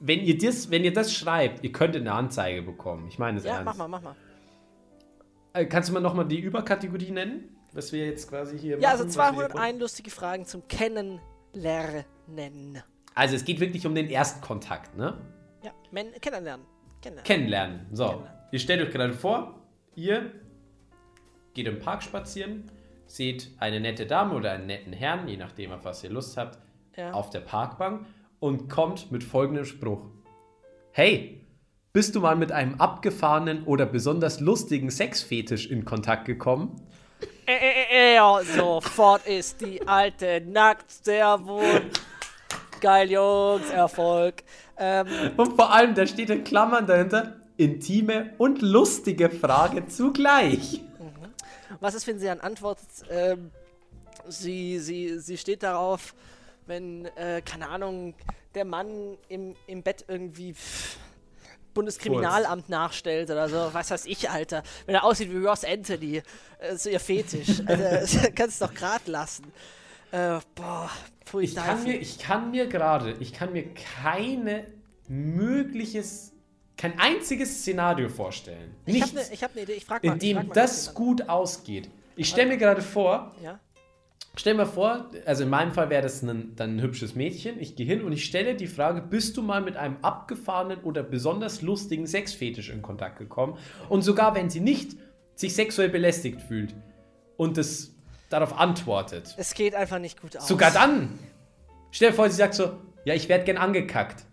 wenn 0.00 0.20
ihr, 0.20 0.38
das, 0.38 0.70
wenn 0.70 0.82
ihr 0.82 0.92
das 0.92 1.12
schreibt, 1.14 1.62
ihr 1.62 1.72
könntet 1.72 2.00
eine 2.02 2.12
Anzeige 2.12 2.62
bekommen. 2.62 3.06
Ich 3.08 3.18
meine 3.18 3.38
es 3.38 3.44
ja, 3.44 3.52
ernst. 3.56 3.66
mach 3.66 3.76
mal, 3.76 3.88
mach 3.88 4.02
mal. 4.02 4.16
Äh, 5.52 5.66
Kannst 5.66 5.88
du 5.90 5.92
mal 5.92 6.00
nochmal 6.00 6.26
die 6.26 6.40
Überkategorie 6.40 7.10
nennen? 7.10 7.56
Was 7.72 7.92
wir 7.92 8.06
jetzt 8.06 8.28
quasi 8.28 8.58
hier 8.58 8.78
Ja, 8.80 8.90
also 8.90 9.04
machen, 9.04 9.36
hier 9.36 9.48
201 9.50 9.80
lustige 9.80 10.10
Fragen 10.10 10.44
zum 10.46 10.66
Kennenlernen. 10.66 11.20
Also 13.14 13.36
es 13.36 13.44
geht 13.44 13.60
wirklich 13.60 13.86
um 13.86 13.94
den 13.94 14.08
Erstkontakt, 14.08 14.96
ne? 14.96 15.18
Ja, 15.62 15.72
Men 15.90 16.12
kennenlernen. 16.20 16.66
Kennenlernen. 17.02 17.24
Kennenlernen. 17.24 17.86
So, 17.92 18.06
Kennenlernen. 18.06 18.38
ihr 18.52 18.58
stellt 18.58 18.82
euch 18.86 18.90
gerade 18.92 19.12
vor, 19.12 19.60
ihr 19.94 20.32
geht 21.54 21.66
im 21.66 21.78
Park 21.78 22.02
spazieren, 22.02 22.70
seht 23.10 23.50
eine 23.58 23.80
nette 23.80 24.06
Dame 24.06 24.34
oder 24.34 24.52
einen 24.52 24.66
netten 24.66 24.92
Herrn, 24.92 25.26
je 25.26 25.36
nachdem, 25.36 25.72
auf 25.72 25.84
was 25.84 26.04
ihr 26.04 26.10
Lust 26.10 26.36
habt, 26.36 26.58
Ja. 26.96 27.12
auf 27.12 27.30
der 27.30 27.40
Parkbank 27.40 28.06
und 28.38 28.68
kommt 28.68 29.10
mit 29.10 29.24
folgendem 29.24 29.64
Spruch. 29.64 30.02
Hey, 30.92 31.44
bist 31.92 32.14
du 32.14 32.20
mal 32.20 32.36
mit 32.36 32.52
einem 32.52 32.80
abgefahrenen 32.80 33.64
oder 33.64 33.84
besonders 33.86 34.38
lustigen 34.40 34.90
Sexfetisch 34.90 35.68
in 35.70 35.84
Kontakt 35.84 36.24
gekommen? 36.24 36.80
Äh, 37.46 38.12
äh, 38.12 38.14
ja, 38.14 38.40
sofort 38.44 39.26
ist 39.26 39.60
die 39.60 39.86
alte 39.88 40.40
nackt, 40.46 40.88
sehr 40.90 41.44
wohl. 41.46 41.82
Geil, 42.80 43.10
Jungs, 43.10 43.68
Erfolg. 43.70 44.42
Ähm, 44.78 45.06
Und 45.36 45.54
vor 45.56 45.72
allem, 45.72 45.94
da 45.94 46.06
steht 46.06 46.30
in 46.30 46.44
Klammern 46.44 46.86
dahinter, 46.86 47.36
intime 47.56 48.34
und 48.38 48.62
lustige 48.62 49.28
Frage 49.30 49.86
zugleich. 49.88 50.80
Was 51.78 51.94
ist, 51.94 52.06
wenn 52.06 52.18
sie 52.18 52.26
dann 52.26 52.40
antwortet? 52.40 52.88
Ähm, 53.10 53.50
sie, 54.28 54.78
sie, 54.78 55.18
sie 55.18 55.38
steht 55.38 55.62
darauf, 55.62 56.14
wenn, 56.66 57.06
äh, 57.16 57.42
keine 57.44 57.68
Ahnung, 57.68 58.14
der 58.54 58.64
Mann 58.64 59.16
im, 59.28 59.54
im 59.66 59.82
Bett 59.82 60.04
irgendwie 60.08 60.54
pff, 60.54 60.98
Bundeskriminalamt 61.74 62.68
nachstellt 62.68 63.30
oder 63.30 63.48
so, 63.48 63.72
was 63.72 63.90
weiß 63.90 64.06
ich, 64.06 64.28
Alter. 64.28 64.62
Wenn 64.86 64.96
er 64.96 65.04
aussieht 65.04 65.30
wie 65.30 65.44
Ross 65.44 65.64
Anthony, 65.64 66.22
äh, 66.58 66.76
so 66.76 66.90
ihr 66.90 67.00
Fetisch. 67.00 67.62
Also, 67.66 68.18
kannst 68.34 68.60
du 68.60 68.66
doch 68.66 68.74
grad 68.74 69.06
lassen. 69.06 69.52
Äh, 70.10 70.40
boah, 70.54 70.90
pfui, 71.24 71.44
Ich 71.44 71.54
kann 71.54 71.84
mir, 71.84 71.96
ich 71.96 72.18
kann 72.18 72.50
mir 72.50 72.66
gerade, 72.66 73.14
ich 73.20 73.32
kann 73.32 73.52
mir 73.52 73.66
keine 74.02 74.66
mögliches, 75.08 76.32
kein 76.80 76.98
einziges 76.98 77.58
Szenario 77.58 78.08
vorstellen. 78.08 78.74
ich 78.86 79.02
habe 79.02 79.20
eine 79.20 79.36
hab 79.36 79.54
ne 79.54 79.62
Idee, 79.62 79.72
ich 79.74 79.84
frag 79.84 80.02
mal. 80.02 80.14
in 80.14 80.18
dem 80.18 80.36
mal 80.36 80.46
das 80.54 80.86
ganz 80.86 80.94
gut 80.94 81.28
ausgeht. 81.28 81.90
Ich 82.16 82.30
stelle 82.30 82.48
mir 82.48 82.56
gerade 82.56 82.80
vor. 82.80 83.34
Ja? 83.42 83.60
Stell 84.34 84.54
mir 84.54 84.64
vor, 84.64 85.10
also 85.26 85.42
in 85.42 85.50
meinem 85.50 85.72
Fall 85.72 85.90
wäre 85.90 86.00
das 86.00 86.22
ein, 86.22 86.54
dann 86.56 86.76
ein 86.76 86.80
hübsches 86.80 87.14
Mädchen. 87.14 87.60
Ich 87.60 87.76
gehe 87.76 87.84
hin 87.84 88.02
und 88.02 88.12
ich 88.12 88.24
stelle 88.24 88.54
die 88.54 88.66
Frage: 88.66 89.02
Bist 89.02 89.36
du 89.36 89.42
mal 89.42 89.60
mit 89.60 89.76
einem 89.76 89.98
abgefahrenen 90.00 90.80
oder 90.80 91.02
besonders 91.02 91.60
lustigen 91.60 92.06
Sexfetisch 92.06 92.70
in 92.70 92.80
Kontakt 92.80 93.18
gekommen? 93.18 93.58
Und 93.90 94.00
sogar 94.00 94.34
wenn 94.34 94.48
sie 94.48 94.60
nicht 94.60 94.96
sich 95.34 95.54
sexuell 95.54 95.90
belästigt 95.90 96.40
fühlt 96.40 96.74
und 97.36 97.58
das 97.58 97.90
darauf 98.30 98.58
antwortet. 98.58 99.34
Es 99.36 99.52
geht 99.52 99.74
einfach 99.74 99.98
nicht 99.98 100.18
gut 100.22 100.34
aus. 100.34 100.48
Sogar 100.48 100.70
dann. 100.70 101.18
Stell 101.90 102.08
dir 102.10 102.16
vor, 102.16 102.30
sie 102.30 102.36
sagt 102.36 102.54
so: 102.54 102.78
Ja, 103.04 103.12
ich 103.12 103.28
werde 103.28 103.44
gern 103.44 103.58
angekackt. 103.58 104.24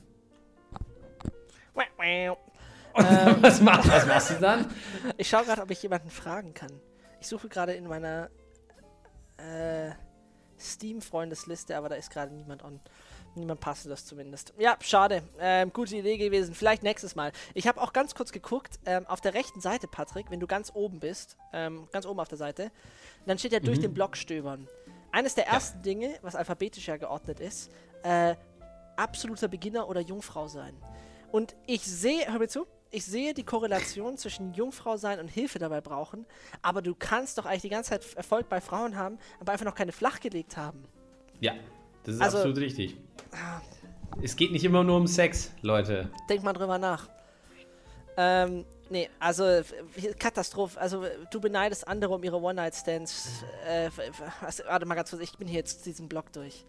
Und 2.94 3.06
was, 3.44 3.62
mach, 3.62 3.88
was 3.88 4.06
machst 4.06 4.32
du 4.32 4.36
dann? 4.36 4.66
Ich 5.18 5.30
schaue 5.30 5.46
gerade, 5.46 5.62
ob 5.62 5.72
ich 5.72 5.82
jemanden 5.84 6.10
fragen 6.10 6.54
kann. 6.54 6.72
Ich 7.20 7.28
suche 7.28 7.48
gerade 7.48 7.74
in 7.74 7.88
meiner 7.88 8.30
äh, 9.38 9.92
Steam-Freundesliste, 10.60 11.78
aber 11.78 11.90
da 11.90 11.96
ist 11.96 12.10
gerade 12.10 12.34
niemand 12.34 12.64
on. 12.64 12.80
Niemand 13.36 13.60
passendes 13.60 14.04
zumindest. 14.08 14.54
Ja, 14.58 14.78
schade. 14.82 15.22
Ähm, 15.40 15.72
gute 15.72 15.96
Idee 15.96 16.18
gewesen. 16.18 16.56
Vielleicht 16.56 16.82
nächstes 16.82 17.16
Mal. 17.16 17.32
Ich 17.54 17.68
habe 17.68 17.80
auch 17.82 17.94
ganz 17.94 18.16
kurz 18.16 18.32
geguckt. 18.32 18.80
Ähm, 18.88 19.06
auf 19.06 19.22
der 19.22 19.36
rechten 19.36 19.62
Seite, 19.62 19.88
Patrick, 19.88 20.32
wenn 20.32 20.40
du 20.40 20.48
ganz 20.48 20.72
oben 20.74 21.00
bist, 21.00 21.38
ähm, 21.54 21.88
ganz 21.92 22.08
oben 22.08 22.20
auf 22.20 22.28
der 22.28 22.40
Seite, 22.40 22.72
dann 23.28 23.38
steht 23.38 23.52
ja 23.52 23.60
durch 23.60 23.80
den 23.80 23.94
Block 23.94 24.18
stöbern. 24.18 24.68
Eines 25.12 25.36
der 25.36 25.46
ersten 25.46 25.84
Dinge, 25.84 26.18
was 26.24 26.36
alphabetisch 26.36 26.88
ja 26.88 26.98
geordnet 26.98 27.40
ist, 27.40 27.70
äh, 28.02 28.34
absoluter 28.96 29.48
Beginner 29.48 29.88
oder 29.88 30.02
Jungfrau 30.02 30.48
sein. 30.48 30.76
Und 31.32 31.56
ich 31.66 31.82
sehe, 31.84 32.32
hör 32.32 32.40
mir 32.40 32.48
zu, 32.48 32.66
ich 32.90 33.06
sehe 33.06 33.34
die 33.34 33.44
Korrelation 33.44 34.18
zwischen 34.18 34.54
Jungfrau 34.54 34.96
sein 34.98 35.20
und 35.20 35.28
Hilfe 35.28 35.60
dabei 35.60 35.82
brauchen, 35.82 36.26
aber 36.62 36.82
du 36.82 36.96
kannst 36.96 37.38
doch 37.38 37.46
eigentlich 37.46 37.64
die 37.64 37.70
ganze 37.70 37.90
Zeit 37.92 38.14
Erfolg 38.16 38.48
bei 38.50 38.62
Frauen 38.62 38.96
haben, 38.98 39.18
aber 39.40 39.52
einfach 39.52 39.66
noch 39.66 39.76
keine 39.76 39.92
flachgelegt 39.92 40.56
haben. 40.58 40.86
Ja, 41.40 41.54
das 42.04 42.16
ist 42.16 42.22
Also- 42.22 42.38
absolut 42.38 42.58
richtig. 42.60 42.98
Es 44.22 44.36
geht 44.36 44.52
nicht 44.52 44.64
immer 44.64 44.84
nur 44.84 44.98
um 44.98 45.06
Sex, 45.08 45.52
Leute. 45.62 46.10
Denk 46.30 46.44
mal 46.44 46.54
drüber 46.54 46.78
nach. 46.78 47.10
Ähm, 48.16 48.66
nee, 48.90 49.10
also 49.20 49.62
Katastrophe. 50.18 50.80
Also 50.80 51.06
du 51.30 51.40
beneidest 51.42 51.88
andere 51.88 52.16
um 52.16 52.24
ihre 52.24 52.42
One-Night-Stands. 52.42 53.44
Äh, 53.68 53.90
warte 54.66 54.86
mal 54.86 54.96
ganz 54.96 55.12
kurz, 55.12 55.22
ich 55.22 55.38
bin 55.38 55.48
hier 55.48 55.60
jetzt 55.60 55.86
diesen 55.86 56.08
Block 56.08 56.32
durch. 56.32 56.66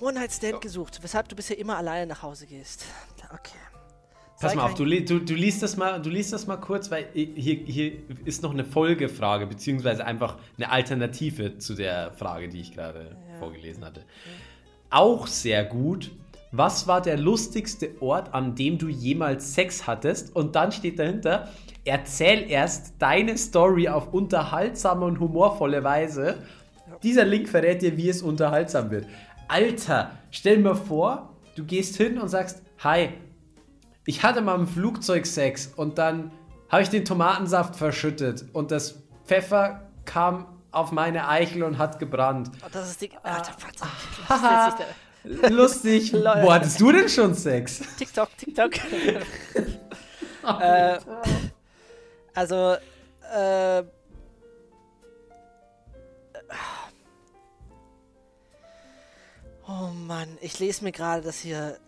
One-Night-Stand 0.00 0.60
gesucht, 0.60 0.98
weshalb 1.02 1.28
du 1.28 1.36
bisher 1.36 1.58
immer 1.58 1.76
alleine 1.76 2.06
nach 2.06 2.22
Hause 2.22 2.46
gehst. 2.46 2.84
Okay. 3.32 3.58
Pass 4.40 4.54
mal 4.54 4.64
auf, 4.64 4.74
du, 4.74 4.84
li- 4.84 5.04
du, 5.04 5.18
du, 5.18 5.34
liest 5.34 5.62
das 5.62 5.76
mal, 5.76 6.00
du 6.00 6.08
liest 6.08 6.32
das 6.32 6.46
mal 6.46 6.56
kurz, 6.56 6.90
weil 6.90 7.08
hier, 7.12 7.56
hier 7.56 7.92
ist 8.24 8.42
noch 8.42 8.52
eine 8.52 8.64
Folgefrage, 8.64 9.46
beziehungsweise 9.46 10.06
einfach 10.06 10.38
eine 10.56 10.70
Alternative 10.70 11.58
zu 11.58 11.74
der 11.74 12.12
Frage, 12.12 12.48
die 12.48 12.60
ich 12.60 12.72
gerade 12.72 13.16
vorgelesen 13.38 13.84
hatte. 13.84 14.02
Auch 14.88 15.26
sehr 15.26 15.64
gut. 15.64 16.10
Was 16.52 16.86
war 16.88 17.02
der 17.02 17.18
lustigste 17.18 17.90
Ort, 18.00 18.32
an 18.32 18.54
dem 18.54 18.78
du 18.78 18.88
jemals 18.88 19.54
Sex 19.54 19.86
hattest? 19.86 20.34
Und 20.34 20.56
dann 20.56 20.72
steht 20.72 20.98
dahinter, 20.98 21.50
erzähl 21.84 22.50
erst 22.50 22.94
deine 22.98 23.36
Story 23.36 23.88
auf 23.88 24.12
unterhaltsame 24.14 25.04
und 25.04 25.20
humorvolle 25.20 25.84
Weise. 25.84 26.38
Dieser 27.02 27.24
Link 27.24 27.48
verrät 27.48 27.82
dir, 27.82 27.96
wie 27.96 28.08
es 28.08 28.20
unterhaltsam 28.20 28.90
wird. 28.90 29.06
Alter, 29.50 30.12
stell 30.30 30.58
mir 30.58 30.76
vor, 30.76 31.34
du 31.56 31.64
gehst 31.64 31.96
hin 31.96 32.18
und 32.20 32.28
sagst, 32.28 32.62
hi, 32.78 33.08
ich 34.06 34.22
hatte 34.22 34.42
mal 34.42 34.54
im 34.54 34.68
Flugzeug 34.68 35.26
Sex 35.26 35.72
und 35.74 35.98
dann 35.98 36.30
habe 36.68 36.82
ich 36.82 36.88
den 36.88 37.04
Tomatensaft 37.04 37.74
verschüttet 37.74 38.44
und 38.52 38.70
das 38.70 39.02
Pfeffer 39.26 39.88
kam 40.04 40.46
auf 40.70 40.92
meine 40.92 41.28
Eichel 41.28 41.64
und 41.64 41.78
hat 41.78 41.98
gebrannt. 41.98 42.52
Oh, 42.64 42.68
das 42.70 42.90
ist 42.92 43.00
die. 43.02 43.10
Ah, 43.24 43.38
jetzt 43.38 43.50
nicht 43.58 44.78
der- 44.78 45.50
Lustig. 45.50 46.12
Lol. 46.12 46.42
Wo 46.42 46.52
hattest 46.52 46.80
du 46.80 46.92
denn 46.92 47.08
schon 47.08 47.34
Sex? 47.34 47.82
TikTok, 47.98 48.28
TikTok. 48.38 48.70
äh, 50.60 50.98
also, 52.34 52.76
äh, 53.34 53.82
Oh 59.70 59.92
Mann, 59.92 60.36
ich 60.40 60.58
lese 60.58 60.82
mir 60.82 60.90
gerade 60.90 61.22
das 61.22 61.38
hier. 61.38 61.78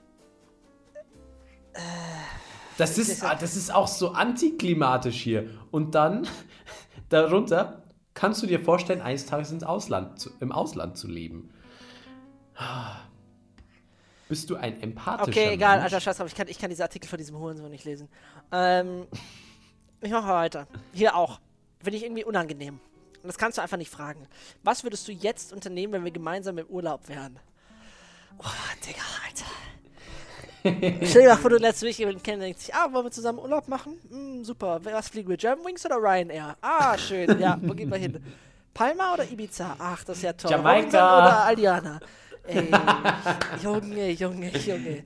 Das 2.78 2.96
ist, 2.96 3.24
ah, 3.24 3.34
das 3.34 3.56
ist 3.56 3.74
auch 3.74 3.88
so 3.88 4.12
antiklimatisch 4.12 5.20
hier. 5.20 5.50
Und 5.72 5.96
dann 5.96 6.28
darunter 7.08 7.82
kannst 8.14 8.40
du 8.42 8.46
dir 8.46 8.60
vorstellen, 8.60 9.00
eines 9.00 9.26
Tages 9.26 9.50
ins 9.50 9.64
Ausland 9.64 10.20
zu, 10.20 10.30
im 10.38 10.52
Ausland 10.52 10.96
zu 10.96 11.08
leben. 11.08 11.50
Bist 14.28 14.48
du 14.48 14.56
ein 14.56 14.80
empathischer 14.80 15.28
Okay, 15.28 15.54
egal, 15.54 15.78
Mensch? 15.78 15.84
alter 15.84 16.00
Scheiß 16.00 16.18
drauf, 16.18 16.28
ich 16.28 16.34
kann, 16.36 16.48
ich 16.48 16.58
kann 16.58 16.70
diese 16.70 16.84
Artikel 16.84 17.08
von 17.08 17.18
diesem 17.18 17.36
Hurensohn 17.36 17.70
nicht 17.70 17.84
lesen. 17.84 18.08
Ähm, 18.52 19.06
ich 20.00 20.12
mache 20.12 20.28
weiter. 20.28 20.68
Hier 20.92 21.16
auch. 21.16 21.40
Finde 21.82 21.96
ich 21.96 22.04
irgendwie 22.04 22.24
unangenehm. 22.24 22.78
Und 23.22 23.26
das 23.26 23.38
kannst 23.38 23.58
du 23.58 23.62
einfach 23.62 23.76
nicht 23.76 23.90
fragen. 23.90 24.28
Was 24.62 24.84
würdest 24.84 25.08
du 25.08 25.12
jetzt 25.12 25.52
unternehmen, 25.52 25.94
wenn 25.94 26.04
wir 26.04 26.12
gemeinsam 26.12 26.58
im 26.58 26.66
Urlaub 26.66 27.08
wären? 27.08 27.40
Oh, 28.38 28.44
Digga, 28.86 29.02
Alter. 29.26 31.06
Stell 31.06 31.22
dir 31.22 31.28
mal 31.28 31.36
vor, 31.36 31.50
du 31.50 31.56
lernst 31.56 31.82
wirklich 31.82 31.98
jemanden 31.98 32.22
kennen, 32.22 32.38
der 32.40 32.48
denkt 32.48 32.60
sich, 32.60 32.74
ah, 32.74 32.92
wollen 32.92 33.06
wir 33.06 33.10
zusammen 33.10 33.38
Urlaub 33.40 33.68
machen? 33.68 33.98
Hm, 34.10 34.44
super. 34.44 34.80
Was 34.84 35.08
fliegen 35.08 35.28
wir? 35.28 35.36
Germanwings 35.36 35.84
oder 35.84 35.96
Ryanair? 35.96 36.56
Ah, 36.60 36.96
schön. 36.96 37.38
Ja, 37.40 37.58
wo 37.60 37.74
gehen 37.74 37.90
wir 37.90 37.98
hin? 37.98 38.22
Palma 38.72 39.14
oder 39.14 39.30
Ibiza? 39.30 39.76
Ach, 39.78 40.04
das 40.04 40.18
ist 40.18 40.22
ja 40.22 40.32
toll. 40.32 40.50
Jamaika. 40.50 40.76
Robinson 40.78 41.00
oder 41.00 41.44
Aldiana? 41.44 42.00
Ey, 42.44 42.70
Junge, 43.62 44.10
Junge, 44.10 44.50
Junge. 44.58 45.04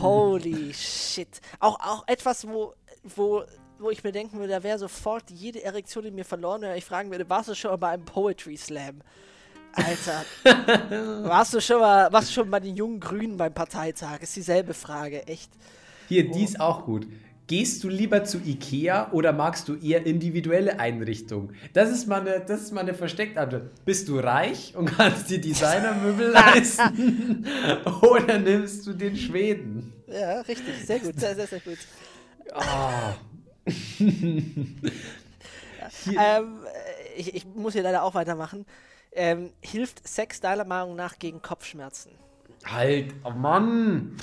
Holy 0.00 0.72
shit. 0.72 1.40
Auch, 1.60 1.78
auch 1.80 2.04
etwas, 2.06 2.46
wo, 2.46 2.74
wo, 3.02 3.42
wo 3.78 3.90
ich 3.90 4.02
mir 4.04 4.12
denken 4.12 4.38
würde, 4.38 4.52
da 4.52 4.62
wäre 4.62 4.78
sofort 4.78 5.30
jede 5.30 5.62
Erektion 5.62 6.04
in 6.04 6.14
mir 6.14 6.24
verloren, 6.24 6.62
wenn 6.62 6.76
ich 6.76 6.84
fragen 6.84 7.10
würde, 7.10 7.28
warst 7.28 7.48
du 7.48 7.54
schon 7.54 7.70
mal 7.72 7.76
bei 7.76 7.88
einem 7.90 8.04
Poetry 8.04 8.56
Slam? 8.56 9.02
Alter. 9.74 10.24
warst 11.28 11.54
du 11.54 11.60
schon 11.60 11.80
mal, 11.80 12.12
warst 12.12 12.28
du 12.30 12.32
schon 12.34 12.50
bei 12.50 12.60
den 12.60 12.76
jungen 12.76 13.00
Grünen 13.00 13.36
beim 13.36 13.52
Parteitag? 13.52 14.20
Ist 14.22 14.36
dieselbe 14.36 14.74
Frage, 14.74 15.26
echt. 15.26 15.50
Hier, 16.08 16.30
die 16.30 16.44
ist 16.44 16.60
auch 16.60 16.84
gut. 16.84 17.06
Gehst 17.46 17.84
du 17.84 17.88
lieber 17.88 18.24
zu 18.24 18.38
Ikea 18.38 19.12
oder 19.12 19.34
magst 19.34 19.68
du 19.68 19.74
eher 19.76 20.06
individuelle 20.06 20.80
Einrichtungen? 20.80 21.54
Das 21.74 21.90
ist 21.90 22.06
mal 22.06 22.22
eine, 22.22 22.40
das 22.40 22.62
ist 22.62 22.72
mal 22.72 22.80
eine 22.80 22.94
Versteckantwort. 22.94 23.84
Bist 23.84 24.08
du 24.08 24.18
reich 24.18 24.74
und 24.74 24.86
kannst 24.86 25.28
dir 25.28 25.38
Designermöbel 25.38 26.28
leisten? 26.32 27.44
oder 28.00 28.38
nimmst 28.38 28.86
du 28.86 28.94
den 28.94 29.14
Schweden? 29.14 29.92
Ja, 30.06 30.40
richtig, 30.40 30.86
sehr 30.86 31.00
gut, 31.00 31.20
sehr, 31.20 31.34
sehr, 31.34 31.46
sehr 31.46 31.60
gut. 31.60 31.78
Ähm, 36.06 36.60
äh, 36.64 37.20
ich, 37.20 37.34
ich 37.34 37.44
muss 37.46 37.74
hier 37.74 37.82
leider 37.82 38.02
auch 38.02 38.14
weitermachen. 38.14 38.64
Ähm, 39.14 39.52
hilft 39.60 40.06
Sex 40.06 40.40
deiner 40.40 40.64
Meinung 40.64 40.96
nach 40.96 41.18
gegen 41.18 41.40
Kopfschmerzen? 41.40 42.12
Halt, 42.64 43.14
oh 43.24 43.30
Mann! 43.30 44.16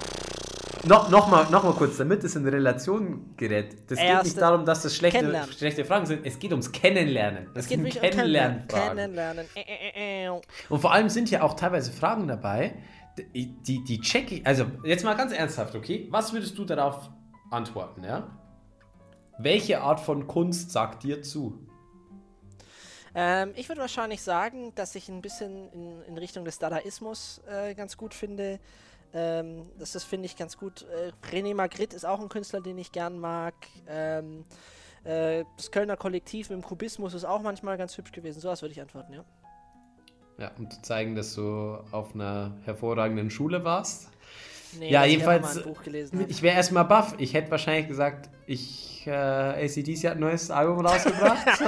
No, 0.84 1.08
Nochmal 1.10 1.46
noch 1.52 1.64
mal 1.64 1.74
kurz, 1.74 1.98
damit 1.98 2.24
es 2.24 2.36
in 2.36 2.48
Relation 2.48 3.36
gerät. 3.38 3.76
Das 3.90 4.00
geht 4.00 4.08
Erste- 4.08 4.26
nicht 4.28 4.42
darum, 4.42 4.66
dass 4.66 4.82
das 4.82 4.96
schlechte, 4.96 5.20
Kennenlernen. 5.20 5.52
schlechte 5.54 5.86
Fragen 5.86 6.08
sind. 6.08 6.26
Es 6.26 6.40
geht 6.40 6.50
ums 6.52 6.72
Kennenlernen. 6.72 7.50
Das 7.54 7.66
Es 7.66 7.70
geht 7.70 7.78
sind 7.78 7.86
wirklich 7.86 8.04
um 8.04 8.10
Kennenlernen. 8.10 8.68
Kennenlernen. 8.68 9.46
Äh, 9.56 9.60
äh, 9.62 10.26
äh. 10.26 10.30
Und 10.70 10.80
vor 10.80 10.92
allem 10.92 11.08
sind 11.10 11.30
hier 11.30 11.44
auch 11.44 11.54
teilweise 11.54 11.92
Fragen 11.92 12.28
dabei, 12.28 12.74
die, 13.36 13.54
die, 13.62 13.84
die 13.84 14.00
check 14.02 14.32
ich. 14.32 14.46
Also, 14.48 14.66
jetzt 14.84 15.04
mal 15.06 15.16
ganz 15.16 15.34
ernsthaft, 15.34 15.76
okay? 15.76 16.08
Was 16.10 16.34
würdest 16.34 16.58
du 16.58 16.66
darauf 16.66 17.12
antworten, 17.52 18.04
ja? 18.04 18.36
Welche 19.38 19.82
Art 19.82 20.00
von 20.00 20.26
Kunst 20.28 20.72
sagt 20.72 21.04
dir 21.04 21.22
zu? 21.22 21.60
Ähm, 23.14 23.52
ich 23.56 23.68
würde 23.68 23.82
wahrscheinlich 23.82 24.22
sagen, 24.22 24.74
dass 24.76 24.96
ich 24.96 25.10
ein 25.10 25.22
bisschen 25.22 25.70
in, 25.74 26.02
in 26.04 26.18
Richtung 26.18 26.46
des 26.46 26.60
Dadaismus 26.60 27.42
äh, 27.50 27.76
ganz 27.76 27.98
gut 27.98 28.14
finde. 28.14 28.60
Ähm, 29.14 29.70
das 29.78 29.92
das 29.92 30.04
finde 30.04 30.26
ich 30.26 30.38
ganz 30.38 30.58
gut. 30.58 30.84
Äh, 30.84 31.12
René 31.36 31.54
Magritte 31.54 31.96
ist 31.96 32.06
auch 32.06 32.22
ein 32.22 32.30
Künstler, 32.30 32.62
den 32.62 32.78
ich 32.78 32.92
gern 32.92 33.20
mag. 33.20 33.54
Ähm, 33.88 34.46
äh, 35.04 35.44
das 35.58 35.72
Kölner 35.72 35.98
Kollektiv 35.98 36.50
mit 36.50 36.60
dem 36.60 36.64
Kubismus 36.64 37.14
ist 37.14 37.26
auch 37.26 37.42
manchmal 37.42 37.78
ganz 37.78 37.98
hübsch 37.98 38.12
gewesen. 38.12 38.40
Sowas 38.40 38.62
würde 38.62 38.74
ich 38.74 38.82
antworten, 38.82 39.14
ja. 39.14 39.26
Ja, 40.38 40.52
um 40.58 40.70
zu 40.72 40.82
zeigen, 40.82 41.16
dass 41.16 41.36
du 41.36 41.78
auf 41.92 42.16
einer 42.16 42.58
hervorragenden 42.64 43.30
Schule 43.30 43.64
warst. 43.64 44.10
Nee, 44.80 44.90
Ja, 44.92 45.06
ich 45.06 45.12
jedenfalls. 45.12 45.60
Ich 46.28 46.42
wäre 46.42 46.56
erstmal 46.56 46.86
baff. 46.86 47.16
Ich 47.18 47.34
hätte 47.34 47.52
wahrscheinlich 47.52 47.88
gesagt, 47.88 48.30
ich, 48.48 49.06
äh, 49.08 49.12
ACDC 49.12 50.06
hat 50.06 50.14
ein 50.14 50.20
neues 50.20 50.50
Album 50.52 50.86
rausgebracht. 50.86 51.48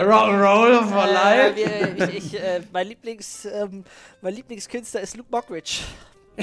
Rock'n'Roll 0.00 0.84
for 0.88 1.04
Äh, 1.04 1.12
life. 1.12 1.56
wir, 1.56 2.08
ich, 2.08 2.16
ich, 2.34 2.40
äh, 2.40 2.60
mein, 2.72 2.86
Lieblings, 2.88 3.44
ähm, 3.44 3.84
mein 4.20 4.34
Lieblingskünstler 4.34 5.00
ist 5.02 5.16
Luke 5.16 5.28
Mockridge. 5.30 5.80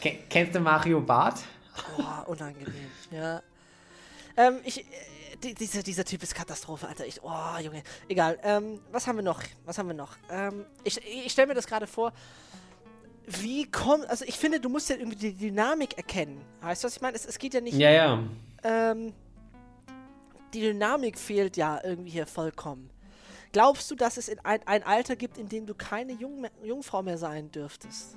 Ke- 0.00 0.18
Kennst 0.28 0.54
du 0.54 0.60
Mario 0.60 1.00
Barth? 1.00 1.42
Boah, 1.96 2.24
unangenehm, 2.26 2.90
ja. 3.10 3.42
Ähm, 4.36 4.58
ich, 4.64 4.80
äh, 4.80 4.84
die, 5.42 5.54
dieser, 5.54 5.82
dieser 5.82 6.04
Typ 6.04 6.22
ist 6.22 6.34
Katastrophe, 6.34 6.86
Alter. 6.88 7.06
Ich, 7.06 7.22
oh, 7.22 7.58
Junge. 7.62 7.82
Egal. 8.08 8.38
Ähm, 8.42 8.80
was 8.90 9.06
haben 9.06 9.16
wir 9.16 9.22
noch? 9.22 9.40
Was 9.64 9.78
haben 9.78 9.86
wir 9.88 9.94
noch? 9.94 10.16
Ähm, 10.30 10.64
ich 10.84 11.00
ich 11.04 11.30
stelle 11.32 11.48
mir 11.48 11.54
das 11.54 11.66
gerade 11.66 11.86
vor. 11.86 12.12
Wie 13.40 13.70
kommt, 13.70 14.08
also 14.08 14.24
ich 14.26 14.38
finde, 14.38 14.58
du 14.58 14.68
musst 14.68 14.88
ja 14.88 14.96
irgendwie 14.96 15.16
die 15.16 15.34
Dynamik 15.34 15.96
erkennen. 15.96 16.40
Weißt 16.62 16.82
du, 16.82 16.86
was 16.86 16.96
ich 16.96 17.02
meine? 17.02 17.14
Es, 17.14 17.26
es 17.26 17.38
geht 17.38 17.52
ja 17.54 17.60
nicht. 17.60 17.76
Ja, 17.76 17.90
ja. 17.90 18.22
Ähm, 18.64 19.12
die 20.54 20.60
Dynamik 20.60 21.18
fehlt 21.18 21.56
ja 21.56 21.80
irgendwie 21.84 22.10
hier 22.10 22.26
vollkommen. 22.26 22.90
Glaubst 23.52 23.90
du, 23.90 23.94
dass 23.94 24.16
es 24.16 24.28
in 24.28 24.38
ein, 24.44 24.60
ein 24.66 24.82
Alter 24.82 25.14
gibt, 25.16 25.36
in 25.38 25.48
dem 25.48 25.66
du 25.66 25.74
keine 25.74 26.12
Jung, 26.12 26.46
Jungfrau 26.62 27.02
mehr 27.02 27.18
sein 27.18 27.50
dürftest? 27.50 28.16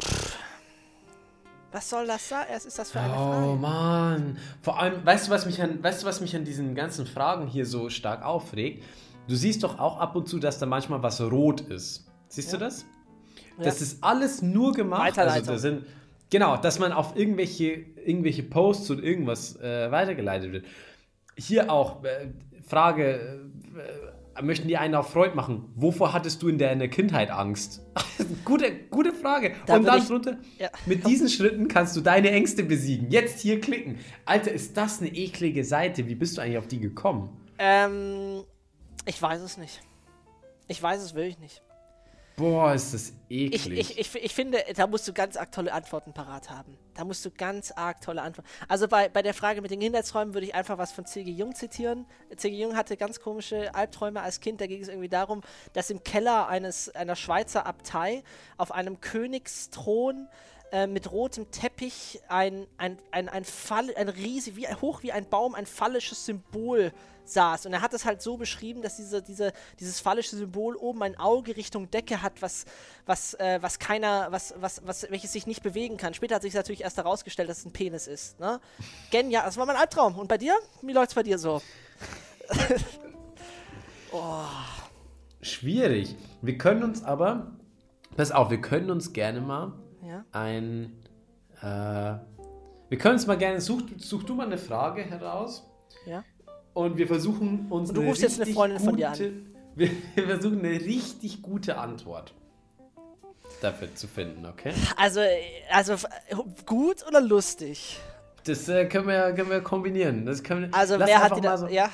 Pff. 0.00 0.38
Was 1.70 1.90
soll 1.90 2.06
das 2.06 2.26
sein? 2.26 2.46
Was 2.50 2.64
ist 2.64 2.78
das 2.78 2.90
für 2.90 3.00
eine 3.00 3.12
Frage? 3.12 3.46
Oh 3.46 3.54
Mann. 3.56 4.38
Vor 4.62 4.78
allem, 4.78 5.04
weißt 5.04 5.26
du, 5.26 5.30
was 5.30 5.44
mich 5.44 5.60
an, 5.60 5.82
weißt 5.82 6.02
du, 6.02 6.06
was 6.06 6.20
mich 6.22 6.34
an 6.34 6.44
diesen 6.44 6.74
ganzen 6.74 7.06
Fragen 7.06 7.46
hier 7.46 7.66
so 7.66 7.90
stark 7.90 8.24
aufregt? 8.24 8.82
Du 9.28 9.34
siehst 9.36 9.62
doch 9.62 9.78
auch 9.78 9.98
ab 9.98 10.16
und 10.16 10.26
zu, 10.28 10.38
dass 10.38 10.58
da 10.58 10.64
manchmal 10.64 11.02
was 11.02 11.20
rot 11.20 11.60
ist. 11.60 12.06
Siehst 12.28 12.52
Ja. 12.52 12.58
du 12.58 12.64
das? 12.64 12.86
Ja. 13.58 13.64
Das 13.64 13.80
ist 13.80 14.02
alles 14.02 14.40
nur 14.42 14.72
gemacht. 14.72 15.18
Also 15.18 15.52
da 15.52 15.58
sind, 15.58 15.84
genau, 16.30 16.56
dass 16.56 16.78
man 16.78 16.92
auf 16.92 17.16
irgendwelche, 17.16 17.84
irgendwelche 18.04 18.42
Posts 18.44 18.90
und 18.90 19.02
irgendwas 19.04 19.56
äh, 19.60 19.90
weitergeleitet 19.90 20.52
wird. 20.52 20.66
Hier 21.36 21.70
auch 21.70 22.04
äh, 22.04 22.28
Frage: 22.66 23.40
äh, 24.36 24.42
Möchten 24.42 24.68
die 24.68 24.76
einen 24.76 24.94
auf 24.94 25.10
Freud 25.10 25.34
machen? 25.34 25.72
Wovor 25.74 26.12
hattest 26.12 26.40
du 26.42 26.48
in 26.48 26.58
deiner 26.58 26.86
Kindheit 26.86 27.30
Angst? 27.30 27.82
gute, 28.44 28.72
gute 28.90 29.12
Frage. 29.12 29.54
Da 29.66 29.76
und 29.76 29.84
dann 29.84 29.98
ich- 29.98 30.06
drunter: 30.06 30.36
Ja. 30.58 30.68
Mit 30.86 31.06
diesen 31.06 31.28
Schritten 31.28 31.66
kannst 31.66 31.96
du 31.96 32.00
deine 32.00 32.30
Ängste 32.30 32.62
besiegen. 32.62 33.10
Jetzt 33.10 33.40
hier 33.40 33.60
klicken. 33.60 33.98
Alter, 34.24 34.52
ist 34.52 34.76
das 34.76 35.00
eine 35.00 35.08
eklige 35.08 35.64
Seite? 35.64 36.06
Wie 36.06 36.14
bist 36.14 36.36
du 36.36 36.42
eigentlich 36.42 36.58
auf 36.58 36.68
die 36.68 36.78
gekommen? 36.78 37.30
Ähm, 37.58 38.44
ich 39.04 39.20
weiß 39.20 39.40
es 39.40 39.56
nicht. 39.56 39.80
Ich 40.68 40.80
weiß 40.80 41.02
es 41.02 41.14
wirklich 41.14 41.40
nicht. 41.40 41.62
Boah, 42.38 42.72
ist 42.72 42.94
das 42.94 43.12
Ich, 43.28 43.66
eklig. 43.66 43.98
ich, 43.98 43.98
ich, 43.98 44.24
ich 44.24 44.32
finde, 44.32 44.62
da 44.76 44.86
musst 44.86 45.08
du 45.08 45.12
ganz 45.12 45.36
arg 45.36 45.50
tolle 45.50 45.72
Antworten 45.72 46.12
parat 46.14 46.50
haben. 46.50 46.78
Da 46.94 47.04
musst 47.04 47.24
du 47.24 47.32
ganz 47.32 47.72
arg 47.72 48.00
tolle 48.00 48.22
Antworten. 48.22 48.48
Also 48.68 48.86
bei, 48.86 49.08
bei 49.08 49.22
der 49.22 49.34
Frage 49.34 49.60
mit 49.60 49.72
den 49.72 49.80
Kindheitsräumen 49.80 50.34
würde 50.34 50.46
ich 50.46 50.54
einfach 50.54 50.78
was 50.78 50.92
von 50.92 51.04
C.G. 51.04 51.32
Jung 51.32 51.56
zitieren. 51.56 52.06
C.G. 52.36 52.56
Jung 52.56 52.76
hatte 52.76 52.96
ganz 52.96 53.18
komische 53.18 53.74
Albträume 53.74 54.22
als 54.22 54.38
Kind. 54.38 54.60
Da 54.60 54.68
ging 54.68 54.80
es 54.80 54.86
irgendwie 54.86 55.08
darum, 55.08 55.42
dass 55.72 55.90
im 55.90 56.04
Keller 56.04 56.46
eines, 56.46 56.88
einer 56.90 57.16
Schweizer 57.16 57.66
Abtei 57.66 58.22
auf 58.56 58.70
einem 58.70 59.00
Königsthron 59.00 60.28
äh, 60.70 60.86
mit 60.86 61.10
rotem 61.10 61.50
Teppich 61.50 62.20
ein, 62.28 62.68
ein, 62.76 62.98
ein, 63.10 63.28
ein, 63.28 63.44
Fall, 63.44 63.92
ein 63.96 64.08
riesig, 64.08 64.54
wie, 64.54 64.68
hoch 64.68 65.02
wie 65.02 65.10
ein 65.10 65.28
Baum, 65.28 65.56
ein 65.56 65.66
phallisches 65.66 66.24
Symbol 66.24 66.92
saß. 67.30 67.66
Und 67.66 67.72
er 67.72 67.82
hat 67.82 67.94
es 67.94 68.04
halt 68.04 68.22
so 68.22 68.36
beschrieben, 68.36 68.82
dass 68.82 68.96
diese, 68.96 69.22
diese, 69.22 69.52
dieses 69.80 70.00
phallische 70.00 70.36
Symbol 70.36 70.76
oben 70.76 71.02
ein 71.02 71.18
Auge 71.18 71.56
Richtung 71.56 71.90
Decke 71.90 72.22
hat, 72.22 72.40
was, 72.42 72.64
was, 73.06 73.34
äh, 73.34 73.58
was 73.60 73.78
keiner, 73.78 74.28
was, 74.30 74.54
was, 74.58 74.86
was, 74.86 75.10
welches 75.10 75.32
sich 75.32 75.46
nicht 75.46 75.62
bewegen 75.62 75.96
kann. 75.96 76.14
Später 76.14 76.34
hat 76.36 76.42
sich 76.42 76.54
natürlich 76.54 76.82
erst 76.82 76.96
herausgestellt, 76.96 77.48
dass 77.48 77.58
es 77.58 77.64
ein 77.66 77.72
Penis 77.72 78.06
ist. 78.06 78.38
Ne? 78.40 78.60
Genial, 79.10 79.44
das 79.44 79.56
war 79.56 79.66
mein 79.66 79.76
Albtraum. 79.76 80.18
Und 80.18 80.28
bei 80.28 80.38
dir? 80.38 80.54
Wie 80.82 80.92
läuft's 80.92 81.14
bei 81.14 81.22
dir 81.22 81.38
so? 81.38 81.60
Schwierig. 85.40 86.16
Wir 86.42 86.58
können 86.58 86.82
uns 86.82 87.04
aber, 87.04 87.52
pass 88.16 88.32
auf, 88.32 88.50
wir 88.50 88.60
können 88.60 88.90
uns 88.90 89.12
gerne 89.12 89.40
mal 89.40 89.72
Ja. 90.06 90.24
ein, 90.32 90.96
äh, 91.60 92.18
wir 92.88 92.98
können 92.98 93.14
uns 93.14 93.26
mal 93.26 93.36
gerne, 93.36 93.60
such, 93.60 93.82
such 93.98 94.24
du 94.24 94.34
mal 94.34 94.46
eine 94.46 94.58
Frage 94.58 95.02
heraus. 95.02 95.67
Und 96.78 96.96
wir 96.96 97.06
versuchen 97.08 97.66
uns 97.70 97.88
Und 97.90 97.96
du 97.96 98.02
rufst 98.02 98.22
jetzt 98.22 98.40
eine 98.40 98.52
Freundin 98.52 98.78
von 98.78 98.96
dir 98.96 99.08
an. 99.08 99.12
gute- 99.14 99.32
Wir, 99.74 99.90
wir 100.14 100.26
versuchen 100.28 100.58
eine 100.60 100.80
richtig 100.80 101.42
gute 101.42 101.76
Antwort 101.78 102.32
dafür 103.60 103.92
zu 103.94 104.06
finden, 104.06 104.46
okay? 104.46 104.72
Also, 104.96 105.20
äh, 105.20 105.40
also 105.72 105.94
gut 106.66 107.04
oder 107.08 107.20
lustig? 107.20 107.98
Das 108.44 108.68
äh, 108.68 108.86
können, 108.86 109.08
wir, 109.08 109.32
können 109.32 109.50
wir 109.50 109.60
kombinieren. 109.60 110.24
Das 110.24 110.42
können, 110.42 110.72
Also, 110.72 110.98
wer 110.98 111.20
hat 111.22 111.36
die 111.36 111.40
da. 111.40 111.58
so- 111.58 111.66
ja. 111.66 111.90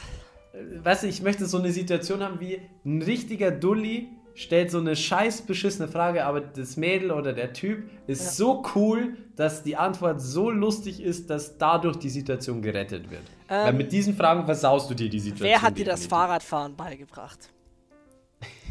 Weißt 0.82 1.03
du, 1.03 1.07
ich 1.09 1.20
möchte 1.22 1.47
so 1.47 1.59
eine 1.59 1.72
Situation 1.72 2.22
haben 2.22 2.39
wie 2.41 2.61
ein 2.85 3.03
richtiger 3.03 3.51
Dulli 3.51 4.09
stellt 4.35 4.70
so 4.70 4.78
eine 4.78 4.97
scheiß 4.97 5.43
beschissene 5.43 5.89
Frage, 5.89 6.24
aber 6.24 6.41
das 6.41 6.76
Mädel 6.76 7.12
oder 7.12 7.32
der 7.32 7.53
Typ 7.53 7.89
ist 8.07 8.24
Ja. 8.24 8.30
so 8.32 8.62
cool, 8.74 9.16
dass 9.37 9.62
die 9.62 9.76
Antwort 9.76 10.20
so 10.20 10.51
lustig 10.51 11.01
ist, 11.03 11.30
dass 11.30 11.57
dadurch 11.59 11.97
die 11.99 12.11
Situation 12.11 12.61
gerettet 12.62 13.11
wird. 13.11 13.22
Weil 13.49 13.68
Ähm, 13.70 13.76
mit 13.76 13.93
diesen 13.93 14.16
Fragen 14.16 14.45
versaust 14.45 14.91
du 14.91 14.95
dir 14.95 15.09
die 15.09 15.20
Situation. 15.20 15.49
Wer 15.49 15.62
hat 15.62 15.78
dir 15.78 15.85
das. 15.85 16.07
Fahrradfahren 16.07 16.74
beigebracht? 16.74 17.39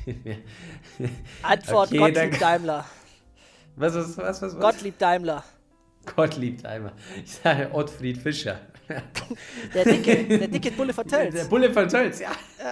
Antwort 1.44 1.90
Okay, 1.92 1.98
Gottlieb. 1.98 2.40
Daimler. 2.40 2.86
Was, 3.76 3.96
was, 3.96 4.18
was, 4.18 4.42
was? 4.42 4.60
Gottlieb 4.60 4.98
Daimler. 5.00 5.44
Gott 6.16 6.36
liebt 6.36 6.66
einmal. 6.66 6.92
Ich 7.24 7.32
sage 7.36 7.70
Ottfried 7.74 8.18
Fischer. 8.18 8.60
Der 9.74 9.84
dicke, 9.86 10.24
der 10.38 10.48
dicke 10.48 10.72
Bulle 10.72 10.94
von 10.94 11.08
Der 11.08 11.32
Tölz. 11.32 11.48
Bulle 11.50 11.72
von 11.74 11.88
Tölz, 11.88 12.20
ja. 12.20 12.30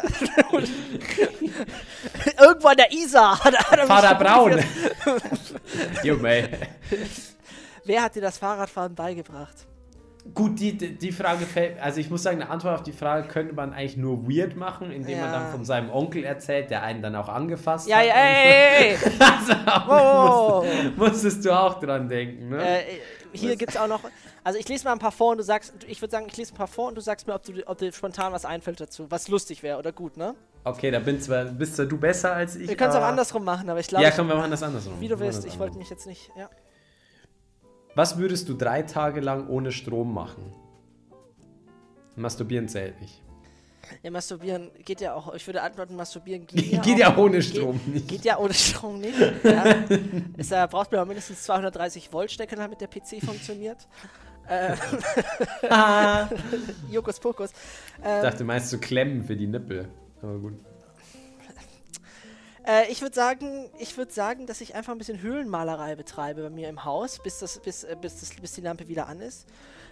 Irgendwo 2.40 2.68
an 2.68 2.78
der 2.78 2.92
er- 2.92 2.98
er 3.72 3.78
mich 3.78 3.88
Vater 3.88 4.16
Braun. 4.16 4.60
Junge. 6.04 6.50
Wer 7.86 8.04
hat 8.04 8.16
dir 8.16 8.22
das 8.22 8.38
Fahrradfahren 8.38 8.94
beigebracht? 8.96 9.56
Gut, 10.36 10.60
die, 10.60 10.78
die 10.78 11.12
Frage 11.12 11.46
fällt, 11.48 11.80
also 11.82 12.00
ich 12.00 12.12
muss 12.12 12.22
sagen, 12.22 12.40
eine 12.44 12.52
Antwort 12.52 12.76
auf 12.76 12.84
die 12.84 12.92
Frage 12.92 13.28
könnte 13.28 13.56
man 13.56 13.74
eigentlich 13.74 13.98
nur 13.98 14.30
weird 14.30 14.56
machen, 14.56 14.92
indem 14.92 15.20
man 15.20 15.32
Ja. 15.32 15.40
dann 15.40 15.52
von 15.52 15.66
seinem 15.66 15.90
Onkel 15.90 16.24
erzählt, 16.24 16.70
der 16.70 16.84
einen 16.84 17.02
dann 17.02 17.16
auch 17.16 17.28
angefasst 17.28 17.88
Ja, 17.88 17.98
hat. 17.98 18.06
ja, 18.06 18.14
ey, 18.14 18.78
ey, 18.78 18.90
ey. 18.92 18.98
Also, 19.20 19.54
Wow. 19.88 20.64
musstest, 20.64 20.98
musstest 20.98 21.46
du 21.46 21.60
auch 21.60 21.80
dran 21.80 22.08
denken, 22.08 22.50
ne? 22.50 22.64
Äh, 22.82 22.84
hier 23.34 23.56
gibt 23.56 23.72
es 23.72 23.78
auch 23.78 23.88
noch. 23.88 24.02
Also 24.44 24.58
ich 24.58 24.68
lese 24.68 24.86
mal 24.86 24.94
ein 24.94 25.00
paar 25.00 25.12
vor 25.12 25.32
und 25.32 25.38
du 25.38 25.44
sagst, 25.44 25.72
ich 25.88 26.02
würde 26.02 26.12
sagen, 26.12 26.26
ich 26.28 26.36
lese 26.38 26.54
ein 26.54 26.58
paar 26.58 26.68
vor 26.68 26.88
und 26.88 26.96
du 26.96 27.02
sagst 27.02 27.28
mir, 27.28 27.36
ob, 27.36 27.44
du, 27.44 27.54
ob 27.68 27.78
dir 27.78 27.92
spontan 27.94 28.34
was 28.34 28.44
einfällt 28.44 28.80
dazu, 28.82 29.06
was 29.12 29.28
lustig 29.28 29.62
wäre 29.62 29.78
oder 29.78 29.92
gut, 29.92 30.18
ne? 30.18 30.34
Okay, 30.64 30.90
da 30.92 31.00
bin 31.00 31.20
zwar, 31.22 31.46
bist 31.46 31.76
zwar 31.76 31.86
du 31.86 31.98
besser 31.98 32.34
als 32.34 32.56
ich. 32.56 32.68
Wir 32.68 32.76
können 32.76 32.90
es 32.92 32.96
auch 32.96 33.02
andersrum 33.04 33.44
machen, 33.44 33.70
aber 33.70 33.80
ich 33.80 33.88
glaube, 33.88 34.04
Ja, 34.04 34.12
komm, 34.12 34.28
wir 34.28 34.36
machen 34.36 34.52
das 34.52 34.64
andersrum. 34.64 35.00
wie 35.00 35.08
du 35.08 35.20
willst, 35.20 35.46
ich 35.46 35.60
wollte 35.60 35.78
mich 35.78 35.90
jetzt 35.90 36.08
nicht, 36.08 36.32
ja. 36.36 36.50
Was 37.94 38.18
würdest 38.18 38.48
du 38.50 38.54
drei 38.56 38.82
Tage 38.84 39.20
lang 39.22 39.48
ohne 39.48 39.72
Strom 39.72 40.14
machen? 40.14 40.54
Masturbieren 42.16 42.68
zählt 42.68 43.00
nicht. 43.02 43.22
Ja, 44.04 44.12
masturbieren 44.12 44.72
geht 44.86 45.02
ja 45.02 45.14
auch, 45.14 45.34
ich 45.34 45.46
würde 45.48 45.62
antworten, 45.62 45.96
masturbieren 45.96 46.46
geht 46.48 46.72
ja 46.72 46.82
Geht 46.82 46.96
auch. 46.96 47.00
ja 47.00 47.18
ohne 47.18 47.42
Strom 47.42 47.80
geht, 47.86 47.94
nicht. 47.94 48.08
Geht 48.08 48.26
ja 48.26 48.38
ohne 48.38 48.54
Strom 48.54 49.00
nicht. 49.00 49.18
Ja. 49.44 49.66
es 50.38 50.52
äh, 50.52 50.68
braucht 50.70 50.92
man 50.92 51.08
mindestens 51.08 51.44
230 51.44 52.12
Volt 52.14 52.32
Stecker, 52.32 52.56
damit 52.56 52.82
der 52.82 52.88
PC 52.88 53.24
funktioniert. 53.24 53.88
Äh, 54.52 54.76
Jokus 56.90 57.20
Pokus. 57.20 57.52
Ich 57.52 58.06
Ähm, 58.06 58.22
dachte, 58.22 58.44
meinst 58.44 58.72
du 58.74 58.80
Klemmen 58.80 59.24
für 59.24 59.36
die 59.36 59.48
Nippel? 59.48 59.88
Aber 60.22 60.38
gut. 60.38 60.54
Äh, 62.64 62.92
ich 62.92 63.02
würde 63.02 63.16
sagen, 63.16 63.72
ich 63.80 63.98
würde 63.98 64.14
sagen, 64.14 64.46
dass 64.46 64.62
ich 64.62 64.76
einfach 64.76 64.92
ein 64.92 65.00
bisschen 65.00 65.20
Höhlenmalerei 65.20 65.96
betreibe 65.96 66.44
bei 66.44 66.52
mir 66.52 66.70
im 66.70 66.86
Haus, 66.86 67.18
bis, 67.18 67.40
das, 67.40 67.58
bis, 67.58 67.84
äh, 67.84 67.96
bis, 68.00 68.20
das, 68.20 68.36
bis 68.36 68.52
die 68.52 68.62
Lampe 68.62 68.88
wieder 68.88 69.08
an 69.08 69.20
ist. 69.20 69.48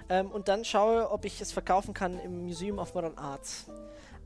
Ähm, 0.08 0.30
und 0.30 0.48
dann 0.50 0.64
schaue, 0.64 1.10
ob 1.10 1.26
ich 1.26 1.42
es 1.42 1.52
verkaufen 1.52 1.96
kann 1.96 2.20
im 2.20 2.46
Museum 2.46 2.78
of 2.78 2.94
Modern 2.94 3.18
Arts. 3.18 3.66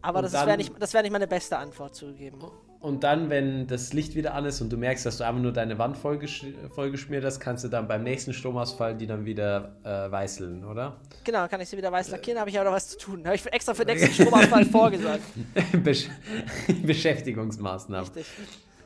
Aber 0.02 0.20
Und 0.20 0.26
das 0.26 0.34
wäre 0.34 0.58
nicht, 0.58 0.74
das 0.78 0.94
wär 0.94 1.04
nicht 1.04 1.14
meine 1.14 1.28
beste 1.28 1.58
Antwort 1.58 1.96
zugegeben. 1.96 2.44
Und 2.84 3.06
dann, 3.06 3.30
wenn 3.30 3.66
das 3.66 3.94
Licht 3.94 4.14
wieder 4.14 4.34
an 4.34 4.44
ist 4.44 4.60
und 4.60 4.70
du 4.70 4.76
merkst, 4.76 5.06
dass 5.06 5.18
du 5.18 5.24
einfach 5.24 5.42
nur 5.42 5.54
deine 5.54 5.80
Wand 5.80 5.96
vollgesch 5.96 6.46
vollgeschmiert 6.76 7.24
hast, 7.24 7.40
kannst 7.40 7.64
du 7.64 7.70
dann 7.70 7.88
beim 7.88 8.04
nächsten 8.04 8.34
Stromausfall 8.34 8.98
die 8.98 9.08
dann 9.08 9.24
wieder 9.24 9.78
äh, 9.86 10.12
weißeln, 10.12 10.66
oder? 10.66 10.98
Genau, 11.24 11.48
kann 11.48 11.62
ich 11.62 11.70
sie 11.70 11.78
wieder 11.78 11.94
weiß 11.94 12.10
lackieren, 12.10 12.42
habe 12.42 12.50
ich 12.50 12.60
aber 12.60 12.72
noch 12.72 12.76
was 12.76 12.90
zu 12.90 12.98
tun. 12.98 13.24
Habe 13.24 13.38
ich 13.38 13.46
extra 13.54 13.74
für 13.74 13.86
den 13.86 13.96
nächsten 13.98 14.24
Stromausfall 14.24 14.66
vorgesorgt. 14.66 15.22
Besch 15.82 16.10
Beschäftigungsmaßnahmen. 16.84 18.06
Richtig. 18.06 18.26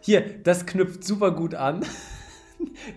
Hier, 0.02 0.43
das 0.43 0.68
knüpft 0.68 1.04
super 1.04 1.32
gut 1.32 1.56
an. 1.56 1.84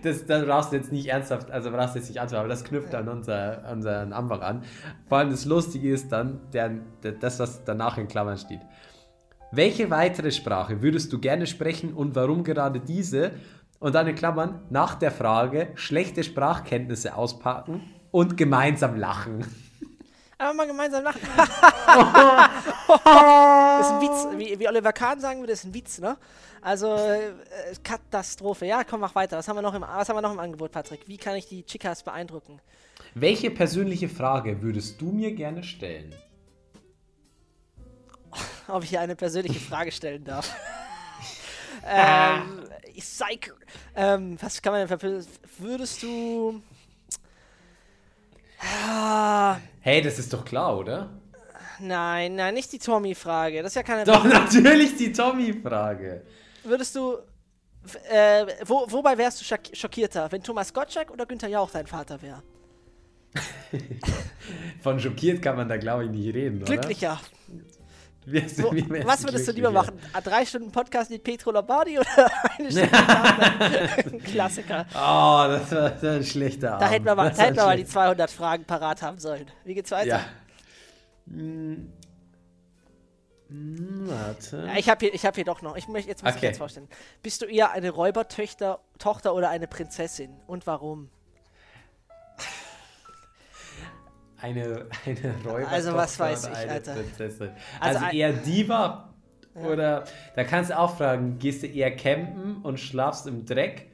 Das, 0.03 0.27
da 0.27 0.43
brauchst 0.43 0.71
du 0.71 0.75
jetzt 0.75 0.91
nicht 0.91 1.07
ernsthaft, 1.07 1.49
also 1.49 1.71
brauchst 1.71 1.95
du 1.95 1.99
jetzt 1.99 2.09
nicht 2.09 2.21
antworten, 2.21 2.41
aber 2.41 2.49
das 2.49 2.63
knüpft 2.63 2.93
an 2.93 3.07
unser, 3.07 3.63
unseren 3.71 4.13
Anfang 4.13 4.41
an. 4.41 4.63
Vor 5.09 5.17
allem 5.17 5.31
das 5.31 5.45
Lustige 5.45 5.91
ist 5.91 6.11
dann, 6.11 6.41
der, 6.53 6.77
das, 7.19 7.39
was 7.39 7.63
danach 7.63 7.97
in 7.97 8.07
Klammern 8.07 8.37
steht. 8.37 8.61
Welche 9.53 9.89
weitere 9.89 10.31
Sprache 10.31 10.81
würdest 10.81 11.11
du 11.11 11.19
gerne 11.19 11.45
sprechen 11.45 11.93
und 11.93 12.15
warum 12.15 12.45
gerade 12.45 12.79
diese? 12.79 13.33
Und 13.79 13.95
dann 13.95 14.07
in 14.07 14.15
Klammern, 14.15 14.61
nach 14.69 14.95
der 14.95 15.11
Frage, 15.11 15.73
schlechte 15.75 16.23
Sprachkenntnisse 16.23 17.15
auspacken 17.15 17.81
und 18.11 18.37
gemeinsam 18.37 18.95
lachen. 18.95 19.45
Aber 20.37 20.53
mal 20.53 20.67
gemeinsam 20.67 21.03
lachen. 21.03 21.19
das 21.35 21.47
ist 23.87 23.91
ein 23.91 24.01
Witz. 24.01 24.27
Wie, 24.37 24.57
wie 24.57 24.69
Oliver 24.69 24.93
Kahn 24.93 25.19
sagen 25.19 25.39
würde, 25.39 25.51
das 25.51 25.59
ist 25.59 25.65
ein 25.65 25.73
Witz, 25.73 25.99
ne? 25.99 26.15
Also, 26.61 26.95
äh, 26.95 27.33
Katastrophe. 27.83 28.65
Ja, 28.65 28.83
komm, 28.83 29.01
mach 29.01 29.15
weiter. 29.15 29.37
Was 29.37 29.49
haben, 29.49 29.57
wir 29.57 29.61
noch 29.61 29.73
im, 29.73 29.81
was 29.81 30.07
haben 30.07 30.15
wir 30.15 30.21
noch 30.21 30.33
im 30.33 30.39
Angebot, 30.39 30.71
Patrick? 30.71 31.01
Wie 31.07 31.17
kann 31.17 31.35
ich 31.35 31.47
die 31.47 31.63
Chicas 31.63 32.03
beeindrucken? 32.03 32.61
Welche 33.15 33.51
persönliche 33.51 34.07
Frage 34.07 34.61
würdest 34.61 35.01
du 35.01 35.11
mir 35.11 35.33
gerne 35.33 35.63
stellen? 35.63 36.15
Ob 38.67 38.83
ich 38.83 38.89
hier 38.89 39.01
eine 39.01 39.15
persönliche 39.15 39.59
Frage 39.59 39.91
stellen 39.91 40.23
darf. 40.23 40.55
ähm, 41.87 42.63
Psych. 42.97 43.51
Ähm, 43.95 44.37
was 44.41 44.61
kann 44.61 44.73
man 44.73 44.87
denn. 44.87 45.25
Würdest 45.57 46.03
du. 46.03 46.61
Ah, 48.59 49.57
Hey, 49.79 50.01
das 50.01 50.19
ist 50.19 50.31
doch 50.33 50.45
klar, 50.45 50.77
oder? 50.77 51.09
nein, 51.79 52.35
nein, 52.35 52.53
nicht 52.53 52.71
die 52.71 52.77
Tommy-Frage. 52.77 53.63
Das 53.63 53.71
ist 53.71 53.75
ja 53.75 53.81
keine. 53.83 54.03
Doch, 54.03 54.23
natürlich 54.23 54.95
die 54.97 55.11
Tommy-Frage. 55.11 56.21
Würdest 56.63 56.95
du. 56.95 57.17
Äh, 58.11 58.45
wo, 58.65 58.85
wobei 58.91 59.17
wärst 59.17 59.41
du 59.41 59.45
schock- 59.45 59.75
schockierter, 59.75 60.31
wenn 60.31 60.43
Thomas 60.43 60.71
Gottschalk 60.71 61.09
oder 61.09 61.25
Günther 61.25 61.47
Jauch 61.47 61.71
dein 61.71 61.87
Vater 61.87 62.21
wäre? 62.21 62.43
Von 64.83 64.99
schockiert 64.99 65.41
kann 65.41 65.55
man 65.55 65.67
da, 65.67 65.77
glaube 65.77 66.03
ich, 66.05 66.11
nicht 66.11 66.35
reden, 66.35 66.63
Glücklicher. 66.63 67.19
oder? 67.49 67.59
Wärst 67.59 67.70
Wo, 68.31 68.71
wie 68.73 68.89
wärst 68.89 69.07
was 69.07 69.23
würdest 69.23 69.47
du 69.47 69.51
lieber 69.51 69.71
machen? 69.71 69.99
A, 70.13 70.21
Drei 70.21 70.45
Stunden 70.45 70.71
Podcast 70.71 71.09
mit 71.11 71.23
Petro 71.23 71.51
Lombardi 71.51 71.99
oder 71.99 72.07
eine 72.57 72.71
Stunde? 72.71 72.89
Ein 74.13 74.19
Klassiker. 74.23 74.85
Oh, 74.93 75.45
das 75.47 75.71
war, 75.71 75.89
das 75.91 76.03
war 76.03 76.11
ein 76.11 76.23
schlechter 76.23 76.69
Abend. 76.73 76.81
Da 76.81 76.89
hätten 76.89 77.05
wir 77.05 77.15
mal, 77.15 77.29
hätten 77.35 77.55
wir 77.55 77.63
mal 77.65 77.75
die 77.77 77.81
schlecht. 77.83 77.93
200 77.93 78.31
Fragen 78.31 78.63
parat 78.65 79.01
haben 79.01 79.19
sollen. 79.19 79.45
Wie 79.65 79.73
geht's 79.73 79.91
weiter? 79.91 80.07
Ja. 80.07 80.25
Hm. 81.27 81.91
Warte. 83.53 84.65
Ja, 84.67 84.77
ich 84.77 84.87
habe 84.89 85.05
hier, 85.05 85.13
ich 85.13 85.25
hab 85.25 85.35
hier 85.35 85.43
doch 85.43 85.61
noch. 85.61 85.75
Ich 85.75 85.87
möchte 85.89 86.09
jetzt 86.09 86.23
muss 86.23 86.31
ich 86.31 86.37
Okay. 86.37 86.45
jetzt 86.47 86.57
vorstellen. 86.57 86.87
Bist 87.21 87.41
du 87.41 87.45
eher 87.47 87.71
eine 87.71 87.89
Räubertöchter 87.89 88.79
Tochter 88.97 89.33
oder 89.35 89.49
eine 89.49 89.67
Prinzessin? 89.67 90.31
Und 90.47 90.65
warum? 90.67 91.09
Eine, 94.41 94.85
eine 95.05 95.35
Räuber. 95.45 95.67
Also, 95.69 95.93
was 95.93 96.19
weiß 96.19 96.47
ich, 96.47 96.69
Alter. 96.69 96.93
Prinzessin. 96.93 97.49
Also 97.79 97.99
Also, 97.99 98.17
eher 98.17 98.33
Diva 98.33 99.13
oder 99.53 100.05
da 100.35 100.43
kannst 100.43 100.71
du 100.71 100.79
auch 100.79 100.97
fragen, 100.97 101.37
gehst 101.39 101.63
du 101.63 101.67
eher 101.67 101.95
campen 101.95 102.61
und 102.63 102.79
schlafst 102.79 103.27
im 103.27 103.45
Dreck 103.45 103.87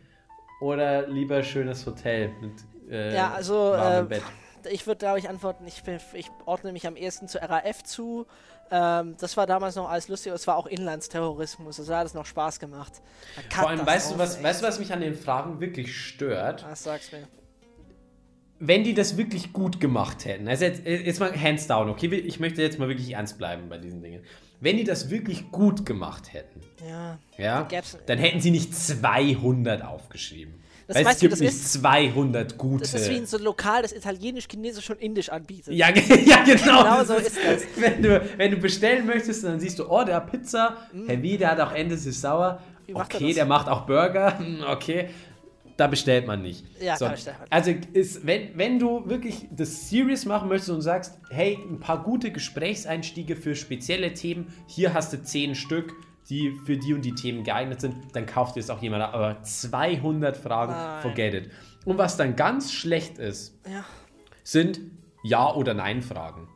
oder 0.61 1.07
lieber 1.07 1.43
schönes 1.43 1.85
Hotel 1.85 2.29
mit 2.41 2.53
äh, 2.91 3.15
Ja, 3.15 3.33
also, 3.33 3.73
äh, 3.73 4.03
Bett? 4.07 4.21
Ich 4.69 4.85
würde, 4.85 4.99
glaube 4.99 5.19
ich, 5.19 5.29
antworten, 5.29 5.65
ich, 5.65 5.81
ich 6.13 6.29
ordne 6.45 6.73
mich 6.73 6.85
am 6.87 6.95
ehesten 6.95 7.27
zu 7.27 7.39
RAF 7.41 7.83
zu. 7.83 8.25
Ähm, 8.69 9.15
das 9.19 9.37
war 9.37 9.47
damals 9.47 9.75
noch 9.75 9.89
alles 9.89 10.09
lustig, 10.09 10.33
es 10.33 10.45
war 10.45 10.57
auch 10.57 10.67
Inlandsterrorismus, 10.67 11.79
also 11.79 11.95
hat 11.95 12.05
es 12.05 12.13
noch 12.13 12.25
Spaß 12.25 12.59
gemacht. 12.59 13.01
Vor 13.49 13.69
allem, 13.69 13.85
weißt 13.85 14.11
du, 14.11 14.17
was, 14.17 14.43
weißt 14.43 14.61
du, 14.61 14.67
was 14.67 14.79
mich 14.79 14.91
an 14.91 14.99
den 14.99 15.15
Fragen 15.15 15.61
wirklich 15.61 15.95
stört? 15.95 16.65
Was 16.69 16.83
sagst 16.83 17.13
du 17.13 17.17
mir? 17.17 17.27
Wenn 18.60 18.84
die 18.84 18.93
das 18.93 19.18
wirklich 19.18 19.53
gut 19.53 19.80
gemacht 19.80 20.26
hätten, 20.26 20.47
also 20.47 20.66
jetzt, 20.66 20.82
jetzt 20.86 21.20
mal 21.20 21.32
hands 21.39 21.68
down, 21.68 21.89
okay, 21.89 22.08
ich 22.16 22.39
möchte 22.39 22.62
jetzt 22.62 22.80
mal 22.80 22.88
wirklich 22.88 23.12
ernst 23.14 23.38
bleiben 23.38 23.70
bei 23.70 23.78
diesen 23.78 24.01
Dingen. 24.01 24.22
Wenn 24.60 24.78
die 24.78 24.84
das 24.84 25.12
wirklich 25.12 25.51
gut 25.51 25.86
gemacht 25.86 26.34
hätten, 26.34 26.62
Ja, 26.88 27.20
ja, 27.38 27.68
dann 28.08 28.18
hätten 28.18 28.41
sie 28.41 28.49
nicht 28.51 28.74
200 28.76 29.84
aufgeschrieben. 29.84 30.55
Das 30.88 30.95
es 30.97 31.05
weißt 31.05 31.22
du, 31.22 31.24
gibt 31.26 31.34
das 31.34 31.39
nicht 31.41 31.49
ist- 31.51 31.74
200 31.74 32.58
gute. 32.58 32.82
das 32.84 32.93
ist 32.93 33.10
wie 33.10 33.26
so 33.26 33.38
ein 33.38 33.43
Lokal, 33.43 33.82
das 33.82 33.91
Italienisch, 33.91 34.47
Chinesisch 34.49 34.89
und 34.89 35.01
Indisch 35.01 35.30
anbietet. 35.30 35.74
ja, 35.74 35.89
ja, 36.26 36.43
genau. 36.45 36.84
Genau 36.84 37.03
so 37.03 37.16
ist 37.16 37.38
das. 37.38 37.64
Wenn 37.76 38.01
du, 38.01 38.22
wenn 38.38 38.51
du 38.51 38.58
bestellen 38.58 39.05
möchtest, 39.05 39.43
dann 39.43 39.60
siehst 39.60 39.78
du, 39.80 39.86
oh, 39.91 40.03
der 40.05 40.16
hat 40.16 40.32
Pizza, 40.32 40.78
Heavy, 41.08 41.38
der 41.38 41.51
hat 41.51 41.60
auch 41.60 41.74
Ende 41.74 41.95
ist 41.95 42.05
sauer. 42.22 42.62
Wie 42.86 42.93
er 42.93 43.01
Okay, 43.01 43.34
der 43.34 43.45
macht 43.45 43.68
auch 43.68 43.82
Burger. 43.86 44.39
Okay, 44.72 45.10
da 45.78 45.88
bestellt 45.88 46.25
man 46.28 46.41
nicht. 46.41 46.65
Ja, 46.82 46.97
da 46.97 47.09
bestellt 47.09 47.38
man. 47.39 47.47
Also, 47.51 47.71
ist, 47.93 48.25
wenn, 48.25 48.57
wenn 48.57 48.80
du 48.80 49.07
wirklich 49.07 49.47
das 49.51 49.89
serious 49.89 50.25
machen 50.25 50.49
möchtest 50.49 50.71
und 50.71 50.82
sagst, 50.82 51.19
hey, 51.30 51.57
ein 51.69 51.80
paar 51.80 52.03
gute 52.03 52.32
Gesprächseinstiege 52.32 53.36
für 53.36 53.55
spezielle 53.55 54.13
Themen, 54.13 54.51
hier 54.67 54.93
hast 54.93 55.13
du 55.13 55.21
10 55.23 55.55
Stück, 55.55 55.93
die 56.30 56.51
für 56.65 56.78
die 56.78 56.93
und 56.93 57.03
die 57.05 57.15
Themen 57.15 57.43
geeignet 57.43 57.80
sind, 57.80 57.95
dann 58.13 58.25
kauft 58.25 58.55
dir 58.55 58.59
es 58.59 58.69
auch 58.69 58.82
jemand. 58.82 59.03
Aber 59.03 59.41
200 59.43 60.36
Fragen, 60.36 60.73
Nein. 60.73 61.01
forget 61.01 61.34
it. 61.34 61.51
Und 61.86 61.97
was 61.97 62.17
dann 62.17 62.36
ganz 62.36 62.73
schlecht 62.73 63.17
ist, 63.17 63.57
Ja. 63.71 63.86
sind 64.43 64.80
Ja- 65.23 65.53
oder 65.53 65.73
Nein-Fragen. 65.73 66.49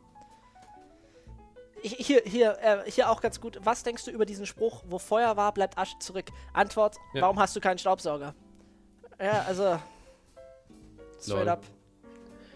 Hier, 1.83 2.21
hier, 2.25 2.57
äh, 2.61 2.89
hier 2.89 3.09
auch 3.09 3.21
ganz 3.21 3.41
gut. 3.41 3.59
Was 3.63 3.81
denkst 3.83 4.05
du 4.05 4.11
über 4.11 4.25
diesen 4.25 4.45
Spruch, 4.45 4.83
wo 4.87 4.99
Feuer 4.99 5.35
war, 5.35 5.51
bleibt 5.53 5.77
Asche 5.79 5.97
zurück? 5.99 6.25
Antwort, 6.53 6.95
Ja. 7.13 7.21
warum 7.23 7.39
hast 7.39 7.55
du 7.55 7.59
keinen 7.59 7.79
Staubsauger? 7.79 8.35
Ja, 9.21 9.43
also. 9.43 9.79
Straight 11.19 11.39
Lol. 11.39 11.49
up. 11.49 11.63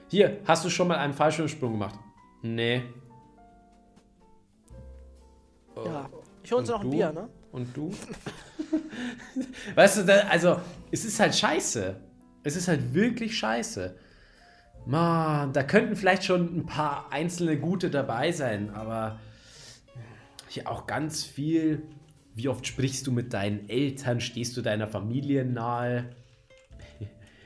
Hier, 0.10 0.40
hast 0.46 0.66
du 0.66 0.70
schon 0.70 0.88
mal 0.88 0.98
einen 0.98 1.14
Fallschirmsprung 1.14 1.74
gemacht? 1.74 2.00
Nee. 2.42 2.84
Ja. 5.76 6.10
Ich 6.44 6.52
hol 6.52 6.60
uns 6.60 6.70
noch 6.70 6.82
ein 6.82 6.90
Bier, 6.90 7.12
ne? 7.12 7.30
Und 7.52 7.76
du? 7.76 7.92
weißt 9.76 9.98
du, 9.98 10.06
da, 10.06 10.20
also, 10.28 10.60
es 10.92 11.06
ist 11.06 11.20
halt 11.20 11.36
scheiße. 11.36 11.96
Es 12.44 12.56
ist 12.56 12.68
halt 12.68 12.94
wirklich 12.94 13.38
scheiße. 13.38 13.96
Mann, 14.86 15.54
da 15.54 15.64
könnten 15.64 15.96
vielleicht 15.96 16.24
schon 16.24 16.60
ein 16.60 16.66
paar 16.66 17.12
einzelne 17.12 17.60
gute 17.60 17.90
dabei 17.90 18.32
sein, 18.32 18.70
aber 18.72 19.20
hier 20.48 20.70
auch 20.70 20.86
ganz 20.86 21.24
viel. 21.24 21.84
Wie 22.36 22.48
oft 22.50 22.68
sprichst 22.68 23.08
du 23.08 23.12
mit 23.12 23.34
deinen 23.34 23.70
Eltern? 23.70 24.20
Stehst 24.20 24.58
du 24.58 24.62
deiner 24.62 24.88
Familie 24.88 25.46
nahe? 25.46 26.10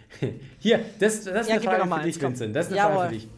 Hier, 0.60 0.80
das, 1.00 1.24
das 1.24 1.42
ist 1.42 1.48
Ja, 1.50 1.56
eine 1.56 1.64
Frage 1.64 1.84
für 1.84 2.02
dich, 2.02 2.16
eins. 2.16 2.22
Vincent. 2.24 2.56
Das 2.56 2.66
ist 2.68 2.72
eine 2.74 2.78
Jawohl. 2.78 2.96
Frage 2.96 3.10
für 3.10 3.16
dich. 3.16 3.30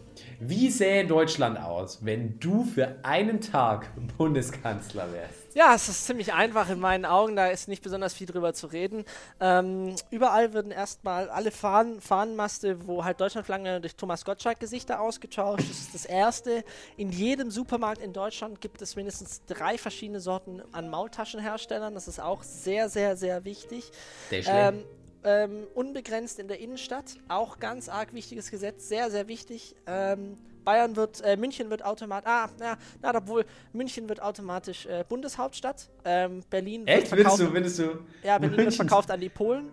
Wie 0.43 0.69
sähe 0.72 1.05
Deutschland 1.05 1.59
aus, 1.59 1.99
wenn 2.03 2.39
du 2.39 2.63
für 2.63 2.95
einen 3.03 3.41
Tag 3.41 3.89
Bundeskanzler 4.17 5.11
wärst? 5.13 5.36
Ja, 5.53 5.76
es 5.76 5.88
ist 5.89 6.05
ziemlich 6.07 6.34
einfach 6.34 6.69
in 6.69 6.80
meinen 6.80 7.05
Augen, 7.05 7.36
da 7.36 7.47
ist 7.47 7.67
nicht 7.67 7.84
besonders 7.84 8.13
viel 8.13 8.26
drüber 8.26 8.53
zu 8.53 8.67
reden. 8.67 9.03
Ähm, 9.39 9.95
überall 10.09 10.53
würden 10.53 10.72
erstmal 10.72 11.30
alle 11.30 11.51
Fahnen, 11.51 12.01
Fahnenmaste, 12.01 12.88
wo 12.88 13.03
halt 13.03 13.19
Deutschlandflagge 13.22 13.82
durch 13.82 13.95
Thomas 13.95 14.26
Gottschalk-Gesichter 14.26 14.99
ausgetauscht. 15.01 15.69
Das 15.69 15.78
ist 15.80 15.93
das 15.93 16.05
Erste. 16.05 16.63
In 16.97 17.11
jedem 17.11 17.51
Supermarkt 17.51 18.01
in 18.01 18.13
Deutschland 18.13 18.61
gibt 18.61 18.82
es 18.82 18.95
mindestens 18.95 19.41
drei 19.45 19.78
verschiedene 19.78 20.19
Sorten 20.22 20.61
an 20.72 20.89
Maultaschenherstellern. 20.89 21.93
Das 21.93 22.07
ist 22.07 22.19
auch 22.19 22.41
sehr, 22.43 22.89
sehr, 22.89 23.15
sehr 23.15 23.43
wichtig. 23.45 23.91
Der 24.32 24.43
Ähm, 24.47 24.84
ähm, 25.24 25.67
unbegrenzt 25.76 26.39
in 26.39 26.47
der 26.47 26.59
Innenstadt, 26.59 27.15
auch 27.28 27.59
ganz 27.59 27.89
arg 27.89 28.13
wichtiges 28.13 28.49
Gesetz, 28.51 28.88
sehr, 28.88 29.11
sehr 29.11 29.28
wichtig. 29.28 29.76
Ähm, 29.88 30.38
Bayern 30.63 30.95
wird, 30.95 31.22
äh, 31.22 31.38
München 31.38 31.69
wird 31.72 31.84
automatisch, 31.84 32.30
ah, 32.30 32.47
ja, 32.59 32.78
na, 33.01 33.15
obwohl, 33.15 33.45
München 33.74 34.07
wird 34.07 34.22
automatisch 34.22 34.86
äh, 34.86 35.03
Bundeshauptstadt. 35.07 35.89
Ähm, 36.05 36.43
Berlin 36.49 36.86
wird 36.86 36.97
Echt? 36.99 37.07
verkauft, 37.07 37.38
Findest 37.39 37.80
du, 37.80 37.84
findest 37.86 38.03
du? 38.24 38.28
ja, 38.28 38.38
Berlin 38.38 38.57
wird 38.57 38.67
München- 38.67 38.76
verkauft 38.88 39.09
an 39.11 39.19
die 39.19 39.30
Polen. 39.30 39.69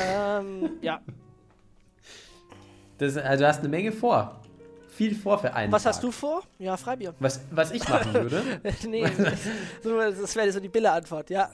ähm, 0.00 0.70
ja, 0.80 1.00
Das, 2.98 3.16
also 3.16 3.42
du 3.44 3.48
hast 3.48 3.58
eine 3.60 3.68
Menge 3.68 3.92
vor. 3.92 4.40
Viel 4.88 5.14
vor 5.16 5.38
für 5.40 5.52
einen 5.52 5.72
was 5.72 5.82
Tag. 5.82 5.94
hast 5.94 6.02
du 6.04 6.12
vor? 6.12 6.42
Ja, 6.58 6.76
Freibier. 6.76 7.14
Was, 7.18 7.40
was 7.50 7.72
ich 7.72 7.86
machen 7.88 8.14
würde? 8.14 8.42
nee, 8.88 9.04
das 9.82 10.36
wäre 10.36 10.52
so 10.52 10.60
die 10.60 10.68
Bille-Antwort, 10.68 11.30
ja. 11.30 11.50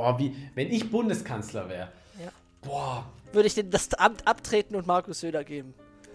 Oh, 0.00 0.18
wie, 0.18 0.34
wenn 0.54 0.70
ich 0.70 0.90
Bundeskanzler 0.90 1.68
wäre. 1.68 1.88
Ja. 2.22 2.30
Boah. 2.62 3.04
Würde 3.32 3.46
ich 3.46 3.54
den 3.54 3.70
das 3.70 3.92
Amt 3.94 4.26
abtreten 4.26 4.74
und 4.74 4.86
Markus 4.86 5.20
Söder 5.20 5.44
geben. 5.44 5.74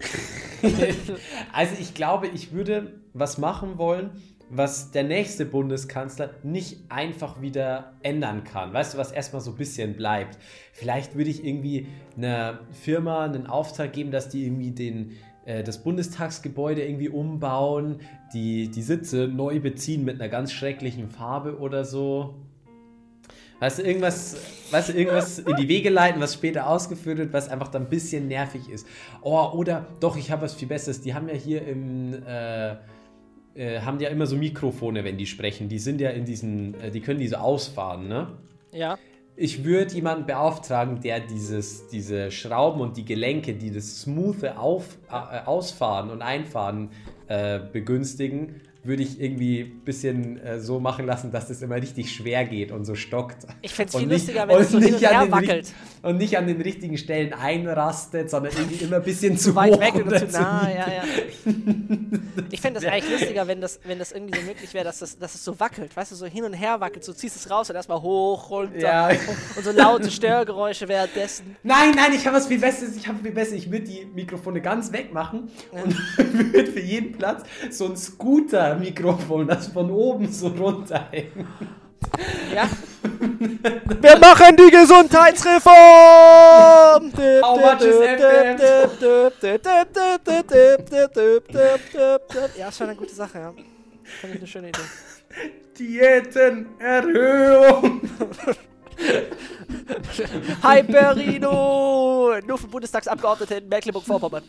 Also 1.52 1.74
ich 1.78 1.94
glaube, 1.94 2.28
ich 2.28 2.52
würde 2.52 3.00
was 3.12 3.38
machen 3.38 3.78
wollen, 3.78 4.10
was 4.48 4.90
der 4.90 5.04
nächste 5.04 5.44
Bundeskanzler 5.44 6.30
nicht 6.42 6.90
einfach 6.90 7.40
wieder 7.40 7.94
ändern 8.02 8.44
kann. 8.44 8.72
Weißt 8.72 8.94
du, 8.94 8.98
was 8.98 9.12
erstmal 9.12 9.42
so 9.42 9.50
ein 9.52 9.56
bisschen 9.56 9.96
bleibt. 9.96 10.38
Vielleicht 10.72 11.16
würde 11.16 11.30
ich 11.30 11.44
irgendwie 11.44 11.88
einer 12.16 12.60
Firma 12.70 13.24
einen 13.24 13.46
Auftrag 13.46 13.92
geben, 13.92 14.10
dass 14.10 14.28
die 14.28 14.44
irgendwie 14.44 14.70
den, 14.70 15.12
äh, 15.46 15.64
das 15.64 15.82
Bundestagsgebäude 15.82 16.84
irgendwie 16.84 17.08
umbauen, 17.08 18.00
die, 18.32 18.70
die 18.70 18.82
Sitze 18.82 19.28
neu 19.28 19.60
beziehen 19.60 20.04
mit 20.04 20.20
einer 20.20 20.30
ganz 20.30 20.52
schrecklichen 20.52 21.10
Farbe 21.10 21.58
oder 21.58 21.84
so. 21.84 22.36
Weißt 23.58 23.78
du, 23.78 23.82
irgendwas, 23.82 24.36
weißt 24.70 24.90
du, 24.90 24.92
irgendwas 24.92 25.38
in 25.38 25.56
die 25.56 25.68
Wege 25.68 25.88
leiten, 25.88 26.20
was 26.20 26.34
später 26.34 26.68
ausgeführt 26.68 27.18
wird, 27.18 27.32
was 27.32 27.48
einfach 27.48 27.68
dann 27.68 27.84
ein 27.84 27.88
bisschen 27.88 28.28
nervig 28.28 28.68
ist. 28.68 28.86
Oh, 29.22 29.50
oder 29.54 29.86
doch, 30.00 30.16
ich 30.16 30.30
habe 30.30 30.42
was 30.42 30.54
viel 30.54 30.68
Besseres. 30.68 31.00
Die 31.00 31.14
haben 31.14 31.28
ja 31.28 31.34
hier 31.34 31.66
im, 31.66 32.12
äh, 32.26 32.76
äh, 33.54 33.80
haben 33.80 33.98
ja 34.00 34.10
immer 34.10 34.26
so 34.26 34.36
Mikrofone, 34.36 35.04
wenn 35.04 35.16
die 35.16 35.26
sprechen. 35.26 35.70
Die 35.70 35.78
sind 35.78 36.00
ja 36.00 36.10
in 36.10 36.26
diesen, 36.26 36.78
äh, 36.80 36.90
die 36.90 37.00
können 37.00 37.18
die 37.18 37.28
so 37.28 37.36
ausfahren, 37.36 38.08
ne? 38.08 38.28
Ja. 38.72 38.98
Ich 39.38 39.64
würde 39.64 39.94
jemanden 39.94 40.26
beauftragen, 40.26 41.00
der 41.00 41.20
dieses, 41.20 41.88
diese 41.88 42.30
Schrauben 42.30 42.80
und 42.80 42.96
die 42.96 43.04
Gelenke, 43.04 43.54
die 43.54 43.70
das 43.70 44.02
smoothe 44.02 44.58
Auf, 44.58 44.98
äh, 45.10 45.44
Ausfahren 45.44 46.10
und 46.10 46.20
Einfahren 46.22 46.90
äh, 47.28 47.58
begünstigen, 47.58 48.60
würde 48.86 49.02
ich 49.02 49.20
irgendwie 49.20 49.60
ein 49.62 49.80
bisschen 49.84 50.38
äh, 50.38 50.60
so 50.60 50.80
machen 50.80 51.06
lassen, 51.06 51.30
dass 51.32 51.48
das 51.48 51.62
immer 51.62 51.76
richtig 51.76 52.12
schwer 52.14 52.44
geht 52.44 52.72
und 52.72 52.84
so 52.84 52.94
stockt. 52.94 53.46
Ich 53.62 53.72
fänd's 53.74 53.94
Und 53.94 54.00
viel 54.00 54.08
nicht- 54.08 54.18
lustiger, 54.26 54.48
wenn 54.48 54.56
es 54.58 54.70
so 54.70 54.78
hin 54.78 54.94
und 54.94 55.00
nicht 55.00 55.10
her 55.10 55.30
wackelt. 55.30 55.50
richt- 55.66 55.74
und 56.06 56.18
nicht 56.18 56.38
an 56.38 56.46
den 56.46 56.60
richtigen 56.60 56.96
Stellen 56.96 57.32
einrastet, 57.32 58.30
sondern 58.30 58.52
irgendwie 58.56 58.84
immer 58.84 58.96
ein 58.96 59.02
bisschen 59.02 59.36
zu 59.36 59.54
weit 59.56 59.78
weg 59.80 59.94
oder 59.96 60.18
zu 60.28 60.40
nah, 60.40 60.68
ja, 60.70 60.86
ja. 60.92 61.02
Ich 62.50 62.60
fände 62.60 62.80
das 62.80 62.88
eigentlich 62.90 63.10
lustiger, 63.10 63.46
wenn 63.48 63.60
das, 63.60 63.80
wenn 63.84 63.98
das 63.98 64.12
irgendwie 64.12 64.38
so 64.38 64.46
möglich 64.46 64.72
wäre, 64.72 64.84
dass, 64.84 65.00
das, 65.00 65.18
dass 65.18 65.34
es 65.34 65.44
so 65.44 65.58
wackelt, 65.58 65.96
weißt 65.96 66.12
du, 66.12 66.16
so 66.16 66.26
hin 66.26 66.44
und 66.44 66.52
her 66.52 66.80
wackelt, 66.80 67.02
so 67.04 67.12
ziehst 67.12 67.34
es 67.34 67.50
raus 67.50 67.70
und 67.70 67.76
erstmal 67.76 68.00
hoch, 68.00 68.50
runter 68.50 68.78
Ja. 68.78 69.08
und 69.08 69.64
so 69.64 69.72
laute 69.72 70.10
Störgeräusche 70.10 70.86
währenddessen. 70.86 71.56
Nein, 71.64 71.92
nein, 71.96 72.12
ich 72.14 72.24
habe 72.24 72.36
was 72.36 72.46
viel 72.46 72.60
Besseres. 72.60 72.96
Ich 72.96 73.08
habe 73.08 73.18
viel 73.20 73.32
besser. 73.32 73.54
Ich 73.56 73.70
würde 73.70 73.86
die 73.86 74.06
Mikrofone 74.14 74.60
ganz 74.60 74.92
wegmachen 74.92 75.50
und 75.72 75.96
würde 76.54 76.70
für 76.70 76.80
jeden 76.80 77.18
Platz 77.18 77.42
so 77.70 77.86
ein 77.86 77.96
Scooter-Mikrofon, 77.96 79.48
das 79.48 79.68
von 79.68 79.90
oben 79.90 80.30
so 80.30 80.48
runterhängt. 80.48 81.32
Ja. 82.54 82.68
Wir 84.00 84.18
machen 84.18 84.56
die 84.56 84.70
Gesundheitsreform! 84.70 87.12
How 87.42 87.60
much 87.60 87.82
is 87.82 87.96
Ja, 92.56 92.68
ist 92.68 92.78
schon 92.78 92.88
eine 92.88 92.96
gute 92.96 93.14
Sache, 93.14 93.38
ja. 93.38 93.52
Finde 94.20 94.36
ich 94.36 94.42
eine 94.42 94.46
schöne 94.46 94.68
Idee. 94.68 94.80
Diätenerhöhung. 95.78 98.00
Hyperino! 100.62 102.38
Nur 102.46 102.58
für 102.58 102.68
Bundestagsabgeordnete 102.68 103.56
in 103.56 103.68
Mecklenburg-Vorpommern. 103.68 104.44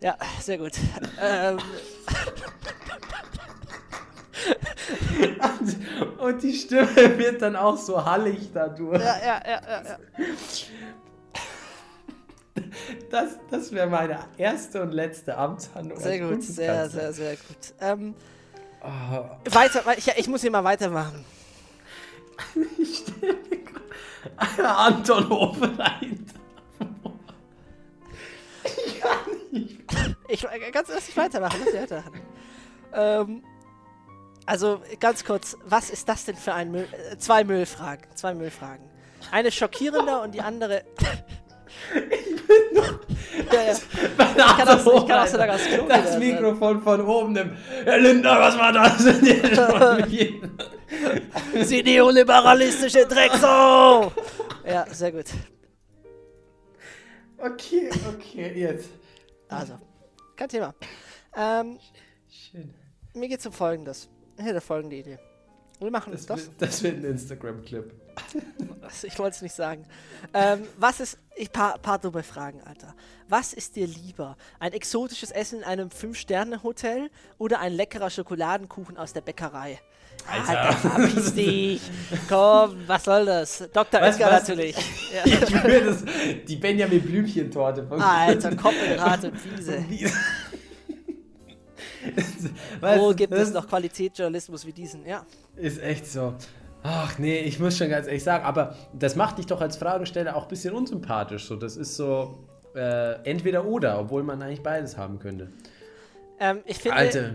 Ja, 0.00 0.16
sehr 0.40 0.58
gut. 0.58 0.72
Ähm, 1.20 1.58
Und 6.18 6.42
die 6.42 6.54
Stimme 6.54 7.18
wird 7.18 7.40
dann 7.42 7.56
auch 7.56 7.76
so 7.76 8.04
hallig 8.04 8.50
dadurch. 8.52 9.00
ja, 9.02 9.16
ja, 9.18 9.42
ja, 9.46 9.60
ja, 9.68 9.82
ja. 9.82 9.98
Das, 13.10 13.38
das 13.50 13.72
wäre 13.72 13.86
meine 13.88 14.18
erste 14.36 14.82
und 14.82 14.92
letzte 14.92 15.36
Amtshandlung. 15.36 15.98
Sehr 16.00 16.18
gut, 16.20 16.42
sehr, 16.42 16.88
sehr, 16.88 17.12
sehr 17.12 17.32
gut. 17.36 17.74
Ähm, 17.80 18.14
Oh, 18.82 19.24
weiter, 19.52 19.84
wei- 19.84 19.96
ich, 19.98 20.06
ich 20.16 20.28
muss 20.28 20.42
hier 20.42 20.50
mal 20.50 20.62
weitermachen. 20.62 21.24
Anton 24.58 25.28
Hofreiter. 25.28 25.96
Ich 30.28 30.44
äh, 30.44 30.70
ganz 30.70 30.88
erst 30.88 31.08
nicht 31.08 31.16
weitermachen, 31.16 31.60
lass 31.64 31.74
weitermachen. 31.74 32.20
Ähm, 32.92 33.42
also 34.46 34.80
ganz 35.00 35.24
kurz, 35.24 35.56
was 35.64 35.90
ist 35.90 36.08
das 36.08 36.24
denn 36.24 36.36
für 36.36 36.54
ein 36.54 36.70
Müll? 36.70 36.86
Äh, 37.12 37.18
zwei 37.18 37.44
Müllfragen, 37.44 38.06
zwei 38.14 38.34
Müllfragen. 38.34 38.84
Eine 39.32 39.50
schockierender 39.50 40.22
und 40.22 40.34
die 40.34 40.40
andere. 40.40 40.84
ja, 43.52 43.62
ja. 43.62 43.72
Ich 43.72 44.16
kann 44.16 44.40
auch- 44.68 45.02
ich 45.02 45.06
kann 45.08 45.22
auch 45.22 45.26
so 45.26 45.36
lange 45.36 45.54
aufs 45.54 45.66
Klo 45.66 45.84
Das 45.88 46.06
also. 46.06 46.18
Mikrofon 46.18 46.82
von 46.82 47.00
oben 47.00 47.32
nimmt. 47.32 47.56
Herr 47.84 47.98
Lindner, 47.98 48.38
was 48.40 48.56
war 48.56 48.72
das? 48.72 48.98
Sie 51.68 51.82
neoliberalistische 51.82 53.06
Drecksau! 53.06 54.12
ja, 54.64 54.86
sehr 54.92 55.12
gut. 55.12 55.26
okay, 57.38 57.90
okay, 58.14 58.52
jetzt. 58.60 58.88
Also, 59.48 59.78
kein 60.36 60.48
Thema. 60.48 60.74
Ähm, 61.36 61.78
Schön. 62.28 62.72
mir 63.14 63.28
geht 63.28 63.40
es 63.40 63.46
um 63.46 63.52
Folgendes. 63.52 64.08
Ich 64.38 64.44
hätte 64.44 64.60
folgende 64.60 64.96
Idee. 64.96 65.18
Wir 65.78 65.90
machen 65.90 66.12
Das, 66.12 66.24
das. 66.26 66.50
das 66.58 66.82
wird 66.82 66.96
ein 66.96 67.04
Instagram-Clip. 67.04 67.92
Ich 69.02 69.18
wollte 69.18 69.36
es 69.36 69.42
nicht 69.42 69.54
sagen. 69.54 69.84
Ähm, 70.32 70.62
was 70.78 71.00
ist. 71.00 71.18
Ich 71.38 71.52
paar, 71.52 71.76
paar 71.78 71.98
dumme 71.98 72.22
Fragen, 72.22 72.62
Alter. 72.62 72.94
Was 73.28 73.52
ist 73.52 73.76
dir 73.76 73.86
lieber? 73.86 74.38
Ein 74.58 74.72
exotisches 74.72 75.30
Essen 75.30 75.58
in 75.58 75.64
einem 75.64 75.88
5-Sterne-Hotel 75.90 77.10
oder 77.36 77.60
ein 77.60 77.74
leckerer 77.74 78.08
Schokoladenkuchen 78.08 78.96
aus 78.96 79.12
der 79.12 79.20
Bäckerei? 79.20 79.78
Alter, 80.26 80.72
verpiss 80.78 81.34
dich. 81.34 81.82
Komm, 82.26 82.78
was 82.86 83.04
soll 83.04 83.26
das? 83.26 83.58
Dr. 83.70 84.00
Was- 84.00 84.14
Oetker 84.18 84.32
was- 84.32 84.48
natürlich. 84.48 84.76
Ja. 85.12 85.22
Ich 85.26 85.52
würde 85.62 85.84
das, 85.84 86.04
die 86.48 86.56
Benjamin 86.56 87.02
Blümchen-Torte 87.02 87.86
von 87.86 88.00
Alter, 88.00 88.56
Koppelrate 88.56 89.30
Wiese. 89.44 89.84
Weißt 92.80 93.00
Wo 93.00 93.12
gibt 93.14 93.32
es 93.32 93.52
noch 93.52 93.68
Qualitätsjournalismus 93.68 94.66
wie 94.66 94.72
diesen? 94.72 95.04
Ja. 95.06 95.24
Ist 95.56 95.82
echt 95.82 96.06
so. 96.06 96.34
Ach 96.82 97.18
nee, 97.18 97.40
ich 97.40 97.58
muss 97.58 97.76
schon 97.76 97.88
ganz 97.88 98.06
ehrlich 98.06 98.22
sagen, 98.22 98.44
aber 98.44 98.76
das 98.92 99.16
macht 99.16 99.38
dich 99.38 99.46
doch 99.46 99.60
als 99.60 99.76
Fragesteller 99.76 100.36
auch 100.36 100.42
ein 100.44 100.48
bisschen 100.48 100.72
unsympathisch. 100.74 101.46
So, 101.46 101.56
das 101.56 101.76
ist 101.76 101.96
so 101.96 102.38
äh, 102.74 103.14
entweder 103.28 103.64
oder, 103.64 103.98
obwohl 103.98 104.22
man 104.22 104.40
eigentlich 104.42 104.62
beides 104.62 104.96
haben 104.96 105.18
könnte. 105.18 105.50
Ähm, 106.38 106.60
ich 106.66 106.78
finde, 106.78 106.96
Alter, 106.96 107.30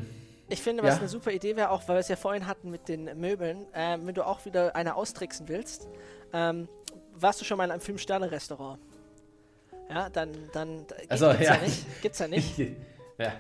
Ich 0.48 0.62
finde, 0.62 0.84
was 0.84 0.96
Ja. 0.96 1.00
eine 1.00 1.10
super 1.10 1.32
Idee 1.32 1.56
wäre, 1.56 1.70
auch 1.72 1.88
weil 1.88 1.96
wir 1.96 2.00
es 2.02 2.08
ja 2.08 2.16
vorhin 2.16 2.46
hatten 2.48 2.70
mit 2.70 2.88
den 2.88 3.06
Möbeln, 3.20 3.66
ähm, 3.74 4.06
wenn 4.06 4.14
du 4.16 4.26
auch 4.26 4.46
wieder 4.46 4.76
eine 4.76 4.96
austricksen 4.96 5.48
willst, 5.50 5.88
ähm, 6.34 6.68
warst 7.16 7.42
du 7.42 7.46
schon 7.46 7.58
mal 7.58 7.66
in 7.66 7.72
einem 7.72 7.82
Fünf-Sterne-Restaurant? 7.82 8.80
Ja, 9.90 10.10
dann, 10.10 10.30
dann 10.54 10.86
da- 10.88 10.96
Ach 11.10 11.18
so, 11.18 11.30
gibt's 11.32 11.48
ja. 11.48 11.56
ja 11.56 11.62
nicht. 11.62 12.02
Gibt's 12.02 12.20
ja 12.20 12.28
nicht. 12.30 12.58
ja. 13.18 13.34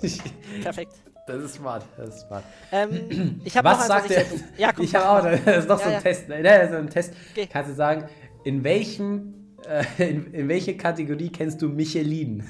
Perfekt. 0.62 0.92
Das 1.26 1.42
ist 1.42 1.54
smart, 1.54 1.84
das 1.96 2.10
ist 2.10 2.20
smart. 2.28 2.44
Ähm, 2.70 3.40
ich 3.44 3.56
habe 3.56 3.68
Was 3.68 3.86
sagt 3.88 4.08
sehr- 4.08 4.24
Ja, 4.56 4.72
komm, 4.72 4.84
ich 4.84 4.94
habe 4.94 5.08
auch, 5.08 5.44
das 5.44 5.64
ist 5.64 5.68
noch 5.68 5.78
Ja, 5.80 5.84
so 5.84 5.88
ein 5.88 5.92
ja. 5.94 6.00
Test. 6.00 6.28
Ne, 6.28 6.68
so 6.70 6.76
ein 6.76 6.88
Test. 6.90 7.14
Geh. 7.34 7.46
Kannst 7.46 7.70
du 7.70 7.74
sagen, 7.74 8.04
in 8.44 8.62
welchem, 8.62 9.34
äh, 9.68 9.84
in, 10.10 10.32
in 10.32 10.48
welche 10.48 10.76
Kategorie 10.76 11.30
kennst 11.30 11.60
du 11.62 11.68
Michelin? 11.68 12.44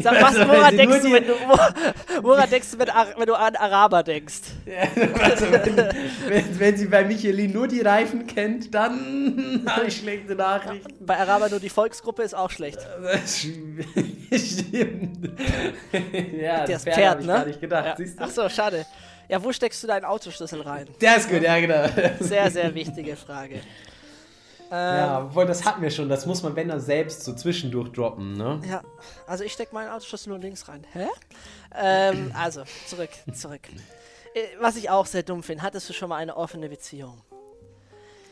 Sag, 0.00 0.22
was, 0.22 0.36
Also, 0.36 0.48
woran, 0.48 0.70
sie 0.70 0.76
denkst 0.76 1.00
du, 1.02 1.12
wenn 1.12 1.26
du, 1.26 1.32
wo, 1.32 2.22
woran 2.22 2.48
denkst 2.48 2.70
du, 2.70 2.78
wenn, 2.78 2.88
wenn 3.16 3.26
du 3.26 3.34
an 3.34 3.56
Araber 3.56 4.02
denkst? 4.02 4.40
Also, 5.20 5.46
wenn, 5.50 6.58
wenn, 6.58 6.76
sie 6.76 6.86
bei 6.86 7.04
Michelin 7.04 7.52
nur 7.52 7.66
die 7.66 7.80
Reifen 7.80 8.26
kennt, 8.26 8.72
dann 8.72 9.64
habe 9.68 9.86
ich 9.86 9.96
schlechte 9.96 10.36
Nachrichten. 10.36 11.04
Bei 11.04 11.18
Araber 11.18 11.48
nur 11.48 11.58
die 11.58 11.68
Volksgruppe 11.68 12.22
ist 12.22 12.34
auch 12.34 12.50
schlecht. 12.50 12.78
Das 13.02 13.40
stimmt. 13.40 13.86
ja, 16.40 16.64
Das 16.64 16.84
Pferd, 16.84 16.96
Pferd, 16.96 17.20
ich 17.20 17.26
ne? 17.26 17.32
gar 17.32 17.46
nicht 17.46 17.60
gedacht. 17.60 17.98
Ja. 17.98 18.06
Ach 18.18 18.30
so, 18.30 18.48
schade. 18.48 18.86
Ja, 19.28 19.42
wo 19.42 19.52
steckst 19.52 19.82
du 19.82 19.86
deinen 19.86 20.04
Autoschlüssel 20.04 20.60
rein? 20.62 20.86
Der 21.00 21.16
ist 21.16 21.28
gut, 21.28 21.42
ja, 21.42 21.58
genau. 21.58 21.84
Sehr, 22.20 22.50
sehr 22.50 22.74
wichtige 22.74 23.16
Frage. 23.16 23.60
Ähm, 24.70 24.96
Ja, 24.96 25.22
obwohl 25.24 25.46
das 25.46 25.64
hatten 25.64 25.82
wir 25.82 25.90
schon. 25.90 26.08
Das 26.08 26.26
muss 26.26 26.42
man, 26.42 26.54
wenn 26.56 26.68
dann 26.68 26.80
selbst 26.80 27.24
so 27.24 27.34
zwischendurch 27.34 27.90
droppen, 27.92 28.34
ne? 28.34 28.60
Ja, 28.68 28.82
also 29.26 29.44
ich 29.44 29.52
stecke 29.52 29.74
meinen 29.74 29.90
Autoschlüssel 29.90 30.30
nur 30.30 30.38
links 30.38 30.68
rein. 30.68 30.86
Hä? 30.92 31.06
Ähm, 31.76 32.32
also, 32.38 32.62
zurück, 32.86 33.10
zurück. 33.32 33.62
Äh, 34.34 34.40
Was 34.60 34.76
ich 34.76 34.90
auch 34.90 35.06
sehr 35.06 35.22
dumm 35.22 35.42
finde, 35.42 35.62
hattest 35.62 35.88
du 35.88 35.92
schon 35.92 36.08
mal 36.08 36.16
eine 36.16 36.36
offene 36.36 36.68
Beziehung? 36.68 37.20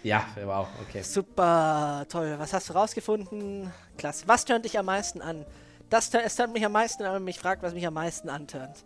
Ja, 0.05 0.24
wow, 0.45 0.68
okay. 0.89 1.03
Super, 1.03 2.07
toll. 2.09 2.36
Was 2.39 2.53
hast 2.53 2.68
du 2.68 2.72
rausgefunden? 2.74 3.72
Klasse. 3.97 4.24
Was 4.28 4.45
tönt 4.45 4.64
dich 4.64 4.78
am 4.78 4.86
meisten 4.86 5.20
an? 5.20 5.45
Das 5.91 6.12
es 6.14 6.36
tönt 6.36 6.53
mich 6.53 6.64
am 6.64 6.72
meisten 6.72 7.03
an, 7.03 7.09
wenn 7.09 7.14
man 7.14 7.24
mich 7.24 7.39
fragt, 7.39 7.62
was 7.62 7.74
mich 7.74 7.86
am 7.86 7.95
meisten 7.95 8.28
antönt. 8.28 8.76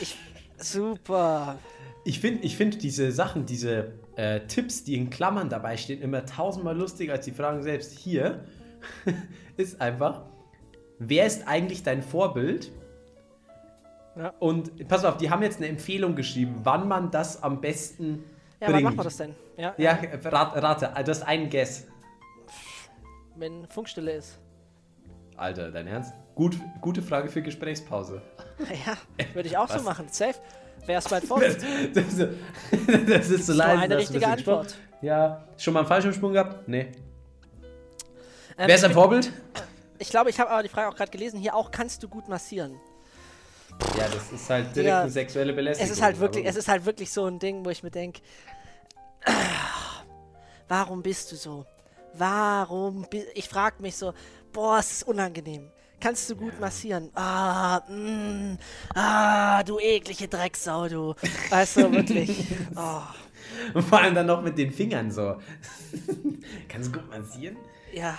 Ich, 0.00 0.16
super. 0.56 1.58
Ich 2.04 2.20
finde 2.20 2.44
ich 2.44 2.56
find 2.56 2.82
diese 2.82 3.12
Sachen, 3.12 3.44
diese 3.44 3.92
äh, 4.16 4.40
Tipps, 4.46 4.84
die 4.84 4.96
in 4.96 5.10
Klammern 5.10 5.48
dabei 5.48 5.76
stehen, 5.76 6.00
immer 6.02 6.24
tausendmal 6.26 6.76
lustiger 6.76 7.14
als 7.14 7.24
die 7.24 7.32
Fragen 7.32 7.62
selbst. 7.62 7.98
Hier 7.98 8.44
ist 9.56 9.80
einfach, 9.80 10.22
wer 10.98 11.26
ist 11.26 11.46
eigentlich 11.48 11.82
dein 11.82 12.02
Vorbild? 12.02 12.70
Ja. 14.16 14.32
Und 14.38 14.86
pass 14.88 15.04
auf, 15.04 15.16
die 15.16 15.30
haben 15.30 15.42
jetzt 15.42 15.56
eine 15.58 15.66
Empfehlung 15.68 16.14
geschrieben, 16.14 16.60
wann 16.62 16.86
man 16.86 17.10
das 17.10 17.42
am 17.42 17.60
besten 17.60 18.22
Ja, 18.60 18.68
bringt. 18.68 18.74
wann 18.76 18.82
macht 18.84 18.96
man 18.96 19.04
das 19.04 19.16
denn? 19.16 19.34
Ja, 19.56 19.74
Ja, 19.76 19.98
rat, 20.24 20.62
rate, 20.62 20.92
du 21.04 21.10
hast 21.10 21.22
einen 21.22 21.50
Guess. 21.50 21.86
wenn 23.36 23.66
Funkstille 23.68 24.12
ist. 24.12 24.38
Alter, 25.36 25.72
dein 25.72 25.88
Ernst? 25.88 26.12
Gut, 26.36 26.56
gute 26.80 27.02
Frage 27.02 27.28
für 27.28 27.42
Gesprächspause. 27.42 28.22
Ja, 28.86 28.96
würde 29.34 29.48
ich 29.48 29.56
auch 29.58 29.68
so 29.68 29.82
machen. 29.82 30.06
Safe. 30.08 30.38
Wer 30.86 30.98
ist 30.98 31.10
Das, 31.10 31.24
Vorbild? 31.24 31.58
das, 31.94 32.04
das 33.06 33.30
ist 33.30 33.46
so 33.46 33.52
leise. 33.54 33.82
eine 33.82 33.96
richtige 33.96 34.26
ein 34.26 34.32
Antwort. 34.34 34.64
gesprochen- 34.66 34.88
Ja, 35.02 35.44
schon 35.56 35.74
mal 35.74 35.80
einen 35.80 35.88
Fallschirmsprung 35.88 36.32
gehabt? 36.32 36.68
Nee. 36.68 36.88
Ähm, 38.56 38.68
Wer 38.68 38.74
ist 38.74 38.84
dein 38.84 38.92
Vorbild? 38.92 39.32
Ich 39.98 40.10
glaube, 40.10 40.30
ich 40.30 40.38
habe 40.38 40.50
aber 40.50 40.62
die 40.62 40.68
Frage 40.68 40.88
auch 40.88 40.94
gerade 40.96 41.10
gelesen. 41.10 41.40
Hier 41.40 41.54
auch, 41.54 41.70
kannst 41.70 42.02
du 42.02 42.08
gut 42.08 42.28
massieren? 42.28 42.78
Ja, 43.98 44.06
das 44.08 44.30
ist 44.30 44.48
halt 44.50 44.66
direkt 44.76 44.88
Ja, 44.88 45.00
eine 45.02 45.10
sexuelle 45.10 45.52
Belästigung. 45.52 45.90
Es 45.90 45.96
ist 45.96 46.02
halt 46.02 46.20
wirklich, 46.20 46.46
es 46.46 46.56
ist 46.56 46.68
halt 46.68 46.84
wirklich 46.84 47.10
so 47.12 47.26
ein 47.26 47.38
Ding, 47.40 47.64
wo 47.64 47.70
ich 47.70 47.82
mir 47.82 47.90
denke, 47.90 48.20
warum 50.68 51.02
bist 51.02 51.32
du 51.32 51.36
so? 51.36 51.64
Warum? 52.16 53.06
Ich 53.34 53.48
frage 53.48 53.76
mich 53.82 53.96
so, 53.96 54.12
boah, 54.52 54.78
es 54.78 54.92
ist 54.92 55.02
unangenehm. 55.08 55.70
Kannst 56.04 56.28
du 56.28 56.36
gut 56.36 56.60
massieren? 56.60 57.08
Ah, 57.14 57.80
mm, 57.88 58.58
ah, 58.94 59.62
du 59.62 59.78
eklige 59.80 60.28
Drecksau, 60.28 60.86
du. 60.86 61.14
Weißt 61.48 61.78
du, 61.78 61.90
wirklich. 61.92 62.46
Oh. 62.76 63.00
Und 63.72 63.82
vor 63.84 64.00
allem 64.02 64.14
dann 64.14 64.26
noch 64.26 64.42
mit 64.42 64.58
den 64.58 64.70
Fingern 64.70 65.10
so. 65.10 65.36
Kannst 66.68 66.94
du 66.94 67.00
gut 67.00 67.08
massieren? 67.08 67.56
Ja, 67.94 68.18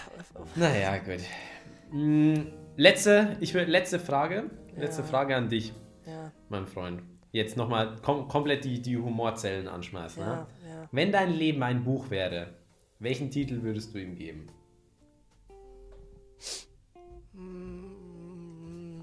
Naja, 0.55 0.97
gut. 0.97 1.19
Mm, 1.91 2.47
Letzte, 2.75 3.37
ich 3.39 3.53
will, 3.53 3.65
letzte 3.65 3.99
Frage. 3.99 4.49
Letzte 4.75 5.03
Ja. 5.03 5.07
Frage 5.07 5.35
an 5.35 5.49
dich, 5.49 5.71
ja, 6.07 6.31
mein 6.49 6.65
Freund. 6.65 7.03
Jetzt 7.31 7.55
nochmal 7.55 7.97
kom 8.01 8.27
komplett 8.27 8.65
die, 8.65 8.81
die 8.81 8.97
Humorzellen 8.97 9.67
anschmeißen. 9.67 10.23
ja, 10.23 10.27
Ne? 10.35 10.47
ja. 10.67 10.89
Wenn 10.91 11.11
dein 11.11 11.31
Leben 11.31 11.61
ein 11.61 11.83
Buch 11.83 12.09
wäre, 12.09 12.55
welchen 12.97 13.29
Titel 13.29 13.61
würdest 13.61 13.93
du 13.93 13.99
ihm 14.01 14.15
geben? 14.15 14.47
Mm, 17.35 19.01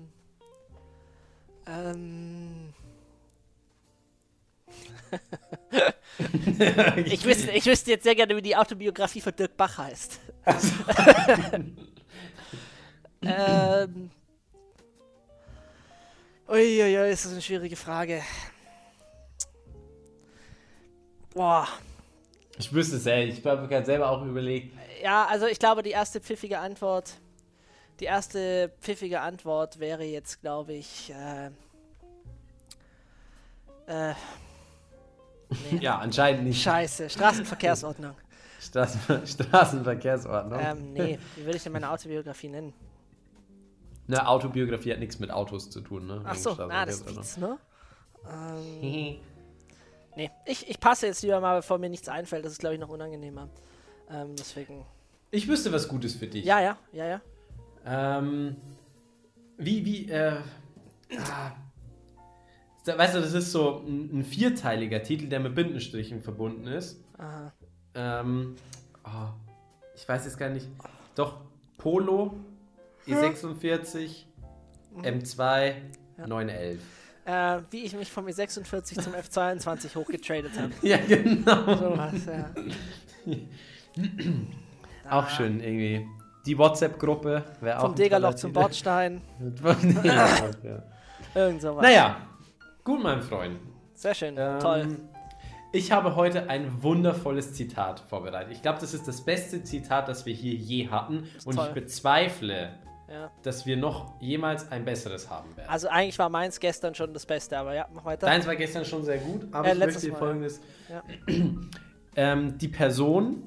ähm. 1.66 2.74
ich, 7.05 7.24
wüsste, 7.24 7.51
ich 7.53 7.66
wüsste 7.66 7.91
jetzt 7.91 8.05
sehr 8.05 8.14
gerne, 8.14 8.37
wie 8.37 8.43
die 8.43 8.57
Autobiografie 8.57 9.20
von 9.20 9.35
Dirk 9.37 9.57
Bach 9.57 9.78
heißt. 9.78 10.20
ähm. 13.22 14.11
Uiuiui, 16.49 17.11
ist 17.11 17.24
das 17.24 17.33
eine 17.33 17.43
schwierige 17.43 17.76
Frage. 17.76 18.22
Boah. 21.35 21.66
Ich 22.59 22.72
wüsste 22.72 22.97
es 22.97 23.05
selber. 23.05 23.33
Ich 23.33 23.45
habe 23.47 23.68
gerade 23.68 23.87
selber 23.87 24.11
auch 24.11 24.24
überlegt. 24.24 24.76
Ja, 25.03 25.26
also 25.26 25.47
ich 25.47 25.59
glaube, 25.59 25.83
die 25.83 25.91
erste 25.91 26.20
pfiffige 26.20 26.59
Antwort, 26.59 27.14
die 28.03 28.07
erste 28.07 28.72
pfiffige 28.80 29.20
Antwort 29.20 29.78
wäre 29.78 30.03
jetzt, 30.03 30.40
glaube 30.40 30.72
ich, 30.72 31.12
äh, 31.12 31.50
äh, 34.11 34.14
Ja, 35.80 35.98
anscheinend 35.98 36.42
nicht. 36.42 36.61
Scheiße, 36.61 37.09
Straßenverkehrsordnung. 37.09 38.16
Straßen 38.61 39.24
Straßenverkehrsordnung. 39.24 40.59
ähm, 40.61 40.92
nee, 40.92 41.16
wie 41.36 41.46
will 41.46 41.55
ich 41.55 41.62
denn 41.62 41.70
meine 41.70 41.92
Autobiografie 41.92 42.48
nennen? 42.48 42.74
Eine 44.09 44.26
Autobiografie 44.26 44.92
hat 44.92 44.98
nichts 44.98 45.20
mit 45.20 45.30
Autos 45.30 45.70
zu 45.70 45.80
tun, 45.80 46.09
ne? 46.09 46.22
Ach 46.24 46.34
so, 46.34 46.50
ah, 46.59 46.84
das 46.84 47.03
ist 47.03 47.38
ne? 47.38 47.57
Ähm, 48.28 48.80
nee, 50.16 50.30
ich, 50.46 50.68
ich 50.68 50.78
passe 50.80 51.07
jetzt 51.07 51.22
lieber 51.22 51.40
mal, 51.40 51.57
bevor 51.57 51.78
mir 51.78 51.88
nichts 51.88 52.09
einfällt. 52.09 52.44
Das 52.44 52.53
ist, 52.53 52.59
glaube 52.59 52.74
ich, 52.74 52.80
noch 52.80 52.88
unangenehmer. 52.88 53.48
Ähm, 54.11 54.34
deswegen. 54.36 54.84
Ich 55.30 55.48
wüsste 55.48 55.72
was 55.72 55.88
Gutes 55.88 56.14
für 56.14 56.26
dich. 56.26 56.44
Ja, 56.44 56.61
ja, 56.61 56.76
ja, 56.92 57.07
ja. 57.07 57.20
Ähm, 57.85 58.57
wie, 59.59 59.85
wie, 59.85 60.11
äh, 60.11 60.39
ah, 61.18 61.53
weißt 62.85 63.14
du, 63.14 63.20
das 63.20 63.33
ist 63.33 63.53
so 63.53 63.83
ein, 63.87 64.18
ein 64.18 64.24
vierteiliger 64.24 65.03
Titel, 65.03 65.28
der 65.28 65.41
mit 65.41 65.55
Bindenstrichen 65.55 66.20
verbunden 66.20 66.66
ist. 66.66 67.03
Aha. 67.18 67.53
Ähm, 67.95 68.57
oh, 69.05 69.28
ich 69.95 70.09
weiß 70.09 70.24
jetzt 70.24 70.39
gar 70.39 70.49
nicht. 70.49 70.66
Doch, 71.14 71.41
Polo, 71.78 72.35
E46, 73.07 74.24
M2, 75.03 75.74
911. 76.26 76.80
Äh, 77.24 77.61
wie 77.70 77.85
ich 77.85 77.95
mich 77.95 78.11
vom 78.11 78.26
E46 78.26 79.01
zum 79.01 79.12
F22 79.14 79.95
hochgetradet 79.95 80.53
habe. 80.59 80.72
Ja, 80.83 80.97
genau. 80.97 81.76
Sowas, 81.76 82.26
ja. 82.26 82.51
Auch 85.09 85.28
schön 85.28 85.61
irgendwie. 85.61 86.07
Die 86.47 86.59
WhatsApp-Gruppe 86.59 87.45
wäre 87.61 87.78
auch. 87.78 87.82
Vom 87.86 87.95
Degerloch 87.95 88.34
zum. 88.34 88.53
Bordstein. 88.53 89.20
ja. 90.03 90.28
Irgend 91.34 91.62
sowas. 91.62 91.82
Naja, 91.82 92.16
gut, 92.84 93.03
mein 93.03 93.22
Freund. 93.22 93.59
Sehr 93.95 94.14
schön. 94.14 94.34
Ähm, 94.38 94.59
Toll. 94.59 94.97
Ich 95.74 95.90
habe 95.90 96.16
heute 96.16 96.51
ein 96.51 96.82
wundervolles 96.82 97.55
Zitat 97.55 98.01
vorbereitet. 98.01 98.53
Ich 98.53 98.61
glaube, 98.61 98.78
das 98.80 98.93
ist 98.93 99.09
das 99.09 99.22
beste 99.24 99.62
Zitat, 99.62 100.09
das 100.09 100.26
wir 100.26 100.34
hier 100.34 100.53
je 100.55 100.88
hatten. 100.90 101.26
Und 101.47 101.57
toll. 101.57 101.66
ich 101.68 101.72
bezweifle, 101.74 102.74
Ja. 103.11 103.30
dass 103.43 103.64
wir 103.64 103.78
noch 103.78 104.20
jemals 104.20 104.70
ein 104.70 104.84
besseres 104.84 105.30
haben 105.30 105.57
werden. 105.57 105.70
Also 105.70 105.88
eigentlich 105.88 106.18
war 106.18 106.28
meins 106.28 106.61
gestern 106.61 106.95
schon 106.95 107.14
das 107.14 107.24
Beste, 107.24 107.57
aber 107.57 107.74
ja, 107.74 107.86
mach 107.95 108.05
weiter. 108.05 108.26
Deins 108.26 108.47
war 108.47 108.57
gestern 108.57 108.84
schon 108.84 109.03
sehr 109.05 109.18
gut, 109.18 109.47
aber 109.53 109.68
Äh, 109.68 109.72
ich 109.72 109.78
möchte 109.78 110.01
dir 110.03 110.14
folgendes. 110.14 110.61
Ja. 110.88 111.03
Ähm, 112.14 112.59
die 112.59 112.68
Person, 112.68 113.43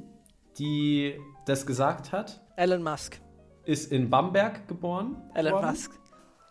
die 0.57 1.19
das 1.45 1.65
gesagt 1.65 2.11
hat, 2.11 2.41
Elon 2.55 2.83
Musk. 2.83 3.19
ist 3.65 3.91
in 3.91 4.09
Bamberg 4.09 4.67
geboren. 4.67 5.17
Elon 5.33 5.53
worden 5.53 5.69
Musk. 5.69 5.91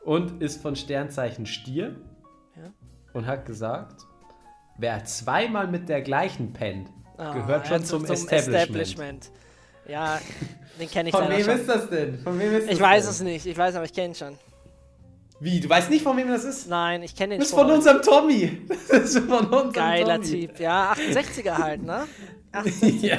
Und 0.05 0.43
ist 0.43 0.61
von 0.61 0.77
Sternzeichen 0.77 1.47
Stier. 1.47 1.97
Ja. 2.57 2.73
Und 3.15 3.27
hat 3.27 3.47
gesagt, 3.47 4.03
wer 4.79 5.05
zweimal 5.05 5.67
mit 5.69 5.89
der 5.89 6.03
gleichen 6.03 6.53
pennt, 6.53 6.89
Ah, 7.17 7.33
gehört 7.33 7.69
schon 7.69 7.79
ja, 7.81 7.85
zum, 7.85 8.05
Establishment. 8.05 9.31
Ja, 9.87 10.19
den 10.81 10.91
kenne 10.91 11.11
ich 11.11 11.15
Von 11.15 11.29
wem 11.29 11.45
schon. 11.45 11.55
ist 11.61 11.69
das 11.69 11.89
denn? 11.89 12.19
Von 12.19 12.39
wem 12.41 12.53
ist 12.55 12.65
Ich 12.65 12.71
das 12.71 12.81
weiß 12.81 13.03
denn? 13.05 13.11
es 13.13 13.21
nicht, 13.23 13.47
ich 13.47 13.57
weiß, 13.57 13.77
aber 13.77 13.85
ich 13.85 13.93
kenne 13.93 14.09
ihn 14.09 14.15
schon. 14.17 14.37
Wie? 15.39 15.61
Du 15.61 15.69
weißt 15.69 15.91
nicht, 15.91 16.03
von 16.03 16.17
wem 16.17 16.27
das 16.29 16.43
ist? 16.45 16.69
Nein, 16.69 17.03
ich 17.05 17.15
kenne 17.15 17.35
ihn 17.35 17.39
Das 17.41 17.51
ist 17.51 17.55
schon. 17.55 17.67
von 17.67 17.77
unserem 17.77 18.03
Tommy. 18.03 18.67
Das 18.89 19.15
ist 19.15 19.19
von 19.19 19.45
unserem 19.47 19.73
Geiler 19.73 20.21
Tommy. 20.21 20.47
Typ. 20.49 20.59
Ja, 20.59 20.93
68er 20.95 21.53
halt, 21.59 21.83
ne? 21.85 22.05
ja. 23.01 23.19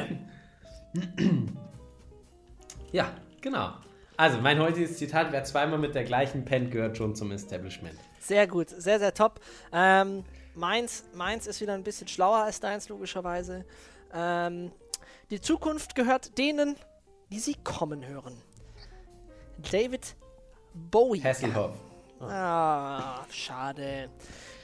Ja, 2.96 3.14
genau. 3.42 3.74
Also, 4.18 4.40
mein 4.40 4.60
heutiges 4.60 4.98
Zitat, 4.98 5.34
wer 5.34 5.44
zweimal 5.44 5.78
mit 5.78 5.94
der 5.94 6.06
gleichen 6.06 6.46
pennt, 6.46 6.72
gehört 6.72 6.96
schon 6.96 7.14
zum 7.16 7.32
Establishment. 7.34 8.00
Sehr 8.20 8.48
gut, 8.48 8.70
sehr, 8.70 9.00
sehr 9.00 9.14
top. 9.14 9.42
Ähm, 9.74 10.24
meins, 10.56 11.04
meins 11.14 11.46
ist 11.46 11.60
wieder 11.60 11.74
ein 11.74 11.84
bisschen 11.84 12.08
schlauer 12.08 12.38
als 12.38 12.62
deins, 12.62 12.88
logischerweise. 12.88 13.66
Ähm, 14.14 14.72
die 15.30 15.42
Zukunft 15.42 15.96
gehört 15.96 16.38
denen, 16.38 16.78
die 17.30 17.40
sie 17.40 17.56
kommen 17.56 18.08
hören. 18.08 18.42
David 19.70 20.16
Bowie. 20.74 21.22
Hasselhoff. 21.22 21.74
Ah, 22.22 23.26
schade. 23.30 24.10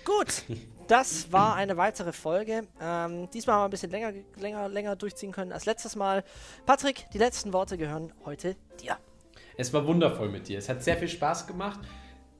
Gut, 0.06 0.44
das 0.92 1.32
war 1.32 1.56
eine 1.56 1.78
weitere 1.78 2.12
Folge. 2.12 2.68
Ähm, 2.82 3.30
diesmal 3.32 3.56
haben 3.56 3.62
wir 3.62 3.66
ein 3.66 3.72
bisschen 3.72 3.92
länger, 3.92 4.12
länger, 4.38 4.68
länger 4.68 4.98
durchziehen 4.98 5.32
können 5.32 5.54
als 5.54 5.66
letztes 5.66 5.96
Mal. 5.96 6.26
Patrick, 6.66 7.10
die 7.14 7.18
letzten 7.18 7.54
Worte 7.54 7.78
gehören 7.78 8.12
heute 8.26 8.58
dir. 8.82 8.98
Es 9.56 9.72
war 9.72 9.88
wundervoll 9.88 10.28
mit 10.28 10.50
dir. 10.50 10.58
Es 10.58 10.68
hat 10.68 10.84
sehr 10.84 10.98
viel 10.98 11.08
Spaß 11.08 11.48
gemacht. 11.48 11.80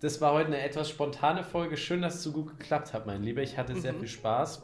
Das 0.02 0.20
war 0.20 0.34
heute 0.34 0.48
eine 0.48 0.62
etwas 0.62 0.90
spontane 0.90 1.46
Folge. 1.46 1.78
Schön, 1.78 2.02
dass 2.02 2.16
es 2.16 2.24
so 2.24 2.34
gut 2.34 2.60
geklappt 2.60 2.94
hat, 2.94 3.06
mein 3.06 3.24
Lieber. 3.24 3.42
Ich 3.42 3.58
hatte 3.58 3.80
sehr 3.80 3.94
viel 3.94 4.10
Spaß. 4.10 4.64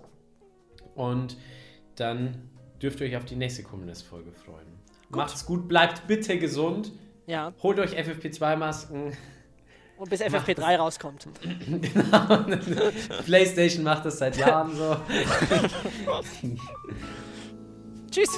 Und 0.95 1.37
dann 1.95 2.49
dürft 2.81 2.99
ihr 2.99 3.07
euch 3.07 3.15
auf 3.15 3.25
die 3.25 3.37
nächste 3.37 3.63
Kommunist-Folge 3.63 4.33
freuen. 4.33 4.67
Macht's 5.09 5.45
gut, 5.45 5.69
bleibt 5.69 6.07
bitte 6.07 6.37
gesund. 6.39 6.91
Ja, 7.25 7.53
Holt 7.63 7.79
euch 7.79 7.97
FFP2-Masken. 7.97 9.15
Und 9.97 10.09
bis 10.09 10.21
FFP3 10.21 10.77
rauskommt. 10.77 11.27
PlayStation 13.25 13.83
macht 13.83 14.05
das 14.05 14.19
seit 14.19 14.37
Jahren 14.37 14.73
so. 14.75 14.95
Tschüss. 18.11 18.29